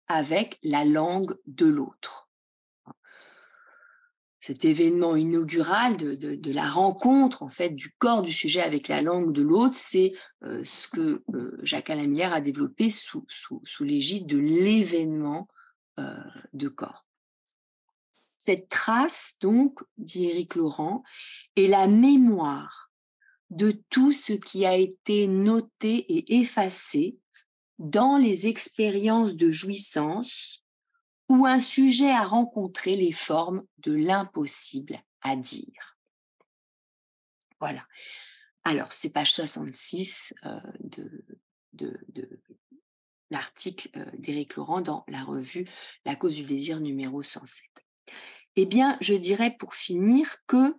avec 0.08 0.60
la 0.64 0.86
langue 0.86 1.38
de 1.46 1.66
l'autre. 1.66 2.30
Cet 4.46 4.66
événement 4.66 5.16
inaugural 5.16 5.96
de, 5.96 6.52
la 6.52 6.70
rencontre 6.70 7.44
en 7.44 7.48
fait 7.48 7.70
du 7.70 7.94
corps 7.98 8.24
du 8.24 8.34
sujet 8.34 8.60
avec 8.60 8.90
la 8.90 9.02
langue 9.02 9.32
de 9.32 9.42
l'autre, 9.42 9.78
c'est 9.78 10.12
euh, 10.44 10.62
ce 10.66 10.90
que 10.90 11.24
euh, 11.34 11.58
Jacques 11.64 11.90
Alamillère 11.90 12.34
a 12.34 12.42
développé 12.42 12.90
sous, 12.90 13.26
sous, 13.30 13.84
l'égide 13.86 14.26
de 14.28 14.38
l'événement 14.38 15.48
euh, 15.98 16.14
de 16.52 16.68
corps. 16.68 17.06
Cette 18.38 18.68
trace, 18.68 19.38
donc, 19.40 19.80
dit 19.98 20.26
Éric 20.26 20.56
Laurent, 20.56 21.04
est 21.56 21.68
la 21.68 21.88
mémoire 21.88 22.92
de 23.50 23.72
tout 23.90 24.12
ce 24.12 24.34
qui 24.34 24.66
a 24.66 24.76
été 24.76 25.28
noté 25.28 26.00
et 26.14 26.42
effacé 26.42 27.18
dans 27.80 28.18
les 28.18 28.48
expériences 28.48 29.38
de 29.38 29.50
jouissance 29.52 30.63
où 31.34 31.48
un 31.48 31.60
sujet 31.60 32.12
a 32.12 32.24
rencontré 32.24 32.96
les 32.96 33.12
formes 33.12 33.66
de 33.80 33.92
l'impossible 33.92 35.02
à 35.22 35.36
dire. 35.36 35.98
Voilà. 37.60 37.88
Alors, 38.64 38.94
c'est 38.94 39.12
page 39.12 39.34
66 39.34 40.36
euh, 40.46 40.60
de, 40.80 41.26
de, 41.74 42.40
l'article 43.32 43.90
euh, 43.96 44.06
d'Éric 44.20 44.56
Laurent 44.56 44.82
dans 44.82 45.04
la 45.08 45.24
revue 45.24 45.68
La 46.06 46.16
cause 46.16 46.36
du 46.36 46.44
désir 46.44 46.80
numéro 46.80 47.24
107. 47.24 47.66
Eh 48.56 48.68
bien, 48.68 48.96
je 49.02 49.16
dirais 49.16 49.56
pour 49.58 49.74
finir 49.74 50.38
que 50.46 50.76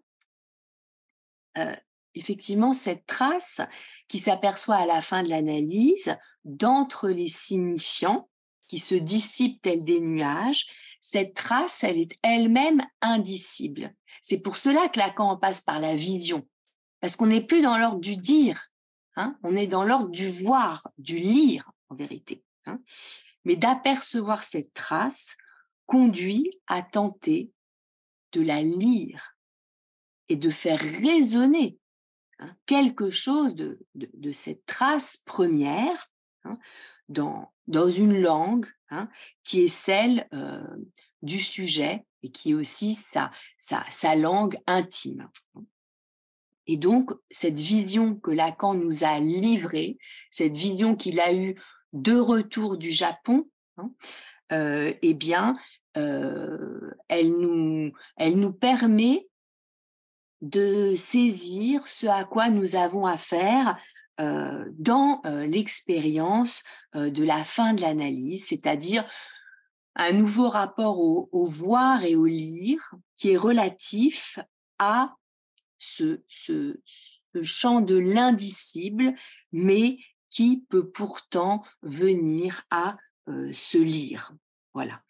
euh, 1.58 1.74
effectivement, 2.14 2.74
cette 2.74 3.06
trace 3.06 3.60
qui 4.06 4.20
s'aperçoit 4.20 4.76
à 4.76 4.86
la 4.86 5.02
fin 5.02 5.24
de 5.24 5.30
l'analyse 5.30 6.16
d'entre 6.44 7.08
les 7.08 7.28
signifiants 7.28 8.28
qui 8.74 8.80
se 8.80 8.96
dissipent 8.96 9.62
tels 9.62 9.84
des 9.84 10.00
nuages, 10.00 10.66
cette 11.00 11.34
trace, 11.34 11.84
elle 11.84 11.96
est 11.96 12.18
elle-même 12.22 12.84
indicible. 13.02 13.94
C'est 14.20 14.42
pour 14.42 14.56
cela 14.56 14.88
que 14.88 14.98
Lacan 14.98 15.36
passe 15.36 15.60
par 15.60 15.78
la 15.78 15.94
vision, 15.94 16.44
parce 16.98 17.14
qu'on 17.14 17.28
n'est 17.28 17.46
plus 17.46 17.62
dans 17.62 17.78
l'ordre 17.78 18.00
du 18.00 18.16
dire, 18.16 18.72
hein, 19.14 19.38
on 19.44 19.54
est 19.54 19.68
dans 19.68 19.84
l'ordre 19.84 20.10
du 20.10 20.28
voir, 20.28 20.88
du 20.98 21.20
lire 21.20 21.70
en 21.88 21.94
vérité. 21.94 22.42
Hein. 22.66 22.80
Mais 23.44 23.54
d'apercevoir 23.54 24.42
cette 24.42 24.72
trace 24.72 25.36
conduit 25.86 26.50
à 26.66 26.82
tenter 26.82 27.52
de 28.32 28.40
la 28.40 28.60
lire 28.60 29.36
et 30.28 30.34
de 30.34 30.50
faire 30.50 30.80
résonner 30.80 31.78
hein, 32.40 32.56
quelque 32.66 33.10
chose 33.10 33.54
de, 33.54 33.78
cette 34.32 34.66
trace 34.66 35.18
première 35.18 36.10
dans, 37.08 37.50
une 37.68 38.20
langue 38.20 38.66
hein, 38.90 39.08
qui 39.44 39.62
est 39.62 39.68
celle 39.68 40.28
euh, 40.34 40.62
du 41.22 41.40
sujet 41.40 42.04
et 42.22 42.30
qui 42.30 42.50
est 42.50 42.54
aussi 42.54 42.94
sa, 42.94 43.30
sa, 43.58 44.16
langue 44.16 44.58
intime. 44.66 45.28
Et 46.66 46.76
donc, 46.76 47.12
cette 47.30 47.58
vision 47.58 48.16
que 48.16 48.30
Lacan 48.30 48.74
nous 48.74 49.04
a 49.04 49.18
livrée, 49.20 49.98
cette 50.30 50.56
vision 50.56 50.96
qu'il 50.96 51.20
a 51.20 51.34
eue 51.34 51.60
de 51.92 52.16
retour 52.16 52.78
du 52.78 52.90
Japon, 52.90 53.48
euh, 54.52 54.92
eh 55.02 55.14
bien, 55.14 55.52
euh, 55.96 56.90
elle, 57.08 57.32
nous, 57.32 57.92
elle 58.16 58.38
nous 58.38 58.52
permet 58.52 59.28
de 60.40 60.94
saisir 60.94 61.86
ce 61.88 62.06
à 62.06 62.24
quoi 62.24 62.50
nous 62.50 62.76
avons 62.76 63.06
affaire 63.06 63.78
euh, 64.20 64.64
dans 64.78 65.20
euh, 65.26 65.46
l'expérience 65.46 66.64
de 66.94 67.24
la 67.24 67.42
fin 67.42 67.74
de 67.74 67.80
l'analyse, 67.80 68.46
c'est-à-dire 68.46 69.04
un 69.96 70.12
nouveau 70.12 70.48
rapport 70.48 71.00
au, 71.00 71.46
voir 71.46 72.04
et 72.04 72.14
au 72.14 72.26
lire 72.26 72.94
qui 73.16 73.30
est 73.30 73.36
relatif 73.36 74.38
à 74.78 75.16
ce, 75.78 76.20
champ 77.42 77.80
de 77.80 77.96
l'indicible, 77.96 79.14
mais 79.50 79.98
qui 80.30 80.64
peut 80.68 80.88
pourtant 80.88 81.64
venir 81.82 82.62
à 82.70 82.96
se 83.26 83.78
lire. 83.78 84.32
Voilà. 84.72 85.02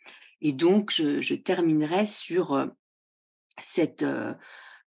Et 0.44 0.52
donc, 0.52 0.92
je, 0.92 1.34
terminerai 1.34 2.04
sur 2.04 2.52
euh, 2.52 2.66
cette, 3.58 4.04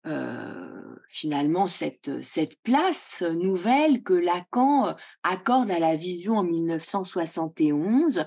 euh, 0.06 0.72
euh, 0.92 0.96
finalement 1.08 1.66
cette, 1.66 2.22
cette 2.22 2.60
place 2.62 3.22
nouvelle 3.22 4.02
que 4.02 4.14
Lacan 4.14 4.96
accorde 5.22 5.70
à 5.70 5.78
la 5.78 5.96
vision 5.96 6.36
en 6.36 6.44
1971, 6.44 8.24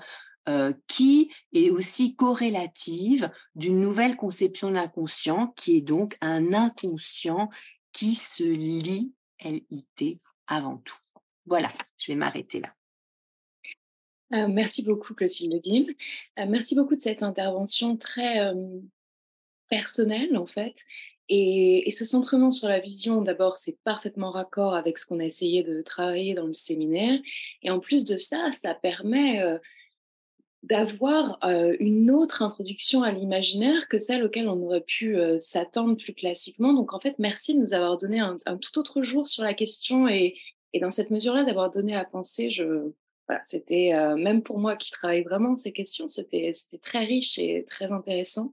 qui 0.86 1.32
est 1.52 1.70
aussi 1.70 2.14
corrélative 2.14 3.30
d'une 3.56 3.80
nouvelle 3.80 4.16
conception 4.16 4.68
de 4.68 4.74
l'inconscient, 4.74 5.48
qui 5.56 5.76
est 5.76 5.80
donc 5.80 6.16
un 6.20 6.52
inconscient 6.52 7.48
qui 7.92 8.14
se 8.14 8.44
lit 8.44 9.12
LIT 9.42 10.20
avant 10.46 10.76
tout. 10.78 10.98
Voilà, 11.46 11.68
je 11.98 12.12
vais 12.12 12.16
m'arrêter 12.16 12.60
là. 12.60 12.72
Euh, 14.34 14.48
merci 14.48 14.84
beaucoup, 14.84 15.14
Clotilde 15.14 15.60
Guim. 15.62 15.86
Euh, 16.38 16.46
merci 16.48 16.76
beaucoup 16.76 16.94
de 16.94 17.00
cette 17.00 17.22
intervention 17.22 17.96
très 17.96 18.52
personnelle, 19.68 20.36
en 20.36 20.46
fait, 20.46 20.84
Et, 21.28 21.90
ce 21.90 22.04
centrement 22.04 22.50
sur 22.50 22.68
la 22.68 22.78
vision, 22.78 23.20
d'abord, 23.20 23.56
c'est 23.56 23.78
parfaitement 23.82 24.30
raccord 24.30 24.74
avec 24.74 24.98
ce 24.98 25.06
qu'on 25.06 25.18
a 25.18 25.24
essayé 25.24 25.62
de 25.62 25.82
travailler 25.82 26.34
dans 26.34 26.46
le 26.46 26.54
séminaire. 26.54 27.18
Et 27.62 27.70
en 27.70 27.80
plus 27.80 28.04
de 28.04 28.16
ça, 28.16 28.52
ça 28.52 28.74
permet 28.74 29.42
euh, 29.42 29.58
d'avoir 30.62 31.38
euh, 31.44 31.76
une 31.80 32.10
autre 32.12 32.42
introduction 32.42 33.02
à 33.02 33.10
l'imaginaire 33.10 33.88
que 33.88 33.98
celle 33.98 34.24
auquel 34.24 34.48
on 34.48 34.62
aurait 34.62 34.82
pu 34.82 35.16
euh, 35.16 35.38
s'attendre 35.40 35.96
plus 35.96 36.14
classiquement. 36.14 36.72
Donc, 36.72 36.92
en 36.92 37.00
fait, 37.00 37.18
merci 37.18 37.54
de 37.54 37.60
nous 37.60 37.74
avoir 37.74 37.98
donné 37.98 38.20
un, 38.20 38.38
tout 38.58 38.78
autre 38.78 39.02
jour 39.02 39.26
sur 39.26 39.42
la 39.42 39.54
question 39.54 40.08
et, 40.08 40.36
dans 40.80 40.90
cette 40.90 41.10
mesure-là, 41.10 41.44
d'avoir 41.44 41.70
donné 41.70 41.96
à 41.96 42.04
penser. 42.04 42.50
C'était, 43.42 43.92
même 44.16 44.42
pour 44.42 44.58
moi 44.58 44.76
qui 44.76 44.90
travaille 44.90 45.22
vraiment 45.22 45.56
ces 45.56 45.72
questions, 45.72 46.06
c'était 46.06 46.52
très 46.82 47.04
riche 47.06 47.38
et 47.38 47.64
très 47.66 47.92
intéressant. 47.92 48.52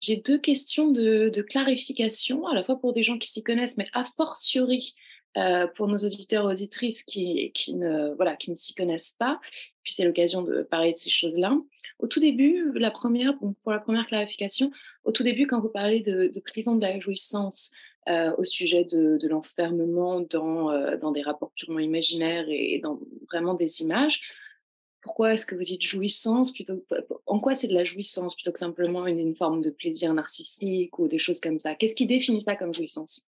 J'ai 0.00 0.16
deux 0.16 0.38
questions 0.38 0.90
de, 0.90 1.42
clarification, 1.42 2.46
à 2.46 2.54
la 2.54 2.64
fois 2.64 2.80
pour 2.80 2.92
des 2.92 3.02
gens 3.02 3.18
qui 3.18 3.30
s'y 3.30 3.42
connaissent, 3.42 3.76
mais 3.76 3.86
a 3.92 4.04
fortiori 4.04 4.94
euh, 5.36 5.66
pour 5.68 5.88
nos 5.88 5.98
auditeurs 5.98 6.50
et 6.50 6.54
auditrices 6.54 7.02
qui, 7.02 7.52
ne, 7.68 8.14
voilà, 8.14 8.36
ne 8.48 8.54
s'y 8.54 8.74
connaissent 8.74 9.14
pas. 9.18 9.38
Puis 9.82 9.92
c'est 9.92 10.04
l'occasion 10.04 10.42
de 10.42 10.62
parler 10.62 10.92
de 10.92 10.98
ces 10.98 11.10
choses-là. 11.10 11.56
Au 11.98 12.06
tout 12.06 12.20
début, 12.20 12.72
la 12.74 12.90
première, 12.90 13.34
pour 13.38 13.72
la 13.72 13.78
première 13.78 14.06
clarification, 14.06 14.72
au 15.04 15.12
tout 15.12 15.22
début, 15.22 15.46
quand 15.46 15.60
vous 15.60 15.68
parlez 15.68 16.00
de, 16.00 16.32
prison 16.40 16.76
de 16.76 16.80
la 16.80 16.98
jouissance 16.98 17.70
euh, 18.08 18.34
au 18.38 18.44
sujet 18.44 18.84
de, 18.84 19.18
l'enfermement 19.28 20.20
dans, 20.20 20.70
euh, 20.70 20.96
dans 20.96 21.12
des 21.12 21.20
rapports 21.20 21.52
purement 21.54 21.78
imaginaires 21.78 22.46
et 22.48 22.80
dans 22.82 22.98
vraiment 23.30 23.52
des 23.52 23.82
images, 23.82 24.22
pourquoi 25.02 25.34
est-ce 25.34 25.46
que 25.46 25.54
vous 25.54 25.62
dites 25.62 25.82
jouissance 25.82 26.52
plutôt 26.52 26.84
En 27.26 27.40
quoi 27.40 27.54
c'est 27.54 27.68
de 27.68 27.74
la 27.74 27.84
jouissance 27.84 28.34
plutôt 28.34 28.52
que 28.52 28.58
simplement 28.58 29.06
une, 29.06 29.34
forme 29.34 29.62
de 29.62 29.70
plaisir 29.70 30.12
narcissique 30.14 30.98
ou 30.98 31.08
des 31.08 31.18
choses 31.18 31.40
comme 31.40 31.58
ça? 31.58 31.74
Qu'est-ce 31.74 31.94
qui 31.94 32.06
définit 32.06 32.42
ça 32.42 32.56
comme 32.56 32.74
jouissance? 32.74 33.26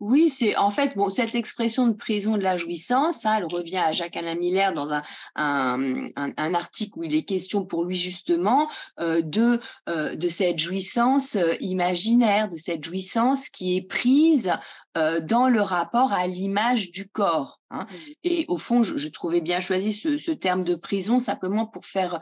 Oui, 0.00 0.28
c'est 0.28 0.56
en 0.56 0.70
fait 0.70 0.96
bon 0.96 1.08
cette 1.08 1.36
expression 1.36 1.86
de 1.86 1.92
prison 1.92 2.36
de 2.36 2.42
la 2.42 2.56
jouissance, 2.56 3.24
hein, 3.24 3.36
elle 3.38 3.44
revient 3.44 3.78
à 3.78 3.92
Jacques 3.92 4.16
Alain 4.16 4.34
Miller 4.34 4.72
dans 4.72 4.92
un, 4.92 5.02
un, 5.36 6.54
article 6.54 6.98
où 6.98 7.04
il 7.04 7.14
est 7.14 7.22
question 7.22 7.64
pour 7.64 7.84
lui 7.84 7.94
justement 7.94 8.68
euh, 8.98 9.22
de 9.22 9.60
euh, 9.88 10.16
de 10.16 10.28
cette 10.28 10.58
jouissance 10.58 11.36
euh, 11.36 11.54
imaginaire, 11.60 12.48
de 12.48 12.56
cette 12.56 12.82
jouissance 12.82 13.48
qui 13.48 13.76
est 13.76 13.82
prise 13.82 14.52
dans 14.94 15.48
le 15.48 15.60
rapport 15.60 16.12
à 16.12 16.26
l'image 16.26 16.92
du 16.92 17.08
corps. 17.08 17.60
Hein. 17.70 17.86
Mmh. 17.90 17.96
Et 18.24 18.44
au 18.48 18.58
fond, 18.58 18.82
je, 18.82 19.08
trouvais 19.08 19.40
bien 19.40 19.60
choisi 19.60 19.92
ce, 19.92 20.18
ce, 20.18 20.30
terme 20.30 20.64
de 20.64 20.74
prison 20.76 21.18
simplement 21.18 21.66
pour 21.66 21.84
faire 21.84 22.20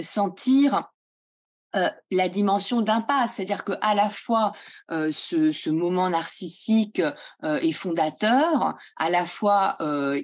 sentir 0.00 0.90
euh, 1.74 1.88
la 2.10 2.28
dimension 2.28 2.80
d'impasse, 2.80 3.34
c'est-à-dire 3.34 3.64
que 3.64 3.72
à 3.80 3.94
la 3.96 4.08
fois 4.08 4.52
euh, 4.92 5.10
ce, 5.10 5.70
moment 5.70 6.08
narcissique 6.08 7.02
euh, 7.42 7.58
est 7.58 7.72
fondateur, 7.72 8.76
à 8.96 9.10
la 9.10 9.26
fois 9.26 9.76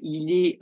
il 0.03 0.33
est 0.33 0.61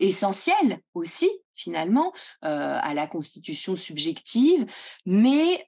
essentiel 0.00 0.80
aussi 0.94 1.30
finalement 1.54 2.12
à 2.42 2.94
la 2.94 3.06
constitution 3.06 3.76
subjective, 3.76 4.66
mais 5.06 5.66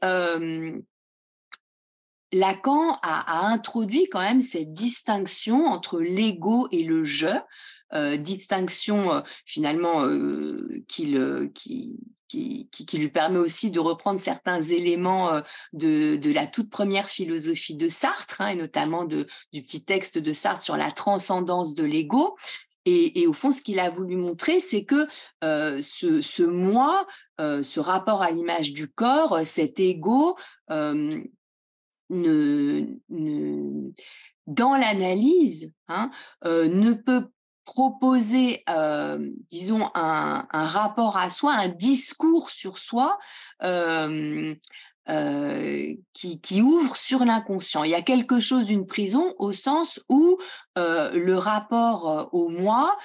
Lacan 2.32 2.98
a, 3.03 3.47
introduit 3.48 4.09
quand 4.11 4.20
même 4.20 4.40
cette 4.40 4.73
distinction 4.73 5.66
entre 5.66 6.01
l'ego 6.01 6.69
et 6.73 6.82
le 6.82 7.05
je, 7.05 7.28
distinction 8.19 9.23
finalement 9.44 10.03
qu'il 10.89 11.51
qui, 12.28 12.98
lui 12.98 13.09
permet 13.09 13.39
aussi 13.39 13.70
de 13.70 13.81
reprendre 13.81 14.19
certains 14.19 14.61
éléments 14.61 15.32
euh, 15.32 15.40
de, 15.73 16.32
la 16.32 16.47
toute 16.47 16.70
première 16.70 17.09
philosophie 17.09 17.77
de 17.77 17.89
Sartre, 17.89 18.40
hein, 18.40 18.48
et 18.48 18.57
notamment 18.57 19.05
du 19.05 19.27
petit 19.53 19.85
texte 19.85 20.19
de 20.19 20.32
Sartre 20.32 20.62
sur 20.62 20.77
la 20.77 20.90
transcendance 20.90 21.74
de 21.74 21.85
l'ego. 21.85 22.36
Et, 22.89 23.27
au 23.27 23.32
fond, 23.32 23.51
ce 23.51 23.62
qu'il 23.62 23.81
a 23.81 23.90
voulu 23.90 24.15
montrer, 24.15 24.61
c'est 24.61 24.85
que 24.85 25.09
euh, 25.43 25.81
ce, 25.82 26.44
moi, 26.44 27.05
euh, 27.40 27.65
ce 27.65 27.81
rapport 27.81 28.23
à 28.23 28.31
l'image 28.31 28.73
du 28.73 28.86
corps, 28.86 29.40
cet 29.44 29.81
ego, 29.81 30.36
ne, 32.11 32.87
dans 34.47 34.77
l'analyse, 34.77 35.73
hein, 35.89 36.11
ne 36.45 36.93
peut 36.93 37.28
proposer, 37.66 38.62
euh, 38.70 39.19
disons, 39.51 39.91
un, 39.95 40.47
rapport 40.53 41.19
à 41.19 41.28
soi, 41.28 41.53
un 41.53 41.69
discours 41.69 42.51
sur 42.51 42.78
soi 42.78 43.19
euh, 43.62 44.55
euh, 45.11 45.95
qui, 46.12 46.62
ouvre 46.62 46.97
sur 46.97 47.24
l'inconscient. 47.24 47.83
Il 47.85 47.91
y 47.91 47.95
a 47.95 48.03
quelque 48.03 48.39
chose 48.39 48.66
d'une 48.66 48.87
prison 48.87 49.35
au 49.39 49.53
sens 49.53 50.01
où 50.09 50.39
le 50.77 51.35
rapport 51.35 52.28
au 52.33 52.49
moi, 52.49 52.97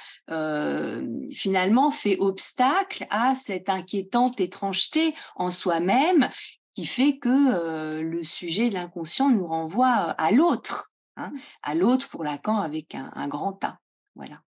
finalement, 1.34 1.92
fait 1.92 2.18
obstacle 2.20 3.08
à 3.10 3.34
cette 3.36 3.68
inquiétante 3.68 4.40
étrangeté 4.40 5.16
en 5.36 5.50
soi-même 5.50 6.30
qui 6.74 6.86
fait 6.86 7.18
que 7.18 8.02
le 8.02 8.24
sujet 8.24 8.70
de 8.70 8.76
l'inconscient 8.76 9.30
nous 9.30 9.46
renvoie 9.46 9.90
à 9.90 10.32
l'autre, 10.32 10.94
hein, 11.18 11.32
à 11.64 11.76
l'autre 11.76 12.10
pour 12.10 12.24
Lacan 12.24 12.58
avec 12.58 12.96
un, 12.96 13.12
un 13.16 13.28
grand 13.28 13.64
A. 13.64 13.80
Voilà. 14.16 14.42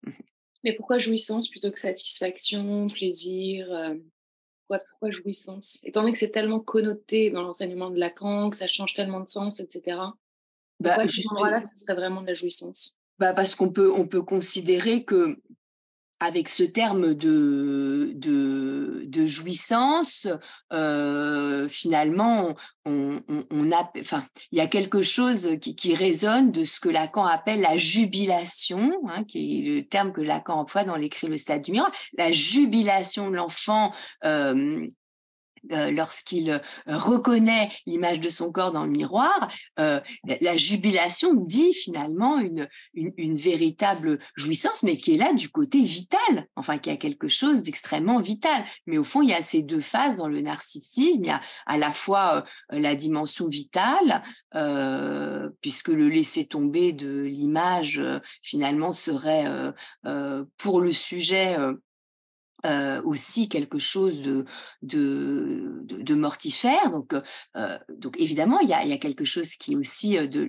Mais 0.63 0.73
pourquoi 0.73 0.99
jouissance 0.99 1.49
plutôt 1.49 1.71
que 1.71 1.79
satisfaction, 1.79 2.87
plaisir 2.87 3.67
euh, 3.71 3.95
pourquoi, 4.89 5.11
jouissance? 5.11 5.79
Étant 5.83 6.01
donné 6.01 6.13
que 6.13 6.17
c'est 6.17 6.31
tellement 6.31 6.59
connoté 6.59 7.29
dans 7.29 7.41
l'enseignement 7.41 7.89
de 7.89 7.99
Lacan, 7.99 8.49
que 8.49 8.57
ça 8.57 8.67
change 8.67 8.93
tellement 8.93 9.19
de 9.19 9.27
sens, 9.27 9.59
etc. 9.59 9.97
Bah, 10.79 10.95
pourquoi 10.95 11.05
juste, 11.05 11.39
là 11.39 11.63
ce 11.63 11.75
serait 11.75 11.95
vraiment 11.95 12.21
de 12.21 12.27
la 12.27 12.33
jouissance? 12.33 12.97
Bah 13.19 13.33
Parce 13.33 13.55
qu'on 13.55 13.71
peut, 13.71 13.91
on 13.91 14.07
peut 14.07 14.21
considérer 14.21 15.03
que 15.03 15.37
avec 16.21 16.49
ce 16.49 16.61
terme 16.61 17.15
de, 17.15 18.13
de, 18.13 19.25
jouissance, 19.25 20.27
euh, 20.71 21.67
finalement, 21.67 22.55
on, 22.85 23.21
a, 23.71 23.91
enfin, 23.99 24.23
il 24.51 24.59
y 24.59 24.61
a 24.61 24.67
quelque 24.67 25.01
chose 25.01 25.57
qui, 25.59 25.95
résonne 25.95 26.51
de 26.51 26.63
ce 26.63 26.79
que 26.79 26.89
Lacan 26.89 27.25
appelle 27.25 27.61
la 27.61 27.75
jubilation, 27.75 28.91
hein, 29.09 29.23
qui 29.23 29.59
est 29.59 29.75
le 29.75 29.87
terme 29.87 30.13
que 30.13 30.21
Lacan 30.21 30.59
emploie 30.59 30.83
dans 30.83 30.95
l'écrit 30.95 31.27
Le 31.27 31.37
Stade 31.37 31.63
du 31.63 31.71
Miroir, 31.71 31.91
la 32.15 32.31
jubilation 32.31 33.31
de 33.31 33.35
l'enfant 33.35 33.91
euh, 34.23 34.87
lorsqu'il 35.71 36.49
euh, 36.51 36.59
reconnaît 36.87 37.69
l'image 37.85 38.19
de 38.19 38.29
son 38.29 38.51
corps 38.51 38.71
dans 38.71 38.85
le 38.85 38.91
miroir, 38.91 39.51
euh, 39.79 39.99
la 40.41 40.57
jubilation 40.57 41.33
dit 41.33 41.73
finalement 41.73 42.39
une, 42.39 42.67
une, 42.93 43.35
véritable 43.35 44.19
jouissance, 44.35 44.83
mais 44.83 44.97
qui 44.97 45.13
est 45.13 45.17
là 45.17 45.33
du 45.33 45.49
côté 45.49 45.81
vital, 45.81 46.47
enfin 46.55 46.77
qui 46.77 46.89
a 46.89 46.97
quelque 46.97 47.27
chose 47.27 47.63
d'extrêmement 47.63 48.19
vital. 48.19 48.65
Mais 48.85 48.97
au 48.97 49.03
fond, 49.03 49.21
il 49.21 49.29
y 49.29 49.33
a 49.33 49.41
ces 49.41 49.63
deux 49.63 49.81
phases 49.81 50.17
dans 50.17 50.27
le 50.27 50.41
narcissisme. 50.41 51.23
Il 51.23 51.27
y 51.27 51.31
a 51.31 51.41
à 51.65 51.77
la 51.77 51.91
fois 51.93 52.45
la 52.69 52.95
dimension 52.95 53.47
vitale, 53.47 54.21
puisque 55.61 55.87
le 55.87 56.09
laisser 56.09 56.45
tomber 56.45 56.93
de 56.93 57.21
l'image 57.21 58.01
finalement 58.41 58.91
serait 58.91 59.45
pour 60.57 60.81
le 60.81 60.93
sujet 60.93 61.57
euh, 62.65 63.01
aussi 63.03 63.49
quelque 63.49 63.79
chose 63.79 64.21
de, 64.21 64.45
de, 64.81 66.13
mortifère. 66.13 66.91
Donc, 66.91 67.13
euh, 67.55 67.77
donc 67.89 68.19
évidemment, 68.19 68.59
il 68.59 68.69
y 68.69 68.73
a, 68.73 68.85
y 68.85 68.93
a, 68.93 68.97
quelque 68.97 69.25
chose 69.25 69.51
qui 69.51 69.73
est 69.73 69.75
aussi 69.75 70.17
euh, 70.17 70.27
de, 70.27 70.47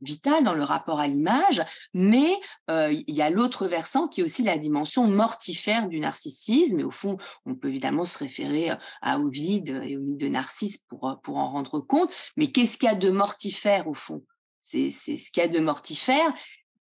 vital 0.00 0.44
dans 0.44 0.54
le 0.54 0.62
rapport 0.62 0.98
à 0.98 1.06
l'image, 1.06 1.62
mais 1.92 2.32
il 2.68 3.14
y 3.14 3.20
a 3.20 3.28
l'autre 3.28 3.66
versant 3.66 4.08
qui 4.08 4.22
est 4.22 4.24
aussi 4.24 4.42
la 4.42 4.56
dimension 4.56 5.06
mortifère 5.06 5.88
du 5.88 6.00
narcissisme. 6.00 6.80
Et 6.80 6.84
au 6.84 6.90
fond, 6.90 7.18
on 7.44 7.54
peut 7.54 7.68
évidemment 7.68 8.06
se 8.06 8.16
référer 8.16 8.70
à 9.02 9.18
Ovide 9.18 9.82
et 9.86 9.98
au 9.98 10.00
mythe 10.00 10.16
de 10.16 10.28
Narcisse 10.28 10.78
pour, 10.88 11.20
pour 11.22 11.36
en 11.36 11.50
rendre 11.50 11.80
compte. 11.80 12.10
Mais 12.38 12.50
qu'est-ce 12.50 12.78
qu'il 12.78 12.88
y 12.88 12.92
a 12.92 12.94
de 12.94 13.10
mortifère 13.10 13.88
au 13.88 13.94
fond? 13.94 14.24
C'est 14.62 14.90
ce 14.90 15.30
qu'il 15.30 15.42
y 15.42 15.46
a 15.46 15.48
de 15.48 15.60
mortifère 15.60 16.32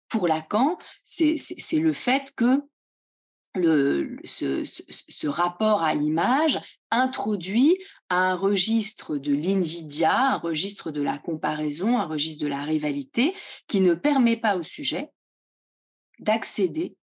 pour 0.09 0.29
Lacan, 0.29 0.79
c'est 1.03 1.39
le 1.73 1.93
fait 1.93 2.33
que 2.37 2.63
ce, 3.65 5.27
rapport 5.27 5.83
à 5.83 5.95
l'image 5.95 6.61
introduit 6.91 7.79
un 8.11 8.35
registre 8.35 9.19
de 9.19 9.35
l'invidia, 9.35 10.35
un 10.35 10.39
registre 10.39 10.91
de 10.91 11.03
la 11.03 11.19
comparaison, 11.19 11.99
un 11.99 12.07
registre 12.07 12.43
de 12.43 12.49
la 12.49 12.63
rivalité, 12.63 13.35
qui 13.67 13.81
ne 13.81 13.95
permet 13.95 14.37
pas 14.37 14.57
au 14.57 14.63
sujet 14.63 15.11
d'accéder 16.19 16.97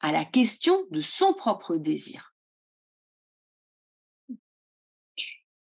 à 0.00 0.12
la 0.12 0.24
question 0.24 0.86
de 0.90 1.00
son 1.00 1.32
propre 1.32 1.76
désir. 1.76 2.34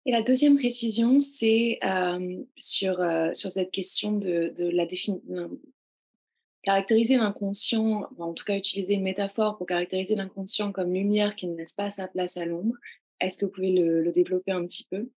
Et 0.05 0.11
la 0.11 0.23
deuxième 0.23 0.57
précision, 0.57 1.19
c'est 1.19 1.77
euh, 1.83 2.43
sur, 2.57 3.01
euh, 3.01 3.31
sur 3.33 3.51
cette 3.51 3.71
question 3.71 4.13
de 4.13 4.53
la 4.57 4.85
définition 4.85 5.59
caractériser 6.63 7.17
l'inconscient, 7.17 8.07
en 8.17 8.33
tout 8.33 8.45
cas 8.45 8.57
utiliser 8.57 8.93
une 8.95 9.03
métaphore 9.03 9.57
pour 9.57 9.67
caractériser 9.67 10.15
l'inconscient 10.15 10.71
comme 10.71 10.93
lumière 10.93 11.35
qui 11.35 11.47
ne 11.47 11.57
laisse 11.57 11.73
pas 11.73 11.89
sa 11.89 12.07
place 12.07 12.37
à 12.37 12.45
l'ombre, 12.45 12.75
est-ce 13.19 13.37
que 13.37 13.45
vous 13.45 13.51
pouvez 13.51 13.71
le, 13.71 14.11
développer 14.11 14.51
un 14.51 14.65
petit 14.65 14.87
peu? 14.89 15.09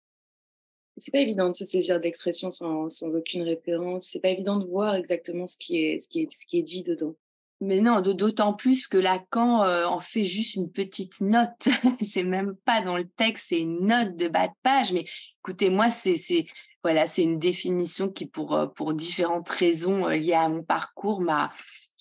C'est 0.97 1.11
pas 1.11 1.21
évident 1.21 1.49
de 1.49 1.55
se 1.55 1.65
saisir 1.65 2.01
d'expression 2.01 2.51
sans, 2.51 2.89
sans 2.89 3.17
aucune 3.17 3.43
référence. 3.43 4.07
C'est 4.13 4.21
pas 4.21 4.29
évident 4.29 4.59
de 4.59 4.67
voir 4.67 4.95
exactement 4.95 5.47
ce 5.47 5.57
qui 5.57 5.77
est 5.79 6.63
dit 6.63 6.85
dedans. 6.85 7.17
Mais 7.61 7.81
non, 7.81 8.01
d'autant 8.01 8.53
plus 8.53 8.87
que 8.87 8.99
Lacan 8.99 9.63
euh, 9.63 9.85
en 9.87 10.01
fait 10.01 10.25
juste 10.25 10.57
une 10.57 10.71
petite 10.71 11.21
note. 11.21 11.69
c'est 12.01 12.23
même 12.23 12.57
pas 12.65 12.83
dans 12.83 12.97
le 12.97 13.09
texte, 13.09 13.47
c'est 13.49 13.61
une 13.61 13.87
note 13.87 14.15
de 14.17 14.29
bas 14.29 14.49
de 14.49 14.53
page. 14.63 14.93
Mais 14.93 15.05
écoutez, 15.41 15.71
moi, 15.71 15.91
c'est 15.91 16.47
voilà, 16.85 17.07
c'est 17.07 17.23
une 17.23 17.39
définition 17.39 18.09
qui, 18.11 18.27
pour 18.27 18.55
euh, 18.55 18.67
pour 18.67 18.95
différentes 18.95 19.49
raisons 19.49 20.07
euh, 20.07 20.17
liées 20.17 20.35
à 20.35 20.49
mon 20.49 20.63
parcours, 20.63 21.21
m'a 21.21 21.51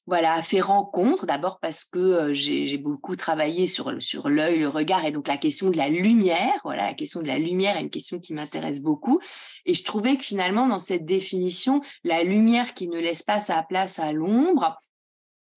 voilà, 0.05 0.41
fait 0.41 0.60
rencontre, 0.60 1.26
d'abord 1.26 1.60
parce 1.60 1.85
que 1.85 2.34
j'ai 2.34 2.77
beaucoup 2.77 3.15
travaillé 3.15 3.68
sur, 3.68 4.01
sur 4.01 4.27
l'œil, 4.27 4.60
le 4.60 4.68
regard, 4.68 5.05
et 5.05 5.11
donc 5.11 5.30
la 5.30 5.38
question 5.38 5.69
de 5.69 5.77
la 5.77 5.88
lumière, 5.88 6.60
voilà, 6.65 6.88
la 6.88 6.93
question 6.93 7.22
de 7.22 7.27
la 7.27 7.38
lumière 7.38 7.77
est 7.77 7.81
une 7.81 7.89
question 7.89 8.19
qui 8.19 8.34
m'intéresse 8.34 8.81
beaucoup. 8.81 9.22
Et 9.65 9.73
je 9.73 9.84
trouvais 9.85 10.18
que 10.18 10.23
finalement, 10.23 10.68
dans 10.68 10.80
cette 10.80 11.05
définition, 11.05 11.81
la 12.03 12.23
lumière 12.23 12.73
qui 12.73 12.89
ne 12.89 12.99
laisse 12.99 13.23
pas 13.23 13.39
sa 13.39 13.64
place 13.64 13.97
à 13.97 14.11
l'ombre, 14.11 14.64
euh, 14.64 14.93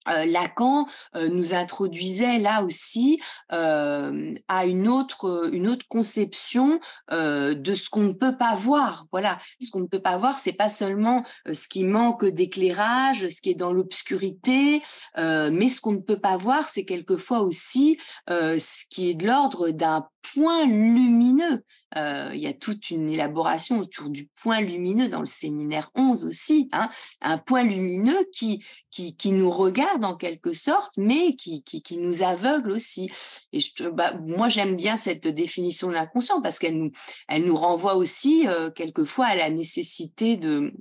Lacan 0.06 0.86
euh, 1.14 1.28
nous 1.28 1.54
introduisait 1.54 2.38
là 2.38 2.62
aussi 2.62 3.20
euh, 3.52 4.34
à 4.48 4.66
une 4.66 4.88
autre 4.88 5.50
une 5.52 5.68
autre 5.68 5.86
conception 5.88 6.80
de 7.10 7.74
ce 7.74 7.88
qu'on 7.88 8.02
ne 8.02 8.12
peut 8.12 8.36
pas 8.36 8.54
voir. 8.54 9.06
Voilà, 9.12 9.38
ce 9.60 9.70
qu'on 9.70 9.80
ne 9.80 9.86
peut 9.86 10.00
pas 10.00 10.16
voir, 10.16 10.34
c'est 10.34 10.52
pas 10.52 10.68
seulement 10.68 11.24
ce 11.52 11.68
qui 11.68 11.84
manque 11.84 12.24
d'éclairage, 12.24 13.28
ce 13.28 13.40
qui 13.40 13.50
est 13.50 13.54
dans 13.54 13.72
l'obscurité, 13.72 14.82
mais 15.16 15.68
ce 15.68 15.80
qu'on 15.80 15.92
ne 15.92 16.00
peut 16.00 16.20
pas 16.20 16.36
voir, 16.36 16.68
c'est 16.68 16.84
quelquefois 16.84 17.40
aussi 17.40 17.98
ce 18.28 18.84
qui 18.90 19.10
est 19.10 19.14
de 19.14 19.26
l'ordre 19.26 19.70
d'un 19.70 20.08
point 20.34 20.66
lumineux. 20.66 21.62
Euh, 21.96 22.30
il 22.34 22.40
y 22.40 22.46
a 22.46 22.52
toute 22.52 22.90
une 22.90 23.08
élaboration 23.08 23.78
autour 23.78 24.10
du 24.10 24.28
point 24.40 24.60
lumineux 24.60 25.08
dans 25.08 25.20
le 25.20 25.26
séminaire 25.26 25.90
11 25.94 26.26
aussi, 26.26 26.68
hein, 26.72 26.90
un 27.20 27.38
point 27.38 27.64
lumineux 27.64 28.28
qui, 28.32 28.64
qui, 28.90 29.32
nous 29.32 29.50
regarde 29.50 30.04
en 30.04 30.14
quelque 30.14 30.52
sorte, 30.52 30.92
mais 30.96 31.36
qui, 31.36 31.62
qui, 31.62 31.82
qui 31.82 31.96
nous 31.96 32.22
aveugle 32.22 32.70
aussi. 32.70 33.10
Et 33.52 33.60
je, 33.60 33.88
bah, 33.88 34.14
moi, 34.26 34.48
j'aime 34.48 34.76
bien 34.76 34.96
cette 34.96 35.28
définition 35.28 35.88
de 35.88 35.94
l'inconscient 35.94 36.42
parce 36.42 36.58
qu'elle 36.58 36.76
nous, 36.76 36.92
elle 37.28 37.44
nous 37.44 37.56
renvoie 37.56 37.96
aussi 37.96 38.46
euh, 38.46 38.70
quelquefois 38.70 39.26
à 39.26 39.34
la 39.34 39.50
nécessité 39.50 40.36
de, 40.36 40.72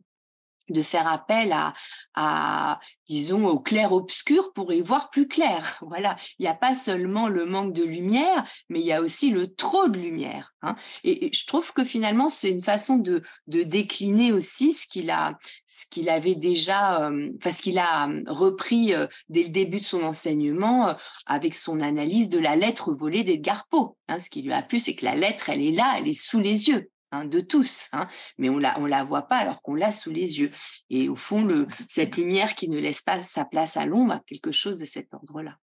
de 0.69 0.81
faire 0.81 1.07
appel 1.07 1.51
à, 1.51 1.73
à, 2.15 2.79
disons, 3.07 3.47
au 3.47 3.59
clair-obscur 3.59 4.53
pour 4.53 4.73
y 4.73 4.81
voir 4.81 5.09
plus 5.09 5.27
clair. 5.27 5.79
Voilà, 5.85 6.17
il 6.39 6.43
n'y 6.43 6.47
a 6.47 6.55
pas 6.55 6.73
seulement 6.73 7.29
le 7.29 7.45
manque 7.45 7.73
de 7.73 7.83
lumière, 7.83 8.43
mais 8.69 8.79
il 8.79 8.85
y 8.85 8.91
a 8.91 9.01
aussi 9.01 9.29
le 9.29 9.53
trop 9.53 9.87
de 9.87 9.97
lumière. 9.97 10.53
Hein. 10.61 10.75
Et, 11.03 11.29
je 11.31 11.45
trouve 11.45 11.73
que 11.73 11.83
finalement, 11.83 12.27
c'est 12.27 12.49
une 12.49 12.63
façon 12.63 12.97
de, 12.97 13.21
de, 13.47 13.63
décliner 13.63 14.31
aussi 14.33 14.73
ce 14.73 14.87
qu'il 14.87 15.09
a, 15.09 15.37
ce 15.67 15.85
qu'il 15.89 16.09
avait 16.09 16.35
déjà, 16.35 17.05
euh, 17.05 17.29
ce 17.43 17.61
qu'il 17.61 17.77
a 17.77 18.09
euh, 18.09 18.23
repris 18.27 18.93
euh, 18.93 19.07
dès 19.29 19.43
le 19.43 19.49
début 19.49 19.79
de 19.79 19.85
son 19.85 20.03
enseignement 20.03 20.95
avec 21.25 21.55
son 21.55 21.79
analyse 21.79 22.29
de 22.29 22.39
la 22.39 22.55
lettre 22.55 22.93
volée 22.93 23.23
d'Edgar 23.23 23.67
Poe. 23.67 23.95
Hein. 24.07 24.19
Ce 24.19 24.29
qui 24.29 24.41
lui 24.41 24.53
a 24.53 24.61
plu, 24.61 24.79
c'est 24.79 24.95
que 24.95 25.05
la 25.05 25.15
lettre, 25.15 25.49
elle 25.49 25.61
est 25.61 25.71
là, 25.71 25.95
elle 25.97 26.07
est 26.07 26.13
sous 26.13 26.39
les 26.39 26.67
yeux. 26.69 26.89
Hein, 27.15 27.25
de 27.25 27.39
tous, 27.39 27.89
hein, 27.93 28.07
mais 28.37 28.49
on 28.49 28.57
la, 28.57 28.77
on 28.79 28.85
la 28.85 29.03
voit 29.03 29.23
pas 29.23 29.37
alors 29.37 29.61
qu'on 29.61 29.73
l'a 29.73 29.91
sous 29.91 30.11
les 30.11 30.39
yeux. 30.39 30.51
Et 30.89 31.07
au 31.07 31.15
fond, 31.15 31.45
le, 31.45 31.67
cette 31.87 32.17
lumière 32.17 32.55
qui 32.55 32.67
ne 32.67 32.77
laisse 32.77 33.01
pas 33.01 33.21
sa 33.21 33.45
place 33.45 33.77
à 33.77 33.85
l'ombre 33.85 34.13
a 34.13 34.23
quelque 34.27 34.51
chose 34.51 34.77
de 34.77 34.85
cet 34.85 35.13
ordre-là. 35.13 35.57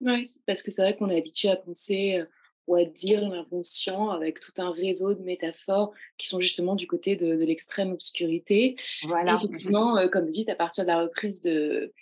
oui, 0.00 0.22
parce 0.46 0.62
que 0.62 0.70
c'est 0.70 0.82
vrai 0.82 0.96
qu'on 0.96 1.10
est 1.10 1.18
habitué 1.18 1.48
à 1.48 1.56
penser 1.56 2.18
euh, 2.18 2.26
ou 2.68 2.76
à 2.76 2.84
dire 2.84 3.28
l'inconscient 3.28 4.10
avec 4.10 4.38
tout 4.38 4.52
un 4.58 4.70
réseau 4.70 5.14
de 5.14 5.22
métaphores 5.22 5.92
qui 6.16 6.28
sont 6.28 6.38
justement 6.38 6.76
du 6.76 6.86
côté 6.86 7.16
de, 7.16 7.32
l'extrême 7.32 7.90
obscurité. 7.90 8.76
Voilà. 9.08 9.34
effectivement, 9.42 9.98
euh, 9.98 10.08
comme 10.08 10.28
dit, 10.28 10.48
à 10.48 10.54
partir 10.54 10.84
de 10.84 10.90
la 10.90 11.00
reprise 11.00 11.40
de, 11.40 11.92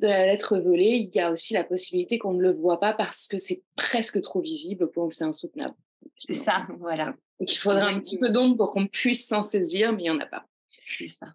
de 0.00 0.06
la 0.08 0.26
lettre 0.26 0.58
volée, 0.58 0.96
il 0.96 1.14
y 1.14 1.20
a 1.20 1.32
aussi 1.32 1.54
la 1.54 1.64
possibilité 1.64 2.18
qu'on 2.18 2.34
ne 2.34 2.42
le 2.42 2.52
voit 2.52 2.80
pas 2.80 2.92
parce 2.92 3.28
que 3.28 3.38
c'est 3.38 3.62
presque 3.76 4.20
trop 4.20 4.42
visible 4.42 4.90
pour 4.90 5.08
que 5.08 5.14
c'est 5.14 5.24
insoutenable. 5.24 5.74
C'est 6.14 6.34
ça, 6.34 6.66
voilà. 6.78 7.14
Il 7.40 7.56
faudrait 7.56 7.82
un 7.82 7.98
petit 8.00 8.18
peu 8.18 8.30
d'ombre 8.30 8.56
pour 8.56 8.72
qu'on 8.72 8.86
puisse 8.86 9.26
s'en 9.26 9.42
saisir, 9.42 9.92
mais 9.92 10.02
il 10.02 10.04
n'y 10.04 10.10
en 10.10 10.20
a 10.20 10.26
pas. 10.26 10.46
C'est 10.70 11.08
ça. 11.08 11.34